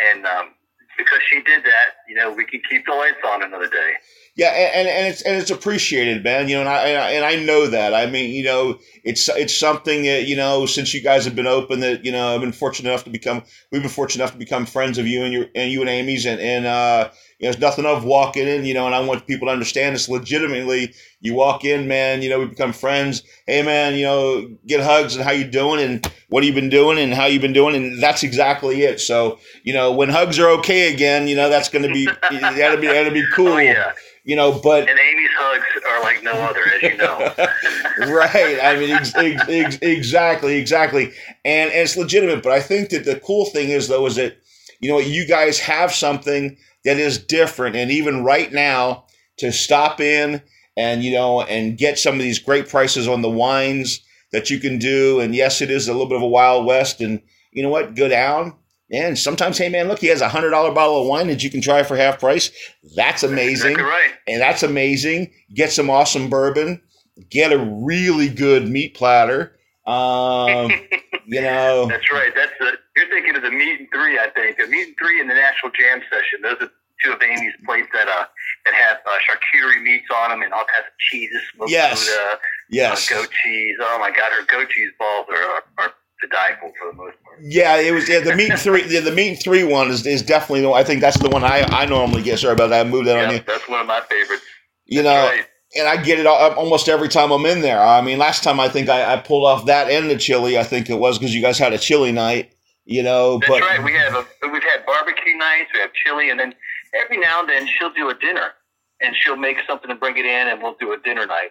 and 0.00 0.24
um, 0.24 0.54
because 0.96 1.20
she 1.30 1.42
did 1.42 1.64
that, 1.64 1.96
you 2.08 2.14
know, 2.14 2.32
we 2.32 2.44
can 2.44 2.60
keep 2.68 2.86
the 2.86 2.92
lights 2.92 3.18
on 3.26 3.42
another 3.42 3.68
day. 3.68 3.94
Yeah, 4.36 4.48
and, 4.48 4.88
and 4.88 5.06
it's 5.06 5.22
and 5.22 5.36
it's 5.40 5.52
appreciated, 5.52 6.24
man. 6.24 6.48
You 6.48 6.56
know, 6.56 6.62
and 6.62 6.68
I 6.68 6.88
and 7.12 7.24
I 7.24 7.36
know 7.36 7.68
that. 7.68 7.94
I 7.94 8.06
mean, 8.06 8.34
you 8.34 8.42
know, 8.42 8.80
it's 9.04 9.28
it's 9.28 9.56
something 9.56 10.02
that 10.04 10.26
you 10.26 10.34
know 10.34 10.66
since 10.66 10.92
you 10.92 11.00
guys 11.00 11.24
have 11.24 11.36
been 11.36 11.46
open 11.46 11.78
that 11.80 12.04
you 12.04 12.10
know 12.10 12.34
I've 12.34 12.40
been 12.40 12.50
fortunate 12.50 12.90
enough 12.90 13.04
to 13.04 13.10
become 13.10 13.44
we've 13.70 13.82
been 13.82 13.90
fortunate 13.90 14.24
enough 14.24 14.32
to 14.32 14.38
become 14.38 14.66
friends 14.66 14.98
of 14.98 15.06
you 15.06 15.22
and 15.22 15.32
your 15.32 15.46
and 15.54 15.70
you 15.70 15.82
and 15.82 15.88
Amy's 15.88 16.26
and 16.26 16.40
and 16.40 16.66
uh, 16.66 17.10
you 17.38 17.46
know, 17.46 17.52
there's 17.52 17.60
nothing 17.60 17.86
of 17.86 18.04
walking 18.04 18.48
in, 18.48 18.64
you 18.64 18.74
know, 18.74 18.86
and 18.86 18.94
I 18.94 19.00
want 19.00 19.28
people 19.28 19.46
to 19.46 19.52
understand 19.52 19.94
this 19.94 20.08
legitimately. 20.08 20.94
You 21.24 21.34
walk 21.34 21.64
in, 21.64 21.88
man, 21.88 22.22
you 22.22 22.28
know, 22.28 22.38
we 22.38 22.46
become 22.46 22.72
friends. 22.72 23.22
Hey, 23.46 23.62
man, 23.62 23.94
you 23.94 24.04
know, 24.04 24.56
get 24.66 24.80
hugs 24.80 25.16
and 25.16 25.24
how 25.24 25.32
you 25.32 25.44
doing 25.44 25.82
and 25.82 26.12
what 26.28 26.44
have 26.44 26.48
you 26.48 26.60
been 26.60 26.70
doing 26.70 26.98
and 26.98 27.12
how 27.12 27.26
you 27.26 27.40
been 27.40 27.52
doing, 27.52 27.74
and 27.74 28.00
that's 28.00 28.22
exactly 28.22 28.82
it. 28.82 29.00
So, 29.00 29.38
you 29.62 29.72
know, 29.72 29.92
when 29.92 30.10
hugs 30.10 30.38
are 30.38 30.48
okay 30.58 30.92
again, 30.92 31.26
you 31.26 31.34
know, 31.34 31.48
that's 31.48 31.68
going 31.68 31.82
to 31.88 31.92
be 31.92 32.04
that'll 32.30 32.80
be 32.80 32.86
that'll 32.86 33.12
be 33.12 33.24
oh, 33.24 33.34
cool. 33.34 33.48
Oh, 33.48 33.58
yeah 33.58 33.92
you 34.24 34.36
know, 34.36 34.58
but 34.58 34.88
and 34.88 34.98
Amy's 34.98 35.30
hugs 35.36 35.84
are 35.86 36.02
like 36.02 36.22
no 36.22 36.32
other, 36.32 36.62
as 36.74 36.82
you 36.82 36.96
know. 36.96 37.34
right. 38.14 38.58
I 38.62 38.76
mean, 38.76 38.90
ex- 38.90 39.14
ex- 39.14 39.78
exactly, 39.82 40.56
exactly, 40.56 41.12
and, 41.44 41.70
and 41.70 41.80
it's 41.80 41.96
legitimate. 41.96 42.42
But 42.42 42.52
I 42.52 42.60
think 42.60 42.90
that 42.90 43.04
the 43.04 43.20
cool 43.20 43.46
thing 43.46 43.68
is 43.68 43.88
though 43.88 44.06
is 44.06 44.16
that 44.16 44.38
you 44.80 44.90
know 44.90 44.98
you 44.98 45.26
guys 45.26 45.58
have 45.60 45.92
something 45.92 46.56
that 46.84 46.98
is 46.98 47.18
different, 47.18 47.76
and 47.76 47.90
even 47.90 48.24
right 48.24 48.50
now 48.50 49.04
to 49.38 49.52
stop 49.52 50.00
in 50.00 50.42
and 50.76 51.02
you 51.02 51.12
know 51.12 51.42
and 51.42 51.78
get 51.78 51.98
some 51.98 52.14
of 52.14 52.20
these 52.20 52.38
great 52.38 52.68
prices 52.68 53.08
on 53.08 53.22
the 53.22 53.30
wines 53.30 54.00
that 54.32 54.50
you 54.50 54.58
can 54.58 54.78
do. 54.78 55.20
And 55.20 55.34
yes, 55.34 55.60
it 55.60 55.70
is 55.70 55.88
a 55.88 55.92
little 55.92 56.08
bit 56.08 56.16
of 56.16 56.22
a 56.22 56.26
wild 56.26 56.66
west, 56.66 57.00
and 57.00 57.22
you 57.52 57.62
know 57.62 57.70
what, 57.70 57.94
go 57.94 58.08
down 58.08 58.54
and 58.94 59.18
sometimes, 59.18 59.58
hey 59.58 59.68
man, 59.68 59.88
look, 59.88 59.98
he 59.98 60.08
has 60.08 60.20
a 60.20 60.28
hundred 60.28 60.50
dollar 60.50 60.72
bottle 60.72 61.00
of 61.00 61.08
wine 61.08 61.28
that 61.28 61.42
you 61.42 61.50
can 61.50 61.60
try 61.60 61.82
for 61.82 61.96
half 61.96 62.20
price. 62.20 62.50
That's 62.94 63.22
amazing. 63.22 63.72
Exactly 63.72 63.90
right. 63.90 64.10
And 64.28 64.40
that's 64.40 64.62
amazing. 64.62 65.32
Get 65.54 65.72
some 65.72 65.88
awesome 65.88 66.28
bourbon. 66.28 66.82
Get 67.30 67.52
a 67.52 67.58
really 67.58 68.28
good 68.28 68.68
meat 68.68 68.94
platter. 68.94 69.56
Um, 69.86 70.70
you 71.26 71.40
know. 71.40 71.86
That's 71.88 72.10
right. 72.12 72.32
That's 72.34 72.52
the, 72.60 72.72
you're 72.96 73.08
thinking 73.08 73.36
of 73.36 73.42
the 73.42 73.50
meat 73.50 73.80
and 73.80 73.88
three. 73.92 74.18
I 74.18 74.28
think 74.30 74.58
the 74.58 74.66
meat 74.66 74.88
and 74.88 74.96
three 74.98 75.20
in 75.20 75.28
the 75.28 75.34
Nashville 75.34 75.70
Jam 75.70 76.00
session. 76.10 76.42
Those 76.42 76.56
are 76.60 76.70
of 77.12 77.22
Amy's 77.22 77.54
plates 77.66 77.88
that 77.92 78.08
uh 78.08 78.24
that 78.64 78.74
have 78.74 78.98
uh, 79.04 79.18
charcuterie 79.28 79.82
meats 79.82 80.06
on 80.14 80.30
them 80.30 80.42
and 80.42 80.52
all 80.52 80.64
kinds 80.64 80.86
of 80.86 80.98
cheeses, 81.10 81.40
smoked 81.54 81.70
yes. 81.70 82.08
Gouda, 82.08 82.38
yes, 82.70 83.10
uh, 83.10 83.16
goat 83.16 83.30
cheese. 83.42 83.76
Oh 83.80 83.98
my 83.98 84.10
God, 84.10 84.32
her 84.32 84.46
goat 84.46 84.70
cheese 84.70 84.90
balls 84.98 85.26
are, 85.28 85.36
are, 85.36 85.62
are 85.78 85.94
to 86.20 86.28
die 86.28 86.56
for 86.60 86.72
for 86.78 86.90
the 86.90 86.96
most 86.96 87.16
part. 87.24 87.38
Yeah, 87.42 87.76
it 87.78 87.92
was 87.92 88.08
yeah, 88.08 88.20
the 88.20 88.34
meat 88.34 88.58
three. 88.58 88.84
Yeah, 88.88 89.00
the 89.00 89.12
meat 89.12 89.42
three 89.42 89.64
one 89.64 89.90
is, 89.90 90.06
is 90.06 90.22
definitely 90.22 90.62
the. 90.62 90.70
I 90.70 90.84
think 90.84 91.00
that's 91.00 91.18
the 91.18 91.28
one 91.28 91.44
I, 91.44 91.62
I 91.70 91.86
normally 91.86 92.22
get. 92.22 92.38
Sorry 92.38 92.52
about 92.52 92.70
that. 92.70 92.86
I 92.86 92.88
moved 92.88 93.08
that 93.08 93.16
yeah, 93.16 93.28
on 93.28 93.34
you. 93.34 93.40
That's 93.46 93.68
one 93.68 93.80
of 93.80 93.86
my 93.86 94.00
favorites. 94.08 94.42
You 94.86 95.02
that's 95.02 95.14
know, 95.14 95.36
right. 95.36 95.46
and 95.76 95.88
I 95.88 96.02
get 96.02 96.18
it 96.18 96.26
almost 96.26 96.88
every 96.88 97.08
time 97.08 97.30
I'm 97.30 97.44
in 97.46 97.60
there. 97.60 97.80
I 97.80 98.00
mean, 98.00 98.18
last 98.18 98.42
time 98.42 98.60
I 98.60 98.68
think 98.68 98.88
I, 98.88 99.14
I 99.14 99.16
pulled 99.18 99.46
off 99.46 99.66
that 99.66 99.90
and 99.90 100.08
the 100.08 100.16
chili. 100.16 100.58
I 100.58 100.64
think 100.64 100.90
it 100.90 100.98
was 100.98 101.18
because 101.18 101.34
you 101.34 101.42
guys 101.42 101.58
had 101.58 101.72
a 101.72 101.78
chili 101.78 102.12
night. 102.12 102.52
You 102.86 103.02
know, 103.02 103.38
that's 103.38 103.50
but, 103.50 103.60
right. 103.62 103.82
We 103.82 103.94
have 103.94 104.14
a 104.14 104.26
we've 104.50 104.62
had 104.62 104.84
barbecue 104.86 105.36
nights. 105.36 105.70
We 105.72 105.80
have 105.80 105.92
chili, 105.92 106.30
and 106.30 106.38
then 106.38 106.54
every 107.02 107.18
now 107.18 107.40
and 107.40 107.48
then 107.48 107.68
she'll 107.78 107.92
do 107.92 108.10
a 108.10 108.14
dinner, 108.14 108.52
and 109.00 109.14
she'll 109.20 109.36
make 109.36 109.58
something 109.66 109.90
and 109.90 110.00
bring 110.00 110.16
it 110.16 110.24
in, 110.24 110.48
and 110.48 110.62
we'll 110.62 110.76
do 110.80 110.92
a 110.92 110.98
dinner 110.98 111.26
night. 111.26 111.50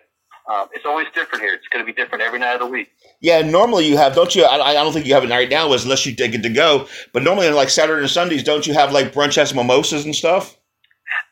Um, 0.51 0.67
it's 0.73 0.85
always 0.85 1.07
different 1.15 1.41
here. 1.41 1.53
It's 1.53 1.67
going 1.71 1.85
to 1.85 1.89
be 1.89 1.95
different 1.95 2.21
every 2.21 2.39
night 2.39 2.53
of 2.53 2.59
the 2.59 2.65
week. 2.67 2.89
Yeah, 3.21 3.41
normally 3.41 3.87
you 3.87 3.95
have, 3.95 4.13
don't 4.13 4.35
you? 4.35 4.43
I, 4.43 4.71
I 4.71 4.73
don't 4.73 4.91
think 4.91 5.05
you 5.05 5.13
have 5.13 5.23
it 5.23 5.29
right 5.29 5.49
now, 5.49 5.71
unless 5.71 6.05
you 6.05 6.13
take 6.15 6.33
it 6.33 6.43
to 6.43 6.49
go. 6.49 6.87
But 7.13 7.23
normally, 7.23 7.47
on 7.47 7.55
like 7.55 7.69
Saturday 7.69 8.01
and 8.01 8.09
Sundays, 8.09 8.43
don't 8.43 8.67
you 8.67 8.73
have 8.73 8.91
like 8.91 9.13
brunch 9.13 9.35
has 9.35 9.53
mimosas 9.53 10.03
and 10.03 10.13
stuff? 10.13 10.57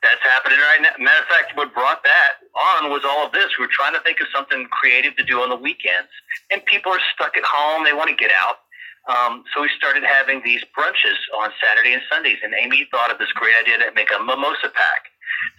That's 0.01 0.21
happening 0.23 0.59
right 0.59 0.79
now. 0.81 1.03
Matter 1.03 1.21
of 1.21 1.27
fact, 1.27 1.57
what 1.57 1.73
brought 1.73 2.01
that 2.03 2.31
on 2.79 2.89
was 2.89 3.03
all 3.03 3.25
of 3.25 3.33
this. 3.33 3.51
We 3.59 3.65
were 3.65 3.71
trying 3.71 3.93
to 3.93 3.99
think 4.01 4.19
of 4.21 4.27
something 4.33 4.65
creative 4.71 5.15
to 5.17 5.23
do 5.23 5.41
on 5.41 5.49
the 5.49 5.57
weekends, 5.57 6.09
and 6.49 6.63
people 6.65 6.91
are 6.93 7.03
stuck 7.13 7.35
at 7.35 7.43
home. 7.43 7.83
They 7.83 7.93
want 7.93 8.09
to 8.09 8.15
get 8.15 8.31
out. 8.31 8.60
Um, 9.09 9.43
so 9.53 9.61
we 9.61 9.69
started 9.77 10.03
having 10.03 10.41
these 10.43 10.61
brunches 10.77 11.17
on 11.41 11.49
Saturday 11.57 11.93
and 11.93 12.03
Sundays, 12.11 12.37
and 12.43 12.53
Amy 12.53 12.87
thought 12.91 13.09
of 13.11 13.17
this 13.17 13.31
great 13.33 13.55
idea 13.57 13.77
to 13.79 13.91
make 13.95 14.09
a 14.13 14.21
mimosa 14.23 14.69
pack. 14.69 15.09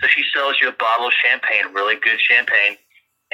So 0.00 0.06
she 0.06 0.22
sells 0.34 0.56
you 0.62 0.68
a 0.68 0.76
bottle 0.78 1.08
of 1.08 1.12
champagne, 1.24 1.74
really 1.74 1.96
good 1.96 2.20
champagne, 2.20 2.76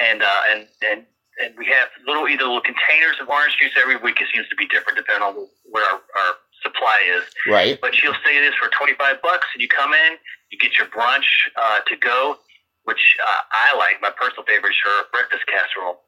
and 0.00 0.22
uh, 0.22 0.42
and 0.52 0.66
and 0.80 1.04
and 1.44 1.54
we 1.58 1.66
have 1.66 1.88
little 2.06 2.26
either 2.26 2.44
little 2.44 2.64
containers 2.64 3.20
of 3.20 3.28
orange 3.28 3.56
juice 3.60 3.76
every 3.76 3.96
week. 3.96 4.20
It 4.20 4.28
seems 4.34 4.48
to 4.48 4.56
be 4.56 4.66
different 4.66 4.96
depending 4.96 5.22
on 5.28 5.34
where 5.70 5.84
our, 5.84 6.00
our 6.00 6.32
supply 6.64 6.98
is. 7.04 7.24
Right. 7.46 7.78
But 7.80 7.94
she'll 7.94 8.16
say 8.24 8.40
this 8.40 8.54
for 8.56 8.70
twenty 8.72 8.94
five 8.94 9.20
bucks, 9.20 9.46
and 9.52 9.60
you 9.60 9.68
come 9.68 9.92
in, 9.92 10.16
you 10.50 10.58
get 10.58 10.78
your 10.78 10.88
brunch 10.88 11.28
uh, 11.54 11.84
to 11.86 11.96
go, 11.96 12.38
which 12.84 13.02
uh, 13.20 13.42
I 13.52 13.76
like. 13.76 14.00
My 14.00 14.10
personal 14.10 14.44
favorite 14.48 14.72
is 14.72 14.80
her 14.84 14.98
breakfast 15.12 15.44
casserole, 15.46 16.00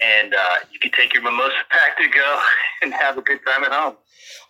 and 0.00 0.34
uh, 0.34 0.56
you 0.72 0.78
can 0.78 0.90
take 0.92 1.12
your 1.12 1.22
mimosa 1.22 1.54
pack 1.70 1.96
to 1.98 2.08
go 2.08 2.40
and 2.82 2.92
have 2.92 3.18
a 3.18 3.22
good 3.22 3.40
time 3.46 3.64
at 3.64 3.72
home. 3.72 3.96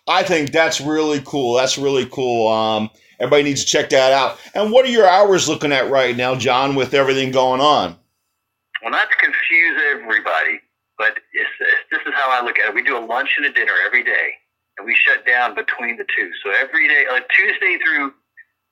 I 0.07 0.23
think 0.23 0.51
that's 0.51 0.81
really 0.81 1.21
cool. 1.25 1.55
That's 1.55 1.77
really 1.77 2.05
cool. 2.05 2.47
Um, 2.47 2.89
everybody 3.19 3.43
needs 3.43 3.63
to 3.63 3.67
check 3.71 3.89
that 3.89 4.11
out. 4.11 4.39
And 4.53 4.71
what 4.71 4.85
are 4.85 4.89
your 4.89 5.07
hours 5.07 5.47
looking 5.47 5.71
at 5.71 5.89
right 5.89 6.15
now, 6.15 6.35
John, 6.35 6.75
with 6.75 6.93
everything 6.93 7.31
going 7.31 7.61
on? 7.61 7.97
Well, 8.81 8.91
not 8.91 9.09
to 9.09 9.17
confuse 9.17 9.81
everybody, 9.91 10.61
but 10.97 11.17
it's, 11.33 11.49
it's, 11.59 11.81
this 11.91 12.01
is 12.05 12.13
how 12.13 12.29
I 12.29 12.43
look 12.43 12.57
at 12.59 12.69
it. 12.69 12.75
We 12.75 12.83
do 12.83 12.97
a 12.97 13.05
lunch 13.05 13.29
and 13.37 13.45
a 13.45 13.51
dinner 13.51 13.73
every 13.85 14.03
day, 14.03 14.31
and 14.77 14.85
we 14.85 14.95
shut 14.95 15.25
down 15.25 15.53
between 15.53 15.97
the 15.97 16.05
two. 16.15 16.31
So 16.43 16.51
every 16.51 16.87
day, 16.87 17.05
like 17.11 17.27
Tuesday 17.29 17.77
through 17.83 18.13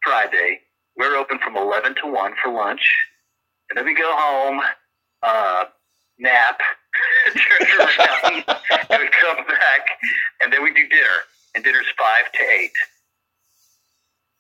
Friday, 0.04 0.62
we're 0.96 1.16
open 1.16 1.40
from 1.40 1.58
11 1.58 1.96
to 2.04 2.12
1 2.12 2.34
for 2.42 2.52
lunch, 2.52 2.82
and 3.70 3.78
then 3.78 3.86
we 3.86 3.94
go 3.94 4.12
home, 4.16 4.62
uh, 5.24 5.66
nap, 6.20 6.60
turn 7.34 7.68
around, 7.80 8.44
and 8.90 9.02
we 9.02 9.10
come 9.22 9.46
back, 9.48 9.84
and 10.42 10.52
then 10.52 10.64
we 10.64 10.74
do 10.74 10.88
dinner, 10.88 11.18
and 11.56 11.64
dinner's 11.64 11.86
5 11.98 12.32
to 12.32 12.40
8. 12.44 12.72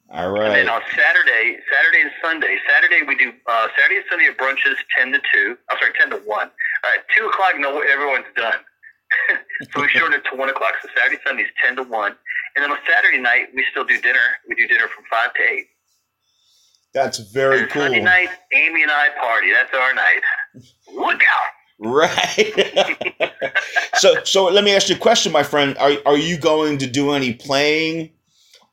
All 0.09 0.31
right. 0.31 0.47
And 0.47 0.55
then 0.55 0.69
on 0.69 0.81
Saturday, 0.95 1.59
Saturday 1.67 2.01
and 2.01 2.11
Sunday, 2.23 2.57
Saturday 2.63 3.03
we 3.05 3.15
do 3.15 3.33
uh, 3.45 3.67
Saturday 3.77 3.97
and 3.99 4.05
Sunday 4.09 4.27
at 4.27 4.37
brunches 4.37 4.79
ten 4.97 5.11
to 5.11 5.19
two. 5.33 5.57
I'm 5.69 5.77
sorry, 5.79 5.91
ten 5.99 6.09
to 6.11 6.17
one. 6.23 6.47
All 6.47 6.91
right, 6.91 7.03
two 7.17 7.27
o'clock, 7.27 7.59
no, 7.59 7.81
everyone's 7.81 8.31
done. 8.35 8.55
so 9.73 9.81
we 9.81 9.89
shorten 9.89 10.13
it 10.13 10.23
to 10.31 10.37
one 10.37 10.49
o'clock. 10.49 10.75
So 10.81 10.87
Saturday, 10.95 11.19
Sunday 11.27 11.43
is 11.43 11.51
ten 11.61 11.75
to 11.75 11.83
one, 11.83 12.15
and 12.55 12.63
then 12.63 12.71
on 12.71 12.77
Saturday 12.87 13.19
night 13.19 13.51
we 13.53 13.65
still 13.71 13.83
do 13.83 13.99
dinner. 13.99 14.39
We 14.47 14.55
do 14.55 14.65
dinner 14.67 14.87
from 14.87 15.03
five 15.11 15.33
to 15.33 15.41
eight. 15.43 15.67
That's 16.93 17.19
very 17.19 17.61
and 17.63 17.69
cool. 17.69 17.81
Sunday 17.81 17.99
night, 18.01 18.29
Amy 18.53 18.83
and 18.83 18.91
I 18.91 19.09
party. 19.19 19.51
That's 19.51 19.73
our 19.75 19.93
night. 19.93 20.23
Look 20.87 21.19
out! 21.19 21.51
Right. 21.79 23.33
so, 23.95 24.23
so 24.23 24.45
let 24.45 24.63
me 24.63 24.75
ask 24.75 24.89
you 24.89 24.95
a 24.95 24.99
question, 24.99 25.31
my 25.31 25.43
friend. 25.43 25.77
Are 25.77 25.91
are 26.05 26.17
you 26.17 26.37
going 26.37 26.79
to 26.79 26.87
do 26.87 27.11
any 27.11 27.33
playing 27.33 28.11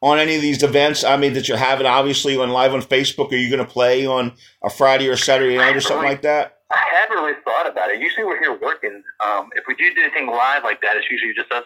on 0.01 0.19
any 0.19 0.37
of 0.37 0.43
these 0.43 0.63
events? 0.63 1.05
I 1.05 1.17
mean, 1.17 1.35
that 1.35 1.47
you're 1.47 1.59
having 1.59 1.87
obviously 1.87 2.39
on 2.39 2.51
live 2.51 2.73
on 2.73 2.83
Facebook. 2.83 3.33
Are 3.33 3.37
you 3.37 3.51
going 3.51 3.65
to 3.65 3.71
play 3.71 4.07
on 4.07 4.33
a 4.63 4.71
Friday 4.71 5.09
or 5.09 5.17
Saturday 5.17 5.57
night 5.57 5.77
or 5.77 5.81
something 5.81 6.09
like 6.09 6.23
that? 6.23 6.61
I 6.73 6.83
haven't 7.03 7.23
really 7.23 7.39
thought 7.45 7.71
about 7.71 7.91
it. 7.91 8.01
Usually 8.01 8.25
we're 8.25 8.41
here 8.41 8.59
working. 8.61 9.03
Um, 9.25 9.51
if 9.55 9.65
we 9.69 9.75
do 9.75 9.85
anything 10.01 10.27
live 10.27 10.65
like 10.65 10.81
that, 10.81 10.97
it's 10.97 11.07
usually 11.11 11.35
just 11.35 11.53
us 11.53 11.65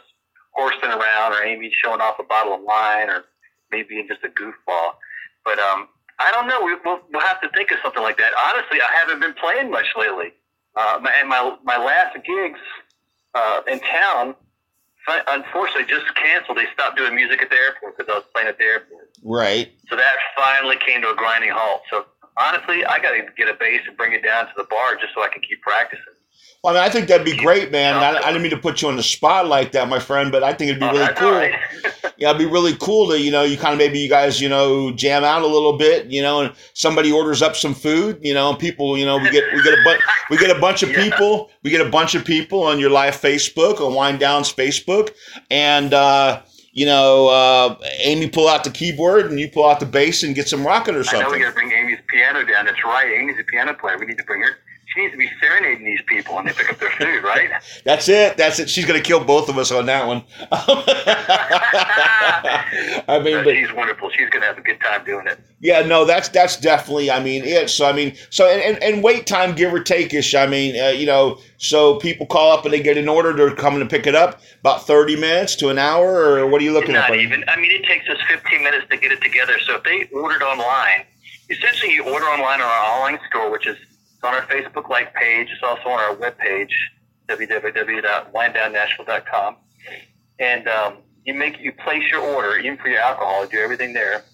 horsing 0.53 0.91
around 0.91 1.33
or 1.33 1.43
Amy 1.45 1.71
showing 1.83 2.01
off 2.01 2.19
a 2.19 2.25
bottle 2.25 2.55
of 2.55 2.63
wine 2.63 3.09
or 3.09 3.25
maybe 3.71 4.05
just 4.09 4.25
a 4.25 4.29
goofball. 4.29 4.99
But 5.45 5.59
um, 5.59 5.89
I 6.19 6.33
don't 6.33 6.49
know. 6.49 6.61
We, 6.65 6.75
we'll, 6.85 7.01
we'll 7.13 7.27
have 7.27 7.41
to 7.43 7.49
think 7.51 7.71
of 7.71 7.79
something 7.83 8.03
like 8.03 8.19
that. 8.19 8.33
Honestly, 8.51 8.79
I 8.81 8.91
haven't 8.99 9.21
been 9.21 9.35
playing 9.35 9.71
much 9.71 9.87
lately. 9.97 10.35
Uh, 10.79 11.01
my- 11.03 11.13
and 11.19 11.29
my 11.29 11.57
my 11.65 11.77
last 11.77 12.15
gigs 12.25 12.61
uh, 13.35 13.61
in 13.67 13.81
town, 13.81 14.35
unfortunately, 15.29 15.85
just 15.89 16.07
canceled. 16.15 16.57
They 16.59 16.67
stopped 16.73 16.97
doing 16.97 17.15
music 17.15 17.43
at 17.43 17.51
the 17.51 17.57
airport 17.57 17.97
because 17.97 18.13
I 18.13 18.17
was 18.19 18.25
playing 18.33 18.49
at 18.49 18.59
the 18.59 18.65
airport. 18.65 19.09
Right. 19.23 19.73
So 19.91 19.97
that 19.97 20.15
finally 20.37 20.77
came 20.77 21.03
to 21.03 21.11
a 21.11 21.17
grinding 21.17 21.51
halt. 21.51 21.83
So 21.91 22.07
honestly, 22.37 22.85
I 22.85 22.99
got 22.99 23.13
to 23.13 23.23
get 23.37 23.49
a 23.49 23.55
bass 23.55 23.83
and 23.89 23.97
bring 23.97 24.13
it 24.13 24.23
down 24.23 24.47
to 24.47 24.53
the 24.57 24.65
bar 24.65 24.95
just 25.01 25.15
so 25.15 25.23
I 25.23 25.29
can 25.29 25.43
keep 25.43 25.61
practicing. 25.63 26.15
Well, 26.65 26.75
I 26.77 26.81
mean, 26.81 26.89
I 26.89 26.93
think 26.93 27.07
that'd 27.09 27.25
be 27.25 27.37
great, 27.37 27.71
man. 27.71 27.95
I, 27.97 28.17
I 28.19 28.27
didn't 28.33 28.43
mean 28.43 28.51
to 28.51 28.57
put 28.59 28.83
you 28.83 28.89
on 28.89 28.97
the 28.97 29.03
spot 29.03 29.47
like 29.47 29.71
that, 29.73 29.89
my 29.89 30.01
friend, 30.01 30.33
but 30.33 30.43
I 30.43 30.53
think 30.53 30.71
it'd 30.71 30.81
be 30.81 30.87
Oh, 30.87 30.93
really 30.93 31.15
cool. 31.15 31.31
right. 31.31 31.55
Yeah, 32.17 32.31
it'd 32.31 32.39
be 32.41 32.47
really 32.47 32.75
cool 32.81 33.09
to, 33.11 33.21
you 33.21 33.31
know, 33.31 33.43
you 33.45 33.57
kind 33.57 33.73
of 33.73 33.79
maybe 33.79 34.01
you 34.01 34.09
guys, 34.09 34.41
you 34.41 34.49
know, 34.49 34.91
jam 34.91 35.23
out 35.23 35.43
a 35.43 35.47
little 35.47 35.79
bit, 35.79 36.07
you 36.07 36.21
know, 36.21 36.41
and 36.41 36.53
somebody 36.75 37.13
orders 37.13 37.43
up 37.43 37.55
some 37.55 37.75
food, 37.75 38.19
you 38.23 38.35
know, 38.35 38.51
and 38.51 38.59
people, 38.59 38.99
you 38.99 39.07
know, 39.07 39.19
we 39.19 39.31
get 39.31 39.45
we 39.55 39.63
get 39.63 39.73
a 39.79 39.83
bunch 39.85 40.01
we 40.31 40.37
get 40.37 40.51
a 40.57 40.59
bunch 40.61 40.83
of 40.83 40.91
Yeah. 40.99 41.05
people, 41.05 41.49
we 41.63 41.71
get 41.71 41.81
a 41.81 41.89
bunch 41.89 42.17
of 42.17 42.25
people 42.25 42.65
on 42.65 42.81
your 42.81 42.91
live 42.91 43.15
Facebook 43.15 43.81
on 43.81 43.95
Wine 43.95 44.19
Down's 44.19 44.53
Facebook, 44.53 45.11
and 45.53 45.95
uh, 45.95 46.43
you 46.73 46.87
know, 46.87 47.29
uh, 47.29 47.77
Amy 48.01 48.29
pull 48.29 48.49
out 48.49 48.65
the 48.65 48.71
keyboard 48.71 49.27
and 49.27 49.39
you 49.39 49.49
pull 49.49 49.65
out 49.69 49.79
the 49.79 49.87
bass 49.87 50.25
and 50.25 50.35
get 50.35 50.49
some 50.49 50.67
rocking 50.67 50.97
or 50.97 51.05
I 51.09 51.21
know 51.21 51.31
we 51.31 51.39
got 51.39 51.49
to 51.51 51.53
bring 51.55 51.71
Amy's 51.71 51.99
piano 52.09 52.45
down. 52.45 52.67
That's 52.67 52.83
right. 52.85 53.13
Amy's 53.17 53.39
a 53.39 53.45
piano 53.45 53.75
player. 53.75 53.97
We 53.97 54.07
need 54.07 54.19
to 54.19 54.25
bring 54.25 54.43
her. 54.43 54.59
She 54.99 55.03
needs 55.03 55.13
to 55.13 55.19
be 55.19 55.31
serenading 55.41 55.85
these 55.85 56.03
people 56.09 56.35
when 56.35 56.47
they 56.47 56.53
pick 56.53 56.71
up 56.71 56.79
their 56.81 56.91
food, 56.91 57.23
right? 57.23 57.49
That's 57.85 58.09
it. 58.09 58.37
That's 58.37 58.59
it. 58.59 58.69
She's 58.69 58.85
gonna 58.85 59.01
kill 59.01 59.23
both 59.23 59.49
of 59.49 59.57
us 59.57 59.71
on 59.71 59.87
that 59.87 60.09
one. 60.09 60.25
I 63.07 63.21
mean, 63.23 63.45
but 63.45 63.55
she's 63.55 63.73
wonderful. 63.73 64.11
She's 64.11 64.29
going 64.31 64.41
to 64.43 64.49
have 64.49 64.59
a 64.59 64.61
good 64.61 64.81
time 64.81 65.05
doing 65.05 65.29
it. 65.29 65.39
Yeah, 65.61 65.83
no, 65.83 66.05
that's 66.05 66.29
that's 66.31 66.57
definitely. 66.57 67.13
I 67.13 67.23
mean, 67.23 67.45
it. 67.45 67.71
So 67.71 67.87
I 67.87 67.93
mean, 67.93 68.17
so 68.31 68.49
and, 68.49 68.61
and, 68.61 68.83
and 68.83 69.05
wait 69.05 69.29
time, 69.29 69.55
give 69.55 69.73
or 69.73 69.81
take 69.81 70.13
ish. 70.13 70.35
I 70.35 70.47
mean, 70.47 70.81
uh, 70.81 70.89
you 70.89 71.07
know, 71.07 71.39
so 71.59 71.97
people 72.01 72.27
call 72.27 72.51
up 72.51 72.65
and 72.65 72.75
they 72.75 72.81
get 72.81 72.97
an 72.97 73.09
order, 73.09 73.33
they're 73.33 73.55
coming 73.55 73.79
to 73.79 73.87
pick 73.87 74.09
it 74.09 74.17
up. 74.17 74.41
About 74.61 74.85
thirty 74.85 75.15
minutes 75.15 75.55
to 75.57 75.69
an 75.69 75.79
hour, 75.79 76.25
or 76.25 76.49
what 76.49 76.61
are 76.61 76.65
you 76.65 76.73
looking 76.73 76.97
at? 76.97 77.09
Not 77.09 77.21
even. 77.21 77.45
I 77.49 77.57
mean, 77.61 77.71
it 77.71 77.85
takes 77.85 78.09
us 78.09 78.19
15 78.29 78.65
minutes 78.65 78.87
to 78.91 78.97
get 78.97 79.13
it 79.13 79.21
together. 79.21 79.61
So 79.65 79.77
if 79.77 79.85
they 79.85 80.09
ordered 80.13 80.43
online, 80.43 81.05
essentially 81.51 81.95
you 81.95 82.03
order 82.03 82.27
online 82.27 82.61
on 82.61 82.67
our 82.67 83.07
online 83.07 83.21
store, 83.31 83.51
which 83.51 83.67
is 83.67 83.77
it's 84.19 84.27
on 84.27 84.35
our 84.35 84.43
Facebook 84.47 84.91
like 84.91 85.15
page. 85.15 85.49
It's 85.53 85.63
also 85.63 85.91
on 85.91 86.01
our 86.01 86.17
webpage, 86.17 86.73
www.winedownnashville.com. 87.29 89.57
And 90.41 90.69
um, 90.69 90.97
you 91.25 91.35
make 91.35 91.61
you 91.61 91.71
place 91.73 92.03
your 92.11 92.23
order, 92.23 92.59
even 92.59 92.79
for 92.79 92.89
your 92.89 92.99
alcohol, 92.99 93.45
you 93.45 93.51
do 93.51 93.59
everything 93.59 93.93
there. 93.93 94.25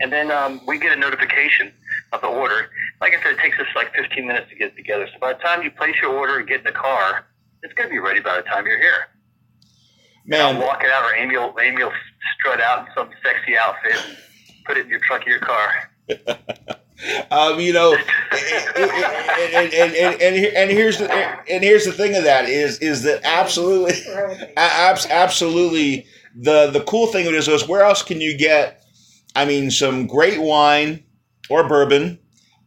And 0.00 0.10
then 0.10 0.30
um, 0.30 0.62
we 0.66 0.78
get 0.78 0.96
a 0.96 1.00
notification 1.00 1.74
of 2.12 2.22
the 2.22 2.28
order. 2.28 2.70
Like 3.02 3.12
I 3.12 3.22
said, 3.22 3.32
it 3.32 3.38
takes 3.38 3.58
us 3.58 3.66
like 3.76 3.94
15 3.94 4.26
minutes 4.26 4.48
to 4.48 4.56
get 4.56 4.72
it 4.72 4.76
together. 4.76 5.06
So 5.12 5.18
by 5.20 5.34
the 5.34 5.38
time 5.40 5.62
you 5.62 5.70
place 5.70 5.96
your 6.00 6.14
order 6.14 6.38
and 6.38 6.48
get 6.48 6.60
in 6.60 6.64
the 6.64 6.72
car, 6.72 7.26
it's 7.62 7.74
going 7.74 7.90
to 7.90 7.92
be 7.92 7.98
ready 7.98 8.20
by 8.20 8.36
the 8.36 8.42
time 8.42 8.66
you're 8.66 8.78
here. 8.78 9.08
I'll 10.32 10.54
Man, 10.54 10.62
walk 10.62 10.82
it 10.82 10.90
out, 10.90 11.04
or 11.04 11.14
Amy 11.14 11.36
will, 11.36 11.54
Amy 11.60 11.84
will 11.84 11.92
strut 12.38 12.58
out 12.60 12.86
in 12.86 12.94
some 12.94 13.10
sexy 13.22 13.58
outfit, 13.58 13.96
and 14.08 14.16
put 14.64 14.78
it 14.78 14.86
in 14.86 14.90
your 14.90 15.00
trunk 15.00 15.24
of 15.24 15.28
your 15.28 15.40
car. 15.40 15.90
um, 17.30 17.58
you 17.60 17.72
know, 17.72 17.94
and, 18.32 18.90
and, 19.72 19.94
and, 19.94 19.94
and, 20.20 20.36
and, 20.36 20.70
here's 20.70 20.98
the 20.98 21.10
and 21.12 21.64
here's 21.64 21.84
the 21.84 21.92
thing 21.92 22.16
of 22.16 22.24
that 22.24 22.48
is 22.48 22.78
is 22.78 23.02
that 23.02 23.20
absolutely, 23.24 23.94
abs- 24.56 25.06
absolutely 25.06 26.06
the 26.34 26.70
the 26.70 26.82
cool 26.82 27.06
thing 27.08 27.26
of 27.26 27.34
it 27.34 27.36
is, 27.38 27.48
is 27.48 27.66
where 27.68 27.82
else 27.82 28.02
can 28.02 28.20
you 28.20 28.36
get? 28.36 28.84
I 29.34 29.44
mean, 29.44 29.70
some 29.70 30.06
great 30.06 30.40
wine 30.40 31.04
or 31.50 31.66
bourbon, 31.68 32.18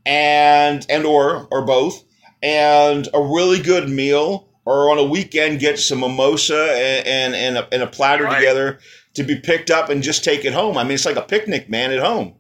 and 0.06 0.86
and 0.90 1.06
or 1.06 1.48
or 1.52 1.66
both, 1.66 2.04
and 2.44 3.08
a 3.14 3.22
really 3.22 3.62
good 3.62 3.90
meal, 3.90 4.50
or 4.66 4.92
on 4.92 4.98
a 4.98 5.04
weekend 5.04 5.60
get 5.60 5.80
some 5.80 6.02
mimosa 6.02 6.72
and 6.74 7.08
and, 7.08 7.36
and, 7.36 7.58
a, 7.58 7.74
and 7.74 7.84
a 7.84 7.88
platter 7.88 8.26
Right. 8.26 8.40
together 8.40 8.80
to 9.14 9.24
be 9.24 9.40
picked 9.40 9.72
up 9.72 9.90
and 9.90 10.04
just 10.04 10.24
take 10.24 10.44
it 10.44 10.54
home. 10.54 10.78
I 10.78 10.84
mean, 10.84 10.94
it's 10.94 11.06
like 11.06 11.16
a 11.16 11.22
picnic, 11.22 11.70
man, 11.70 11.92
at 11.92 12.00
home. 12.00 12.36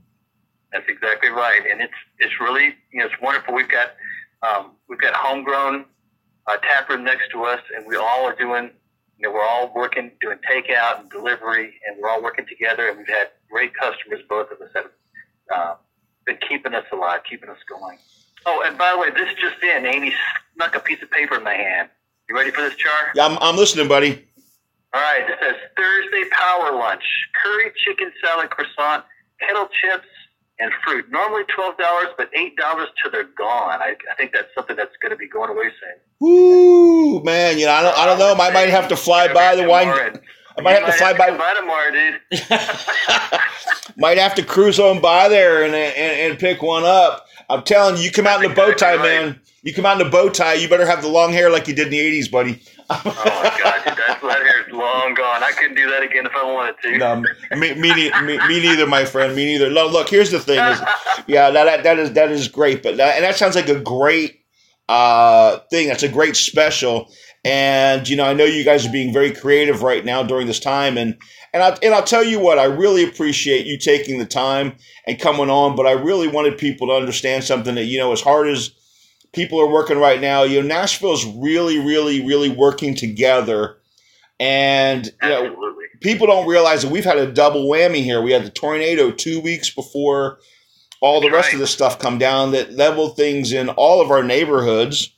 That's 0.75 0.89
exactly 0.89 1.29
right, 1.29 1.61
and 1.71 1.79
it's 1.79 1.93
it's 2.19 2.33
really 2.41 2.75
you 2.91 2.99
know 2.99 3.05
it's 3.05 3.15
wonderful. 3.21 3.53
We've 3.55 3.69
got 3.69 3.95
um, 4.43 4.71
we've 4.89 4.99
got 4.99 5.13
homegrown 5.13 5.85
uh, 6.47 6.57
tap 6.57 6.89
room 6.89 7.05
next 7.05 7.29
to 7.31 7.45
us, 7.45 7.61
and 7.73 7.87
we 7.87 7.95
all 7.95 8.25
are 8.25 8.35
doing 8.35 8.71
you 9.17 9.25
know 9.25 9.33
we're 9.33 9.45
all 9.45 9.71
working 9.73 10.11
doing 10.19 10.37
takeout 10.51 10.99
and 10.99 11.09
delivery, 11.09 11.75
and 11.87 11.97
we're 11.97 12.09
all 12.09 12.21
working 12.21 12.45
together, 12.45 12.89
and 12.89 12.97
we've 12.97 13.07
had 13.07 13.29
great 13.49 13.71
customers. 13.73 14.19
Both 14.27 14.51
of 14.51 14.59
us 14.59 14.69
have 14.75 14.91
uh, 15.55 15.75
been 16.25 16.39
keeping 16.45 16.73
us 16.73 16.83
alive, 16.91 17.21
keeping 17.29 17.47
us 17.47 17.59
going. 17.69 17.97
Oh, 18.45 18.61
and 18.65 18.77
by 18.77 18.91
the 18.91 18.99
way, 18.99 19.11
this 19.11 19.33
just 19.39 19.63
in, 19.63 19.85
Amy 19.85 20.13
snuck 20.55 20.75
a 20.75 20.81
piece 20.81 21.01
of 21.01 21.09
paper 21.09 21.37
in 21.37 21.43
my 21.45 21.53
hand. 21.53 21.87
You 22.27 22.35
ready 22.35 22.51
for 22.51 22.63
this, 22.63 22.75
Char? 22.75 23.13
Yeah, 23.15 23.27
I'm, 23.27 23.37
I'm 23.39 23.55
listening, 23.55 23.87
buddy. 23.87 24.27
All 24.93 24.99
right, 25.01 25.21
it 25.21 25.37
says 25.39 25.55
Thursday 25.77 26.29
power 26.31 26.77
lunch: 26.77 27.03
curry 27.41 27.71
chicken 27.85 28.11
salad 28.21 28.49
croissant, 28.49 29.05
kettle 29.39 29.69
chips, 29.81 30.07
and 30.59 30.71
fruit. 30.85 31.05
Normally 31.09 31.43
twelve 31.53 31.77
dollars, 31.77 32.07
but 32.17 32.29
eight 32.33 32.55
dollars 32.55 32.87
till 33.01 33.11
they're 33.11 33.29
gone. 33.37 33.81
I, 33.81 33.95
I 34.11 34.15
think 34.15 34.31
that's 34.33 34.47
something 34.55 34.75
that's 34.75 34.95
going 35.01 35.11
to 35.11 35.17
be 35.17 35.27
going 35.27 35.49
away 35.49 35.65
soon. 35.81 35.95
Woo, 36.19 37.23
man! 37.23 37.57
You 37.57 37.65
know, 37.65 37.73
I 37.73 37.81
don't, 37.81 37.97
I 37.97 38.05
don't 38.05 38.19
know. 38.19 38.33
I 38.43 38.51
might 38.51 38.69
have 38.69 38.87
to 38.89 38.95
fly 38.95 39.31
by 39.33 39.55
the 39.55 39.67
wine. 39.67 39.87
And- 39.87 40.21
I 40.57 40.61
might 40.61 40.81
have 40.81 40.85
to 40.85 40.93
fly 40.93 41.11
by. 41.13 41.31
by 41.31 41.53
tomorrow, 41.53 41.91
dude. 41.91 42.21
might 43.97 44.17
have 44.17 44.35
to 44.35 44.43
cruise 44.43 44.79
on 44.79 45.01
by 45.01 45.27
there 45.27 45.63
and, 45.65 45.75
and 45.75 46.31
and 46.31 46.39
pick 46.39 46.61
one 46.61 46.83
up. 46.85 47.24
I'm 47.49 47.63
telling 47.63 47.97
you, 47.97 48.03
you 48.03 48.11
come 48.11 48.27
out 48.27 48.43
in 48.43 48.51
a 48.51 48.53
bow 48.53 48.73
tie, 48.73 48.97
man. 48.97 49.39
You 49.63 49.73
come 49.73 49.85
out 49.85 49.99
in 49.99 50.05
a 50.05 50.09
bow 50.09 50.29
tie. 50.29 50.53
You 50.53 50.69
better 50.69 50.85
have 50.85 51.01
the 51.01 51.07
long 51.07 51.31
hair 51.31 51.49
like 51.49 51.67
you 51.67 51.75
did 51.75 51.87
in 51.87 51.91
the 51.91 51.99
'80s, 51.99 52.31
buddy. 52.31 52.61
oh 52.89 53.01
my 53.05 53.63
god, 53.63 53.83
dude, 53.83 53.97
that, 53.97 54.19
that 54.21 54.43
hair 54.43 54.67
is 54.67 54.73
long 54.73 55.13
gone. 55.15 55.43
I 55.43 55.51
couldn't 55.57 55.75
do 55.75 55.89
that 55.89 56.03
again 56.03 56.25
if 56.25 56.33
I 56.35 56.53
wanted 56.53 56.75
to. 56.83 56.97
No, 56.97 57.15
me, 57.57 57.73
me, 57.73 58.11
me, 58.21 58.37
me 58.47 58.59
neither, 58.61 58.85
my 58.85 59.05
friend. 59.05 59.35
Me 59.35 59.45
neither. 59.45 59.69
Look, 59.69 59.91
look 59.91 60.09
here's 60.09 60.31
the 60.31 60.39
thing. 60.39 60.59
Is, 60.59 60.79
yeah, 61.27 61.49
that, 61.49 61.83
that 61.83 61.97
is 61.97 62.13
that 62.13 62.31
is 62.31 62.47
great, 62.47 62.83
but 62.83 62.97
that, 62.97 63.15
and 63.15 63.23
that 63.23 63.35
sounds 63.35 63.55
like 63.55 63.69
a 63.69 63.79
great 63.79 64.41
uh, 64.87 65.59
thing. 65.71 65.87
That's 65.87 66.03
a 66.03 66.09
great 66.09 66.35
special. 66.35 67.09
And 67.43 68.07
you 68.07 68.15
know, 68.15 68.25
I 68.25 68.33
know 68.33 68.45
you 68.45 68.63
guys 68.63 68.85
are 68.85 68.91
being 68.91 69.13
very 69.13 69.31
creative 69.31 69.83
right 69.83 70.03
now 70.03 70.23
during 70.23 70.47
this 70.47 70.59
time, 70.59 70.97
and 70.97 71.17
and 71.55 71.63
I 71.63 71.77
and 71.81 71.93
I'll 71.95 72.03
tell 72.03 72.23
you 72.23 72.37
what, 72.37 72.59
I 72.59 72.65
really 72.65 73.05
appreciate 73.05 73.65
you 73.65 73.79
taking 73.79 74.19
the 74.19 74.25
time 74.25 74.75
and 75.07 75.17
coming 75.17 75.49
on. 75.49 75.77
But 75.77 75.87
I 75.87 75.93
really 75.93 76.27
wanted 76.27 76.57
people 76.57 76.87
to 76.87 76.93
understand 76.93 77.45
something 77.45 77.75
that 77.75 77.85
you 77.85 77.97
know, 77.97 78.11
as 78.11 78.19
hard 78.19 78.49
as 78.49 78.71
people 79.31 79.61
are 79.61 79.71
working 79.71 79.97
right 79.97 80.19
now, 80.19 80.43
you 80.43 80.61
know, 80.61 80.67
Nashville's 80.67 81.25
really, 81.25 81.79
really, 81.79 82.25
really 82.25 82.49
working 82.49 82.93
together. 82.93 83.77
And 84.37 85.05
you 85.23 85.29
know, 85.29 85.55
people 86.01 86.27
don't 86.27 86.45
realize 86.45 86.81
that 86.81 86.91
we've 86.91 87.05
had 87.05 87.17
a 87.17 87.31
double 87.31 87.69
whammy 87.69 88.03
here. 88.03 88.21
We 88.21 88.33
had 88.33 88.43
the 88.43 88.49
tornado 88.49 89.11
two 89.11 89.39
weeks 89.39 89.73
before 89.73 90.39
all 90.99 91.21
the 91.21 91.31
rest 91.31 91.47
right. 91.47 91.53
of 91.53 91.59
this 91.61 91.71
stuff 91.71 91.99
come 91.99 92.17
down 92.17 92.51
that 92.51 92.73
leveled 92.73 93.15
things 93.15 93.53
in 93.53 93.69
all 93.69 94.01
of 94.01 94.11
our 94.11 94.23
neighborhoods. 94.23 95.15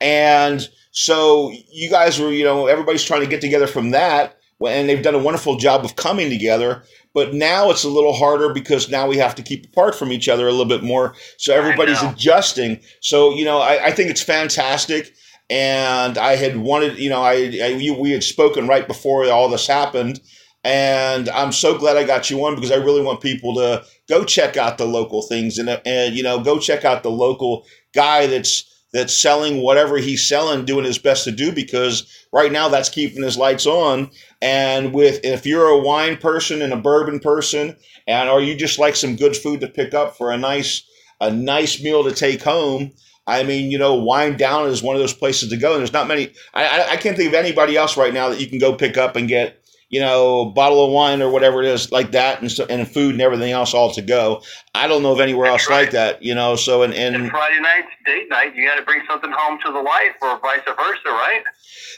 And 0.00 0.68
so 0.90 1.52
you 1.70 1.88
guys 1.88 2.18
were, 2.18 2.32
you 2.32 2.42
know, 2.42 2.66
everybody's 2.66 3.04
trying 3.04 3.20
to 3.20 3.28
get 3.28 3.40
together 3.40 3.68
from 3.68 3.90
that, 3.90 4.37
and 4.66 4.88
they've 4.88 5.02
done 5.02 5.14
a 5.14 5.18
wonderful 5.18 5.56
job 5.56 5.84
of 5.84 5.96
coming 5.96 6.30
together. 6.30 6.82
But 7.14 7.34
now 7.34 7.70
it's 7.70 7.84
a 7.84 7.88
little 7.88 8.12
harder 8.12 8.52
because 8.52 8.90
now 8.90 9.08
we 9.08 9.16
have 9.18 9.34
to 9.36 9.42
keep 9.42 9.66
apart 9.66 9.94
from 9.94 10.12
each 10.12 10.28
other 10.28 10.46
a 10.46 10.50
little 10.50 10.66
bit 10.66 10.82
more. 10.82 11.14
So 11.36 11.54
everybody's 11.54 12.02
adjusting. 12.02 12.80
So 13.00 13.34
you 13.34 13.44
know, 13.44 13.58
I, 13.58 13.86
I, 13.86 13.92
think 13.92 14.10
it's 14.10 14.22
fantastic. 14.22 15.14
And 15.50 16.18
I 16.18 16.36
had 16.36 16.58
wanted, 16.58 16.98
you 16.98 17.08
know, 17.08 17.22
I, 17.22 17.58
I 17.62 17.96
we 17.98 18.10
had 18.10 18.22
spoken 18.22 18.68
right 18.68 18.86
before 18.86 19.24
all 19.30 19.48
this 19.48 19.66
happened, 19.66 20.20
and 20.62 21.28
I'm 21.30 21.52
so 21.52 21.78
glad 21.78 21.96
I 21.96 22.04
got 22.04 22.28
you 22.28 22.44
on 22.44 22.54
because 22.54 22.70
I 22.70 22.76
really 22.76 23.02
want 23.02 23.22
people 23.22 23.54
to 23.54 23.84
go 24.08 24.24
check 24.24 24.56
out 24.56 24.76
the 24.76 24.86
local 24.86 25.22
things 25.22 25.58
and 25.58 25.68
and 25.86 26.14
you 26.14 26.22
know 26.22 26.42
go 26.42 26.58
check 26.58 26.84
out 26.84 27.02
the 27.02 27.10
local 27.10 27.64
guy 27.94 28.26
that's 28.26 28.64
that's 28.92 29.20
selling 29.20 29.62
whatever 29.62 29.98
he's 29.98 30.26
selling, 30.26 30.64
doing 30.64 30.84
his 30.84 30.98
best 30.98 31.24
to 31.24 31.32
do 31.32 31.52
because 31.52 32.06
right 32.32 32.50
now 32.50 32.68
that's 32.68 32.88
keeping 32.88 33.22
his 33.22 33.36
lights 33.36 33.66
on. 33.66 34.10
And 34.40 34.92
with 34.94 35.24
if 35.24 35.44
you're 35.46 35.66
a 35.66 35.78
wine 35.78 36.16
person 36.16 36.62
and 36.62 36.72
a 36.72 36.76
bourbon 36.76 37.18
person, 37.18 37.76
and 38.06 38.28
or 38.28 38.40
you 38.40 38.56
just 38.56 38.78
like 38.78 38.96
some 38.96 39.16
good 39.16 39.36
food 39.36 39.60
to 39.60 39.68
pick 39.68 39.94
up 39.94 40.16
for 40.16 40.30
a 40.30 40.38
nice 40.38 40.84
a 41.20 41.30
nice 41.30 41.82
meal 41.82 42.04
to 42.04 42.12
take 42.12 42.42
home. 42.42 42.92
I 43.26 43.42
mean, 43.42 43.70
you 43.70 43.78
know, 43.78 43.94
Wine 43.94 44.38
Down 44.38 44.68
is 44.68 44.82
one 44.82 44.96
of 44.96 45.00
those 45.00 45.12
places 45.12 45.50
to 45.50 45.56
go, 45.58 45.72
and 45.72 45.80
there's 45.80 45.92
not 45.92 46.08
many. 46.08 46.32
I, 46.54 46.92
I 46.92 46.96
can't 46.96 47.14
think 47.14 47.28
of 47.28 47.34
anybody 47.34 47.76
else 47.76 47.96
right 47.96 48.14
now 48.14 48.30
that 48.30 48.40
you 48.40 48.46
can 48.46 48.58
go 48.58 48.74
pick 48.74 48.96
up 48.96 49.16
and 49.16 49.28
get 49.28 49.58
you 49.90 50.00
know, 50.00 50.44
bottle 50.44 50.84
of 50.84 50.92
wine 50.92 51.22
or 51.22 51.30
whatever 51.30 51.62
it 51.62 51.66
is 51.66 51.90
like 51.90 52.12
that, 52.12 52.40
and, 52.42 52.52
so, 52.52 52.66
and 52.68 52.86
food 52.86 53.12
and 53.12 53.22
everything 53.22 53.52
else 53.52 53.72
all 53.72 53.90
to 53.92 54.02
go. 54.02 54.42
I 54.74 54.86
don't 54.86 55.02
know 55.02 55.12
of 55.12 55.20
anywhere 55.20 55.50
That's 55.50 55.62
else 55.62 55.70
right. 55.70 55.82
like 55.82 55.90
that, 55.92 56.22
you 56.22 56.34
know. 56.34 56.56
So 56.56 56.82
and, 56.82 56.92
and, 56.92 57.16
and 57.16 57.30
Friday 57.30 57.60
night 57.60 57.84
date 58.04 58.28
night, 58.28 58.54
you 58.54 58.66
got 58.66 58.76
to 58.76 58.82
bring 58.82 59.00
something 59.08 59.32
home 59.34 59.58
to 59.64 59.72
the 59.72 59.82
wife, 59.82 60.14
or 60.20 60.38
vice 60.40 60.60
versa, 60.66 60.98
right? 61.06 61.42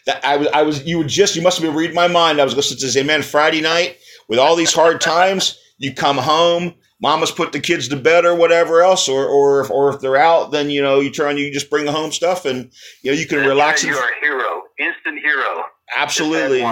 That 0.07 0.25
I 0.25 0.37
was, 0.37 0.49
I 0.49 0.63
was, 0.63 0.85
you 0.85 0.99
were 0.99 1.05
just, 1.05 1.37
you 1.37 1.43
must 1.43 1.59
have 1.59 1.67
been 1.67 1.77
reading 1.77 1.95
my 1.95 2.09
mind. 2.09 2.41
I 2.41 2.45
was 2.45 2.57
listening 2.57 2.81
to 2.81 2.89
say, 2.89 3.03
man, 3.03 3.23
Friday 3.23 3.61
night 3.61 3.99
with 4.29 4.39
all 4.39 4.57
these 4.57 4.73
hard 4.73 5.01
times, 5.01 5.59
you 5.79 5.95
come 5.95 6.19
home. 6.19 6.75
Mama's 7.03 7.31
put 7.31 7.53
the 7.53 7.61
kids 7.61 7.89
to 7.89 7.97
bed 7.97 8.27
or 8.27 8.35
whatever 8.35 8.83
else, 8.83 9.09
or 9.09 9.25
or 9.27 9.63
if, 9.63 9.71
or 9.71 9.89
if 9.89 10.01
they're 10.01 10.19
out, 10.19 10.51
then 10.51 10.69
you 10.69 10.83
know 10.83 11.01
you 11.01 11.11
try 11.11 11.31
and 11.31 11.39
you 11.39 11.51
just 11.51 11.71
bring 11.71 11.87
home 11.87 12.13
stuff, 12.13 12.45
and 12.45 12.71
you 13.03 13.11
know 13.11 13.17
you 13.17 13.27
can 13.27 13.39
That's 13.39 13.49
relax. 13.49 13.85
You're 13.85 13.97
a 13.97 14.21
hero, 14.21 14.63
instant 14.79 15.19
hero. 15.21 15.63
Absolutely 15.97 16.63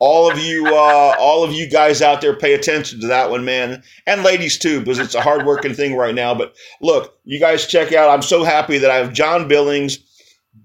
all 0.00 0.30
of 0.30 0.38
you, 0.38 0.66
uh, 0.68 1.14
all 1.18 1.42
of 1.42 1.52
you 1.52 1.68
guys 1.68 2.00
out 2.02 2.20
there, 2.20 2.36
pay 2.36 2.54
attention 2.54 3.00
to 3.00 3.06
that 3.08 3.30
one, 3.30 3.44
man, 3.44 3.82
and 4.06 4.22
ladies 4.22 4.58
too, 4.58 4.80
because 4.80 4.98
it's 4.98 5.14
a 5.14 5.20
hard 5.20 5.44
working 5.44 5.74
thing 5.74 5.96
right 5.96 6.14
now. 6.14 6.34
But 6.34 6.54
look, 6.80 7.18
you 7.24 7.40
guys 7.40 7.66
check 7.66 7.92
out. 7.92 8.10
I'm 8.10 8.22
so 8.22 8.44
happy 8.44 8.78
that 8.78 8.90
I 8.90 8.96
have 8.96 9.12
John 9.12 9.48
Billings, 9.48 9.98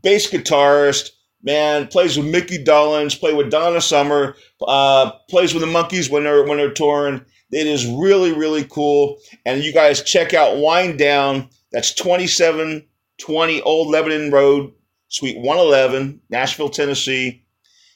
bass 0.04 0.30
guitarist, 0.30 1.12
man, 1.44 1.88
plays 1.88 2.18
with 2.18 2.26
Micky 2.26 2.64
Dolenz, 2.64 3.20
play 3.20 3.34
with 3.34 3.52
Donna 3.52 3.82
Summer, 3.82 4.36
uh, 4.66 5.12
plays 5.30 5.54
with 5.54 5.62
the 5.62 5.70
Monkees 5.70 6.10
when 6.10 6.24
they're 6.24 6.44
when 6.44 6.58
they're 6.58 6.72
touring. 6.72 7.24
It 7.52 7.68
is 7.68 7.86
really 7.86 8.34
really 8.34 8.64
cool, 8.64 9.18
and 9.46 9.64
you 9.64 9.74
guys 9.74 10.02
check 10.02 10.34
out 10.34 10.58
Wine 10.58 10.98
Down. 10.98 11.50
That's 11.72 11.94
2720 11.94 13.62
Old 13.62 13.90
Lebanon 13.90 14.32
Road, 14.32 14.72
Suite 15.10 15.38
111, 15.38 16.22
Nashville, 16.30 16.70
Tennessee. 16.70 17.44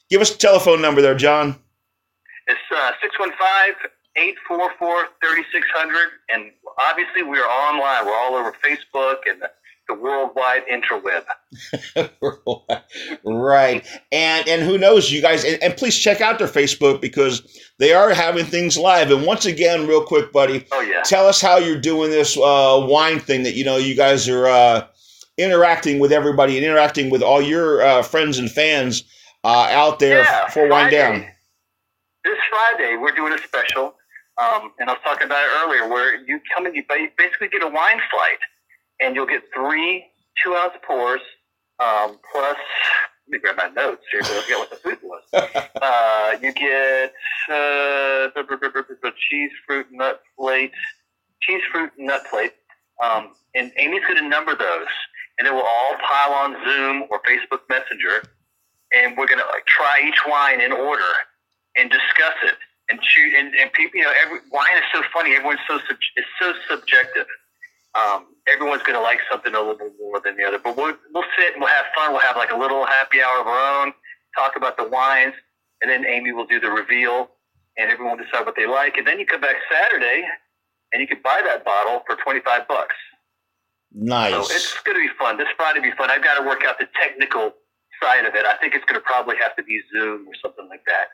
Give 0.09 0.21
us 0.21 0.33
a 0.33 0.37
telephone 0.37 0.81
number 0.81 1.01
there, 1.01 1.15
John. 1.15 1.55
It's 2.47 2.59
uh, 2.71 2.91
615 3.01 3.91
844 4.15 5.13
3600. 5.21 6.09
And 6.29 6.51
obviously, 6.89 7.23
we 7.23 7.37
are 7.37 7.49
online. 7.49 8.05
We're 8.05 8.17
all 8.17 8.35
over 8.35 8.51
Facebook 8.63 9.27
and 9.29 9.43
the 9.87 9.95
worldwide 9.95 10.63
interweb. 10.67 11.23
right. 13.23 13.85
And 14.11 14.47
and 14.47 14.61
who 14.61 14.77
knows, 14.77 15.11
you 15.11 15.21
guys, 15.21 15.43
and, 15.43 15.61
and, 15.63 15.75
please 15.77 15.97
check 15.97 16.21
out 16.21 16.39
their 16.39 16.47
Facebook 16.47 17.01
because 17.01 17.41
they 17.79 17.93
are 17.93 18.13
having 18.13 18.45
things 18.45 18.77
live. 18.77 19.11
And 19.11 19.25
once 19.25 19.45
again, 19.45 19.87
real 19.87 20.03
quick, 20.03 20.31
buddy, 20.31 20.65
oh, 20.71 20.81
yeah. 20.81 21.01
tell 21.03 21.27
us 21.27 21.41
how 21.41 21.57
you're 21.57 21.79
doing 21.79 22.11
this 22.11 22.37
uh, 22.37 22.85
wine 22.89 23.19
thing 23.19 23.43
that, 23.43 23.55
you 23.55 23.63
know, 23.63 23.77
you 23.77 23.95
guys 23.95 24.27
are 24.27 24.47
uh, 24.47 24.87
interacting 25.37 25.99
with 25.99 26.11
everybody 26.11 26.57
and 26.57 26.65
interacting 26.65 27.09
with 27.09 27.21
all 27.21 27.41
your 27.41 27.81
uh, 27.81 28.01
friends 28.01 28.37
and 28.37 28.51
fans 28.51 29.03
uh, 29.43 29.67
out 29.71 29.99
there 29.99 30.23
yeah, 30.23 30.47
for 30.49 30.67
Wine 30.67 30.91
Down? 30.91 31.25
This 32.23 32.37
Friday, 32.49 32.97
we're 32.97 33.15
doing 33.15 33.33
a 33.33 33.37
special, 33.37 33.95
um, 34.37 34.71
and 34.79 34.89
I 34.89 34.93
was 34.93 35.01
talking 35.03 35.27
about 35.27 35.43
it 35.43 35.49
earlier, 35.63 35.87
where 35.87 36.21
you 36.25 36.41
come 36.53 36.65
and 36.65 36.75
you 36.75 36.83
basically 37.17 37.47
get 37.47 37.63
a 37.63 37.67
wine 37.67 38.01
flight, 38.11 38.39
and 39.01 39.15
you'll 39.15 39.25
get 39.25 39.43
three 39.53 40.05
two 40.43 40.53
ounce 40.55 40.73
pours, 40.85 41.21
um, 41.79 42.19
plus, 42.31 42.57
let 43.27 43.29
me 43.29 43.39
grab 43.39 43.57
my 43.57 43.69
notes 43.81 44.03
here 44.11 44.21
to 44.21 44.33
look 44.33 44.49
at 44.49 44.59
what 44.59 44.69
the 44.69 44.75
food 44.77 44.99
was. 45.03 45.23
uh, 45.33 46.37
you 46.41 46.53
get 46.53 47.13
uh, 47.51 49.11
cheese, 49.29 49.51
fruit, 49.65 49.87
nut 49.91 50.21
plate, 50.37 50.71
cheese, 51.41 51.61
fruit, 51.71 51.91
nut 51.97 52.21
plate. 52.29 52.53
Um, 53.03 53.33
and 53.55 53.71
Amy's 53.77 54.03
going 54.03 54.21
to 54.21 54.29
number 54.29 54.55
those, 54.55 54.87
and 55.37 55.47
it 55.47 55.53
will 55.53 55.61
all 55.61 55.95
pile 56.07 56.33
on 56.33 56.55
Zoom 56.65 57.03
or 57.09 57.19
Facebook 57.21 57.61
Messenger 57.69 58.23
and 58.93 59.17
we're 59.17 59.27
gonna 59.27 59.47
like 59.51 59.65
try 59.65 60.01
each 60.07 60.19
wine 60.27 60.61
in 60.61 60.71
order 60.71 61.11
and 61.77 61.89
discuss 61.89 62.35
it 62.43 62.55
and 62.89 62.99
choose. 63.01 63.33
And, 63.37 63.53
and 63.55 63.71
people, 63.73 63.99
you 63.99 64.03
know, 64.05 64.13
every 64.23 64.39
wine 64.51 64.77
is 64.77 64.87
so 64.93 65.01
funny. 65.13 65.35
Everyone's 65.35 65.59
so 65.67 65.77
sub, 65.87 65.97
it's 66.15 66.27
so 66.39 66.53
subjective. 66.69 67.27
Um, 67.95 68.27
everyone's 68.51 68.83
gonna 68.83 69.01
like 69.01 69.19
something 69.31 69.53
a 69.53 69.59
little 69.59 69.77
bit 69.77 69.93
more 69.99 70.19
than 70.23 70.37
the 70.37 70.43
other. 70.43 70.59
But 70.59 70.77
we'll 70.77 70.95
we'll 71.13 71.29
sit 71.37 71.53
and 71.53 71.61
we'll 71.61 71.73
have 71.73 71.85
fun. 71.95 72.11
We'll 72.11 72.21
have 72.21 72.37
like 72.37 72.51
a 72.51 72.57
little 72.57 72.85
happy 72.85 73.21
hour 73.21 73.41
of 73.41 73.47
our 73.47 73.81
own. 73.81 73.93
Talk 74.35 74.55
about 74.55 74.77
the 74.77 74.87
wines, 74.87 75.33
and 75.81 75.89
then 75.89 76.05
Amy 76.05 76.31
will 76.31 76.45
do 76.45 76.59
the 76.59 76.69
reveal, 76.69 77.31
and 77.77 77.91
everyone 77.91 78.17
will 78.17 78.25
decide 78.25 78.45
what 78.45 78.55
they 78.55 78.67
like. 78.67 78.97
And 78.97 79.07
then 79.07 79.19
you 79.19 79.25
come 79.25 79.41
back 79.41 79.55
Saturday, 79.71 80.23
and 80.93 81.01
you 81.01 81.07
can 81.07 81.19
buy 81.23 81.41
that 81.45 81.65
bottle 81.65 82.03
for 82.05 82.15
twenty 82.23 82.41
five 82.41 82.67
bucks. 82.67 82.95
Nice. 83.93 84.33
So 84.33 84.39
it's 84.53 84.79
going 84.81 84.97
to 84.97 85.01
be 85.01 85.13
fun. 85.17 85.37
This 85.37 85.47
Friday 85.55 85.79
will 85.79 85.89
be 85.89 85.97
fun. 85.97 86.11
I've 86.11 86.23
got 86.23 86.39
to 86.39 86.45
work 86.45 86.63
out 86.67 86.77
the 86.77 86.87
technical 87.01 87.53
side 88.01 88.25
of 88.25 88.35
it. 88.35 88.45
I 88.45 88.57
think 88.57 88.75
it's 88.75 88.85
going 88.85 88.99
to 88.99 89.05
probably 89.05 89.35
have 89.41 89.55
to 89.55 89.63
be 89.63 89.79
Zoom 89.91 90.27
or 90.27 90.33
something 90.41 90.67
like 90.69 90.83
that. 90.85 91.07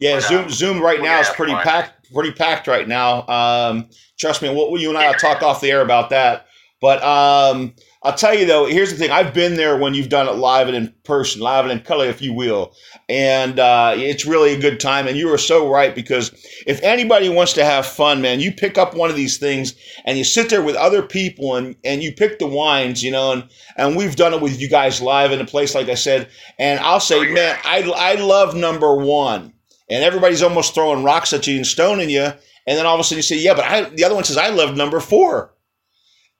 Yeah, 0.00 0.16
but, 0.16 0.24
Zoom. 0.24 0.44
Um, 0.44 0.50
Zoom 0.50 0.80
right 0.80 1.00
now 1.02 1.20
is 1.20 1.28
pretty 1.30 1.52
fun. 1.52 1.62
packed. 1.62 2.12
Pretty 2.12 2.32
packed 2.32 2.66
right 2.66 2.88
now. 2.88 3.26
Um, 3.28 3.88
trust 4.18 4.42
me. 4.42 4.48
What 4.48 4.80
you 4.80 4.88
and 4.88 4.98
I 4.98 5.08
will 5.08 5.14
talk 5.18 5.42
off 5.42 5.60
the 5.60 5.70
air 5.70 5.80
about 5.82 6.10
that. 6.10 6.47
But 6.80 7.02
um, 7.02 7.74
I'll 8.04 8.14
tell 8.14 8.34
you 8.34 8.46
though, 8.46 8.66
here's 8.66 8.90
the 8.90 8.96
thing. 8.96 9.10
I've 9.10 9.34
been 9.34 9.56
there 9.56 9.76
when 9.76 9.92
you've 9.92 10.08
done 10.08 10.28
it 10.28 10.36
live 10.36 10.68
and 10.68 10.76
in 10.76 10.94
person, 11.02 11.42
live 11.42 11.64
and 11.64 11.72
in 11.72 11.84
color, 11.84 12.06
if 12.06 12.22
you 12.22 12.32
will. 12.32 12.72
And 13.08 13.58
uh, 13.58 13.94
it's 13.96 14.24
really 14.24 14.54
a 14.54 14.60
good 14.60 14.78
time. 14.78 15.08
And 15.08 15.16
you 15.16 15.32
are 15.32 15.38
so 15.38 15.68
right 15.68 15.92
because 15.92 16.30
if 16.66 16.80
anybody 16.82 17.28
wants 17.28 17.54
to 17.54 17.64
have 17.64 17.84
fun, 17.84 18.22
man, 18.22 18.38
you 18.38 18.52
pick 18.52 18.78
up 18.78 18.94
one 18.94 19.10
of 19.10 19.16
these 19.16 19.38
things 19.38 19.74
and 20.04 20.16
you 20.16 20.22
sit 20.22 20.48
there 20.48 20.62
with 20.62 20.76
other 20.76 21.02
people 21.02 21.56
and, 21.56 21.74
and 21.84 22.00
you 22.00 22.12
pick 22.12 22.38
the 22.38 22.46
wines, 22.46 23.02
you 23.02 23.10
know, 23.10 23.32
and, 23.32 23.48
and 23.76 23.96
we've 23.96 24.16
done 24.16 24.32
it 24.32 24.40
with 24.40 24.60
you 24.60 24.68
guys 24.68 25.02
live 25.02 25.32
in 25.32 25.40
a 25.40 25.46
place, 25.46 25.74
like 25.74 25.88
I 25.88 25.94
said. 25.94 26.28
And 26.60 26.78
I'll 26.80 27.00
say, 27.00 27.32
man, 27.32 27.58
I, 27.64 27.82
I 27.96 28.14
love 28.14 28.54
number 28.54 28.94
one. 28.94 29.52
And 29.90 30.04
everybody's 30.04 30.42
almost 30.42 30.74
throwing 30.74 31.02
rocks 31.02 31.32
at 31.32 31.48
you 31.48 31.56
and 31.56 31.66
stoning 31.66 32.10
you. 32.10 32.32
And 32.66 32.76
then 32.78 32.86
all 32.86 32.94
of 32.94 33.00
a 33.00 33.04
sudden 33.04 33.18
you 33.18 33.22
say, 33.22 33.40
yeah, 33.40 33.54
but 33.54 33.64
I, 33.64 33.88
the 33.88 34.04
other 34.04 34.14
one 34.14 34.24
says, 34.24 34.36
I 34.36 34.50
love 34.50 34.76
number 34.76 35.00
four 35.00 35.52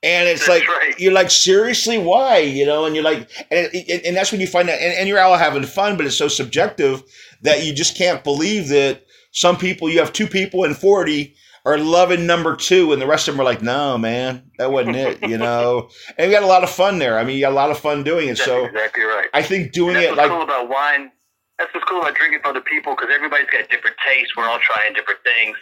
And 0.01 0.29
it's 0.29 0.47
That's 0.47 0.61
like 0.61 0.67
right. 0.69 0.97
you're 0.97 1.11
like 1.13 1.29
seriously 1.29 1.97
why 1.97 2.37
you 2.37 2.65
know 2.65 2.85
and 2.85 2.95
you're 2.95 3.03
like 3.03 3.29
and, 3.51 3.69
and, 3.73 4.01
and 4.05 4.15
that's 4.15 4.31
when 4.31 4.39
you 4.39 4.47
find 4.47 4.69
out 4.69 4.79
and, 4.79 4.93
and 4.93 5.09
you're 5.09 5.19
all 5.19 5.37
having 5.37 5.63
fun 5.63 5.97
but 5.97 6.05
it's 6.05 6.15
so 6.17 6.29
subjective 6.29 7.03
that 7.41 7.65
you 7.65 7.73
just 7.73 7.97
can't 7.97 8.23
believe 8.23 8.69
that 8.69 9.03
some 9.31 9.57
people 9.57 9.89
you 9.89 9.99
have 9.99 10.13
two 10.13 10.27
people 10.27 10.63
in 10.63 10.73
40 10.73 11.35
are 11.65 11.77
loving 11.77 12.25
number 12.25 12.55
two 12.55 12.93
and 12.93 13.01
the 13.01 13.07
rest 13.07 13.27
of 13.27 13.33
them 13.33 13.41
are 13.41 13.43
like 13.43 13.61
no 13.61 13.97
man 13.97 14.49
that 14.57 14.71
wasn't 14.71 14.95
it 14.95 15.21
you 15.27 15.37
know 15.45 15.89
and 16.17 16.29
we 16.29 16.33
had 16.33 16.43
a 16.43 16.47
lot 16.47 16.63
of 16.63 16.69
fun 16.69 16.97
there 16.97 17.19
i 17.19 17.25
mean 17.25 17.37
you 17.37 17.43
had 17.43 17.51
a 17.51 17.55
lot 17.55 17.69
of 17.69 17.77
fun 17.77 18.01
doing 18.01 18.29
it 18.29 18.37
That's 18.37 18.45
so 18.45 18.65
exactly 18.65 19.03
right. 19.03 19.27
i 19.33 19.41
think 19.41 19.73
doing 19.73 19.95
that's 19.95 20.05
it 20.05 20.09
what's 20.11 20.17
like 20.19 20.29
cool 20.29 20.43
about 20.43 20.69
wine. 20.69 21.11
That's 21.59 21.73
what's 21.73 21.85
cool 21.89 21.99
about 21.99 22.15
drinking 22.15 22.39
from 22.39 22.51
other 22.51 22.61
people 22.61 22.95
because 22.95 23.09
everybody's 23.13 23.49
got 23.51 23.67
different 23.69 23.97
tastes. 24.07 24.31
We're 24.37 24.47
all 24.47 24.59
trying 24.63 24.93
different 24.93 25.19
things. 25.25 25.57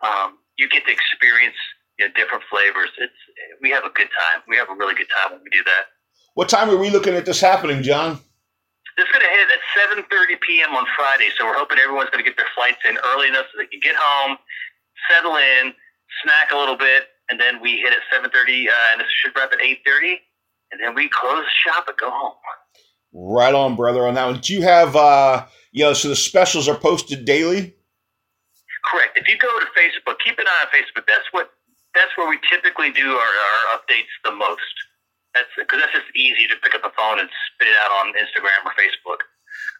Um, 0.00 0.38
you 0.56 0.68
get 0.68 0.86
to 0.86 0.92
experience 0.92 1.56
you 1.98 2.06
know, 2.06 2.12
different 2.16 2.42
flavors. 2.50 2.90
It's 2.98 3.20
we 3.60 3.70
have 3.70 3.84
a 3.84 3.90
good 3.90 4.08
time. 4.12 4.42
We 4.48 4.56
have 4.56 4.68
a 4.70 4.74
really 4.74 4.94
good 4.94 5.08
time 5.22 5.32
when 5.32 5.42
we 5.44 5.50
do 5.50 5.62
that. 5.64 5.84
what 6.34 6.48
time 6.48 6.70
are 6.70 6.76
we 6.76 6.90
looking 6.90 7.14
at 7.14 7.24
this 7.26 7.40
happening 7.40 7.82
john 7.82 8.18
This 8.96 9.06
is 9.06 9.12
going 9.12 9.24
to 9.24 9.32
hit 9.32 9.48
at 9.48 9.62
7:30 9.98 10.40
p.m. 10.46 10.70
on 10.74 10.84
Friday, 10.96 11.28
so 11.38 11.46
we're 11.46 11.56
hoping 11.58 11.78
everyone's 11.78 12.10
going 12.10 12.24
to 12.24 12.28
get 12.28 12.36
their 12.36 12.50
flights 12.56 12.80
in 12.88 12.96
early 13.12 13.28
enough 13.28 13.46
so 13.52 13.58
they 13.60 13.66
can 13.66 13.80
get 13.80 13.96
home, 13.96 14.36
settle 15.10 15.36
in, 15.36 15.72
snack 16.22 16.52
a 16.52 16.56
little 16.56 16.76
bit, 16.76 17.08
and 17.30 17.40
then 17.40 17.60
we 17.62 17.76
hit 17.80 17.92
at 17.92 18.02
7:30, 18.12 18.28
uh, 18.68 18.72
and 18.92 19.00
this 19.00 19.08
should 19.20 19.32
wrap 19.36 19.52
at 19.52 19.60
8:30, 19.60 20.20
and 20.72 20.80
then 20.80 20.94
we 20.94 21.08
close 21.08 21.44
the 21.44 21.56
shop 21.70 21.88
and 21.88 21.96
go 21.96 22.10
home. 22.10 22.34
right 23.14 23.54
on 23.54 23.76
brother 23.76 24.06
on 24.08 24.14
that 24.14 24.24
one 24.26 24.40
do 24.40 24.52
you 24.54 24.62
have 24.62 24.96
uh 24.96 25.44
you 25.70 25.84
know 25.84 25.92
so 25.92 26.08
the 26.08 26.16
specials 26.16 26.66
are 26.68 26.76
posted 26.88 27.24
daily 27.26 27.74
Correct. 28.90 29.16
If 29.16 29.28
you 29.28 29.38
go 29.38 29.48
to 29.60 29.66
Facebook, 29.78 30.16
keep 30.24 30.38
an 30.40 30.46
eye 30.48 30.64
on 30.66 30.70
Facebook. 30.76 31.04
That's 31.06 31.28
what 31.30 31.50
that's 31.94 32.12
where 32.16 32.28
we 32.28 32.38
typically 32.48 32.90
do 32.90 33.08
our, 33.16 33.32
our 33.46 33.78
updates 33.78 34.12
the 34.24 34.32
most. 34.32 34.74
That's 35.34 35.48
because 35.56 35.80
that's 35.80 35.92
just 35.92 36.12
easy 36.14 36.44
to 36.48 36.56
pick 36.60 36.74
up 36.76 36.84
a 36.84 36.92
phone 36.92 37.20
and 37.20 37.28
spit 37.52 37.68
it 37.68 37.76
out 37.84 37.92
on 38.04 38.12
Instagram 38.16 38.68
or 38.68 38.72
Facebook. 38.76 39.20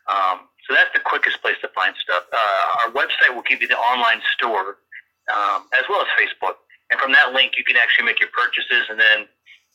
Um, 0.09 0.49
so 0.67 0.73
that's 0.75 0.93
the 0.95 1.01
quickest 1.01 1.41
place 1.43 1.57
to 1.61 1.69
find 1.77 1.95
stuff. 2.01 2.25
Uh, 2.33 2.81
our 2.85 2.91
website 2.93 3.35
will 3.35 3.45
give 3.45 3.61
you 3.61 3.69
the 3.69 3.77
online 3.77 4.21
store 4.37 4.81
um, 5.29 5.69
as 5.77 5.85
well 5.89 6.01
as 6.01 6.09
Facebook, 6.17 6.57
and 6.91 7.01
from 7.01 7.13
that 7.13 7.33
link 7.33 7.53
you 7.57 7.65
can 7.65 7.77
actually 7.77 8.05
make 8.05 8.21
your 8.21 8.33
purchases 8.33 8.89
and 8.89 8.99
then 8.99 9.29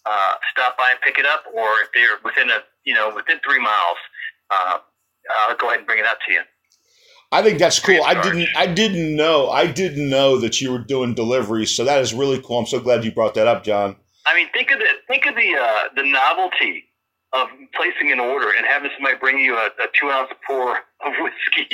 uh, 0.05 0.33
stop 0.51 0.77
by 0.77 0.89
and 0.91 0.99
pick 1.01 1.17
it 1.17 1.25
up. 1.25 1.45
Or 1.53 1.81
if 1.85 1.89
they're 1.93 2.17
within 2.23 2.49
a 2.49 2.65
you 2.83 2.93
know 2.93 3.13
within 3.13 3.39
three 3.45 3.59
miles, 3.59 4.01
uh, 4.49 4.79
I'll 5.47 5.55
go 5.57 5.67
ahead 5.69 5.79
and 5.79 5.87
bring 5.87 5.99
it 5.99 6.05
out 6.05 6.17
to 6.25 6.33
you. 6.33 6.41
I 7.31 7.41
think 7.43 7.59
that's 7.59 7.79
cool. 7.79 8.01
I 8.03 8.13
Free 8.13 8.19
of 8.19 8.23
charge. 8.23 8.35
didn't. 8.37 8.49
I 8.57 8.67
didn't 8.67 9.15
know. 9.15 9.49
I 9.49 9.67
didn't 9.67 10.09
know 10.09 10.37
that 10.39 10.61
you 10.61 10.71
were 10.71 10.79
doing 10.79 11.13
deliveries. 11.13 11.71
So 11.75 11.83
that 11.83 12.01
is 12.01 12.13
really 12.13 12.41
cool. 12.41 12.59
I'm 12.59 12.65
so 12.65 12.79
glad 12.79 13.03
you 13.03 13.11
brought 13.11 13.33
that 13.35 13.47
up, 13.47 13.63
John. 13.63 13.97
I 14.25 14.33
mean, 14.35 14.47
think 14.53 14.71
of 14.71 14.79
the 14.79 14.85
think 15.07 15.25
of 15.25 15.35
the 15.35 15.55
uh, 15.55 15.83
the 15.95 16.03
novelty 16.03 16.85
of 17.33 17.49
placing 17.75 18.11
an 18.11 18.19
order 18.21 18.49
and 18.57 18.65
having 18.65 18.89
somebody 18.95 19.17
bring 19.19 19.37
you 19.39 19.55
a, 19.55 19.65
a 19.65 19.87
two 19.99 20.09
ounce 20.09 20.31
pour 20.47 20.77
of 21.05 21.13
whiskey. 21.19 21.67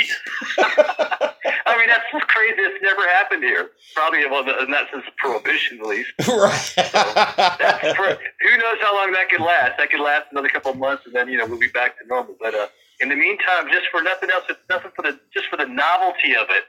I 0.58 1.78
mean, 1.78 1.88
that's 1.88 2.04
crazy. 2.26 2.56
It's 2.58 2.84
never 2.84 3.02
happened 3.10 3.44
here. 3.44 3.70
Probably 3.96 4.26
well, 4.26 4.44
not 4.68 4.88
since 4.92 5.06
prohibition, 5.18 5.80
at 5.80 5.86
least. 5.86 6.12
right. 6.28 6.74
That's 6.76 7.98
who 7.98 8.58
knows 8.58 8.78
how 8.82 8.96
long 8.96 9.12
that 9.14 9.30
could 9.30 9.42
last? 9.42 9.78
That 9.78 9.92
could 9.92 10.02
last 10.02 10.26
another 10.32 10.50
couple 10.50 10.72
of 10.72 10.78
months, 10.78 11.04
and 11.06 11.14
then 11.14 11.30
you 11.30 11.38
know 11.38 11.46
we'll 11.46 11.60
be 11.60 11.68
back 11.68 12.00
to 12.00 12.08
normal. 12.08 12.36
But 12.40 12.56
uh, 12.56 12.68
in 13.00 13.10
the 13.10 13.16
meantime, 13.16 13.68
just 13.72 13.88
for 13.92 14.02
nothing 14.02 14.30
else, 14.30 14.44
it's 14.50 14.60
nothing 14.70 14.92
for 14.96 15.02
the 15.02 15.20
just 15.34 15.48
for 15.48 15.58
the 15.58 15.66
novelty 15.66 16.36
of 16.36 16.48
it. 16.50 16.64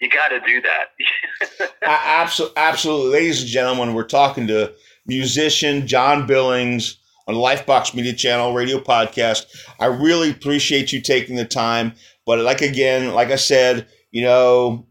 You 0.00 0.10
got 0.10 0.28
to 0.28 0.40
do 0.40 0.60
that. 0.62 1.70
absolutely, 1.82 2.56
absolutely, 2.56 3.12
ladies 3.12 3.40
and 3.42 3.48
gentlemen, 3.48 3.94
we're 3.94 4.04
talking 4.04 4.46
to 4.48 4.74
musician 5.06 5.86
John 5.86 6.26
Billings 6.26 6.98
on 7.26 7.34
Lifebox 7.34 7.94
Media 7.94 8.12
Channel 8.12 8.54
radio 8.54 8.78
podcast. 8.78 9.46
I 9.80 9.86
really 9.86 10.30
appreciate 10.30 10.92
you 10.92 11.00
taking 11.00 11.36
the 11.36 11.44
time. 11.44 11.94
But 12.26 12.40
like 12.40 12.60
again, 12.60 13.14
like 13.14 13.30
I 13.30 13.36
said, 13.36 13.86
you 14.10 14.22
know, 14.22 14.86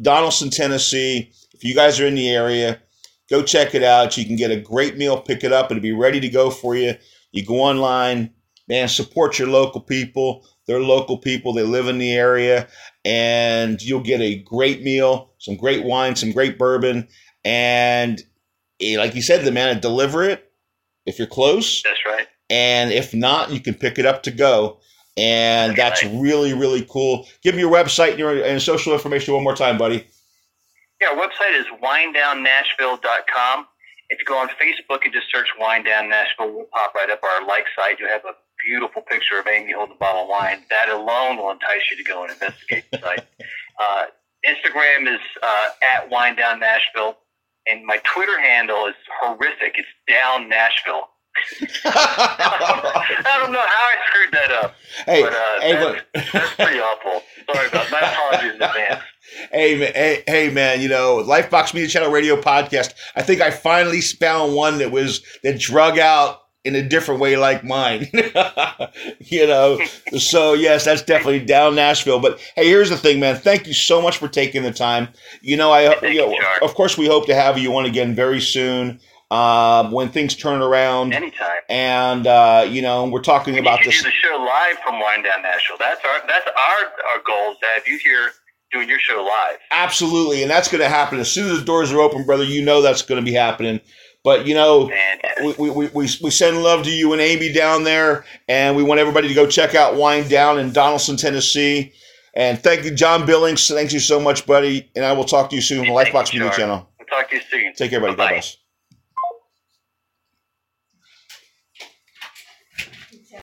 Donaldson, 0.00 0.50
Tennessee. 0.50 1.32
If 1.52 1.64
you 1.64 1.74
guys 1.74 2.00
are 2.00 2.06
in 2.06 2.14
the 2.14 2.30
area, 2.30 2.80
go 3.28 3.42
check 3.42 3.74
it 3.74 3.82
out. 3.82 4.16
You 4.16 4.24
can 4.24 4.36
get 4.36 4.50
a 4.50 4.60
great 4.60 4.96
meal, 4.96 5.20
pick 5.20 5.44
it 5.44 5.52
up, 5.52 5.70
and 5.70 5.78
it'll 5.78 5.82
be 5.82 5.92
ready 5.92 6.20
to 6.20 6.28
go 6.28 6.50
for 6.50 6.74
you. 6.74 6.94
You 7.32 7.44
go 7.44 7.60
online, 7.60 8.32
man, 8.70 8.88
support 8.88 9.38
your 9.38 9.48
local 9.48 9.80
people. 9.82 10.46
They're 10.66 10.80
local 10.80 11.18
people, 11.18 11.52
they 11.52 11.64
live 11.64 11.88
in 11.88 11.98
the 11.98 12.12
area, 12.14 12.68
and 13.04 13.82
you'll 13.82 14.00
get 14.04 14.20
a 14.20 14.36
great 14.36 14.82
meal, 14.82 15.32
some 15.38 15.56
great 15.56 15.84
wine, 15.84 16.14
some 16.14 16.30
great 16.30 16.58
bourbon. 16.58 17.08
And 17.44 18.22
eh, 18.80 18.96
like 18.96 19.16
you 19.16 19.22
said, 19.22 19.44
the 19.44 19.50
man 19.50 19.74
to 19.74 19.80
deliver 19.80 20.22
it 20.22 20.52
if 21.06 21.18
you're 21.18 21.26
close. 21.26 21.82
That's 21.82 21.98
right. 22.06 22.28
And 22.48 22.92
if 22.92 23.12
not, 23.12 23.50
you 23.50 23.58
can 23.58 23.74
pick 23.74 23.98
it 23.98 24.06
up 24.06 24.22
to 24.24 24.30
go. 24.30 24.78
And 25.16 25.74
that's 25.76 26.04
Right. 26.04 26.12
really, 26.20 26.54
really 26.54 26.86
cool. 26.88 27.26
Give 27.42 27.56
me 27.56 27.62
your 27.62 27.72
website 27.72 28.10
and 28.10 28.18
your 28.20 28.44
and 28.44 28.62
social 28.62 28.92
information 28.92 29.34
one 29.34 29.42
more 29.42 29.56
time, 29.56 29.76
buddy. 29.76 30.06
Yeah, 31.00 31.08
our 31.08 31.16
website 31.16 31.58
is 31.58 31.66
winedownnashville.com. 31.82 33.66
If 34.10 34.18
you 34.18 34.24
go 34.24 34.38
on 34.38 34.48
Facebook 34.50 35.04
and 35.04 35.12
just 35.12 35.26
search 35.32 35.48
Wine 35.58 35.84
Down 35.84 36.08
Nashville, 36.08 36.52
we'll 36.52 36.66
pop 36.72 36.94
right 36.94 37.10
up 37.10 37.20
our 37.24 37.46
like 37.46 37.64
site. 37.76 37.98
You'll 37.98 38.08
have 38.10 38.24
a 38.24 38.34
beautiful 38.66 39.02
picture 39.02 39.38
of 39.38 39.46
Amy 39.46 39.72
holding 39.72 39.96
a 39.96 39.98
bottle 39.98 40.22
of 40.22 40.28
wine. 40.28 40.64
That 40.70 40.88
alone 40.88 41.36
will 41.36 41.50
entice 41.50 41.90
you 41.90 41.96
to 41.96 42.04
go 42.04 42.22
and 42.22 42.32
investigate 42.32 42.84
the 42.90 42.98
site. 42.98 43.26
Uh, 43.80 44.04
Instagram 44.46 45.10
is 45.10 45.20
uh, 45.42 45.68
at 45.96 46.10
Wine 46.10 46.36
Down 46.36 46.60
Nashville, 46.60 47.16
and 47.66 47.86
my 47.86 47.96
Twitter 48.04 48.38
handle 48.38 48.86
is 48.88 48.94
horrific. 49.22 49.76
It's 49.76 49.88
Down 50.06 50.50
Nashville. 50.50 51.08
I 51.84 53.36
don't 53.40 53.52
know 53.52 53.58
how 53.58 53.66
I 53.66 53.96
screwed 54.08 54.32
that 54.32 54.50
up, 54.50 54.74
hey, 55.06 55.22
but 55.22 55.32
uh, 55.32 55.60
hey, 55.60 55.72
that's, 55.72 55.84
look. 55.84 56.32
that's 56.32 56.54
pretty 56.56 56.80
awful. 56.80 57.22
Sorry 57.50 57.68
about 57.68 57.88
that. 57.88 57.90
My 57.90 58.00
apologies 58.00 58.56
in 58.56 58.62
advance. 58.62 59.02
Hey, 59.52 59.76
hey, 59.78 60.24
hey, 60.26 60.50
man, 60.50 60.80
you 60.80 60.88
know, 60.88 61.22
Lifebox 61.24 61.72
Media 61.72 61.88
Channel 61.88 62.10
Radio 62.10 62.40
Podcast. 62.40 62.94
I 63.14 63.22
think 63.22 63.40
I 63.40 63.52
finally 63.52 64.00
found 64.00 64.54
one 64.54 64.78
that 64.78 64.90
was 64.90 65.22
that 65.44 65.60
drug 65.60 66.00
out 66.00 66.39
in 66.64 66.74
a 66.74 66.82
different 66.82 67.20
way 67.20 67.36
like 67.36 67.64
mine. 67.64 68.08
you 69.20 69.46
know, 69.46 69.80
so 70.18 70.52
yes, 70.54 70.84
that's 70.84 71.02
definitely 71.02 71.44
down 71.44 71.74
Nashville. 71.74 72.20
But 72.20 72.38
hey, 72.56 72.66
here's 72.66 72.90
the 72.90 72.96
thing, 72.96 73.20
man. 73.20 73.36
Thank 73.36 73.66
you 73.66 73.72
so 73.74 74.02
much 74.02 74.18
for 74.18 74.28
taking 74.28 74.62
the 74.62 74.72
time. 74.72 75.08
You 75.40 75.56
know, 75.56 75.70
I 75.70 76.00
you 76.06 76.18
know, 76.18 76.36
of 76.62 76.74
course 76.74 76.98
we 76.98 77.06
hope 77.06 77.26
to 77.26 77.34
have 77.34 77.58
you 77.58 77.74
on 77.76 77.86
again 77.86 78.14
very 78.14 78.40
soon 78.40 79.00
um, 79.30 79.92
when 79.92 80.10
things 80.10 80.34
turn 80.34 80.60
around. 80.60 81.14
Anytime. 81.14 81.48
And 81.68 82.26
uh, 82.26 82.66
you 82.68 82.82
know, 82.82 83.06
we're 83.08 83.22
talking 83.22 83.54
We 83.54 83.60
about 83.60 83.80
need 83.80 83.84
to 83.84 83.88
this. 83.90 84.02
do 84.02 84.08
the 84.08 84.12
show 84.12 84.36
live 84.36 84.78
from 84.84 85.00
Wine 85.00 85.22
Down 85.22 85.42
Nashville. 85.42 85.76
That's 85.78 86.00
our 86.04 86.26
that's 86.26 86.46
our 86.46 86.86
our 87.14 87.22
goal 87.26 87.54
to 87.54 87.66
have 87.74 87.86
you 87.86 87.98
here 87.98 88.30
doing 88.72 88.88
your 88.88 88.98
show 88.98 89.22
live. 89.22 89.58
Absolutely, 89.70 90.42
and 90.42 90.50
that's 90.50 90.68
going 90.68 90.82
to 90.82 90.88
happen 90.88 91.18
as 91.18 91.30
soon 91.30 91.50
as 91.50 91.58
the 91.58 91.64
doors 91.64 91.92
are 91.92 92.00
open, 92.00 92.24
brother. 92.24 92.44
You 92.44 92.62
know 92.64 92.82
that's 92.82 93.02
going 93.02 93.24
to 93.24 93.24
be 93.24 93.34
happening. 93.34 93.80
But 94.22 94.46
you 94.46 94.54
know, 94.54 94.90
we, 95.42 95.70
we, 95.70 95.88
we, 95.88 96.08
we 96.22 96.30
send 96.30 96.62
love 96.62 96.84
to 96.84 96.90
you 96.90 97.12
and 97.12 97.20
Amy 97.20 97.52
down 97.52 97.84
there, 97.84 98.24
and 98.48 98.76
we 98.76 98.82
want 98.82 99.00
everybody 99.00 99.28
to 99.28 99.34
go 99.34 99.46
check 99.46 99.74
out 99.74 99.94
Wine 99.94 100.28
Down 100.28 100.58
in 100.58 100.72
Donaldson, 100.72 101.16
Tennessee. 101.16 101.92
And 102.34 102.58
thank 102.58 102.84
you, 102.84 102.90
John 102.92 103.26
Billings. 103.26 103.66
Thank 103.66 103.92
you 103.92 103.98
so 103.98 104.20
much, 104.20 104.46
buddy. 104.46 104.90
And 104.94 105.04
I 105.04 105.12
will 105.12 105.24
talk 105.24 105.50
to 105.50 105.56
you 105.56 105.62
soon 105.62 105.80
on 105.80 105.86
the 105.86 105.92
Lifebox 105.92 106.32
Media 106.32 106.50
Channel. 106.50 106.88
we'll 106.98 107.06
talk 107.06 107.30
to 107.30 107.36
you 107.36 107.42
soon. 107.50 107.72
Take 107.74 107.90
care, 107.90 108.00
buddy. 108.00 108.12
God 108.12 108.18
Bye-bye. 108.18 108.32
bless. 108.34 108.56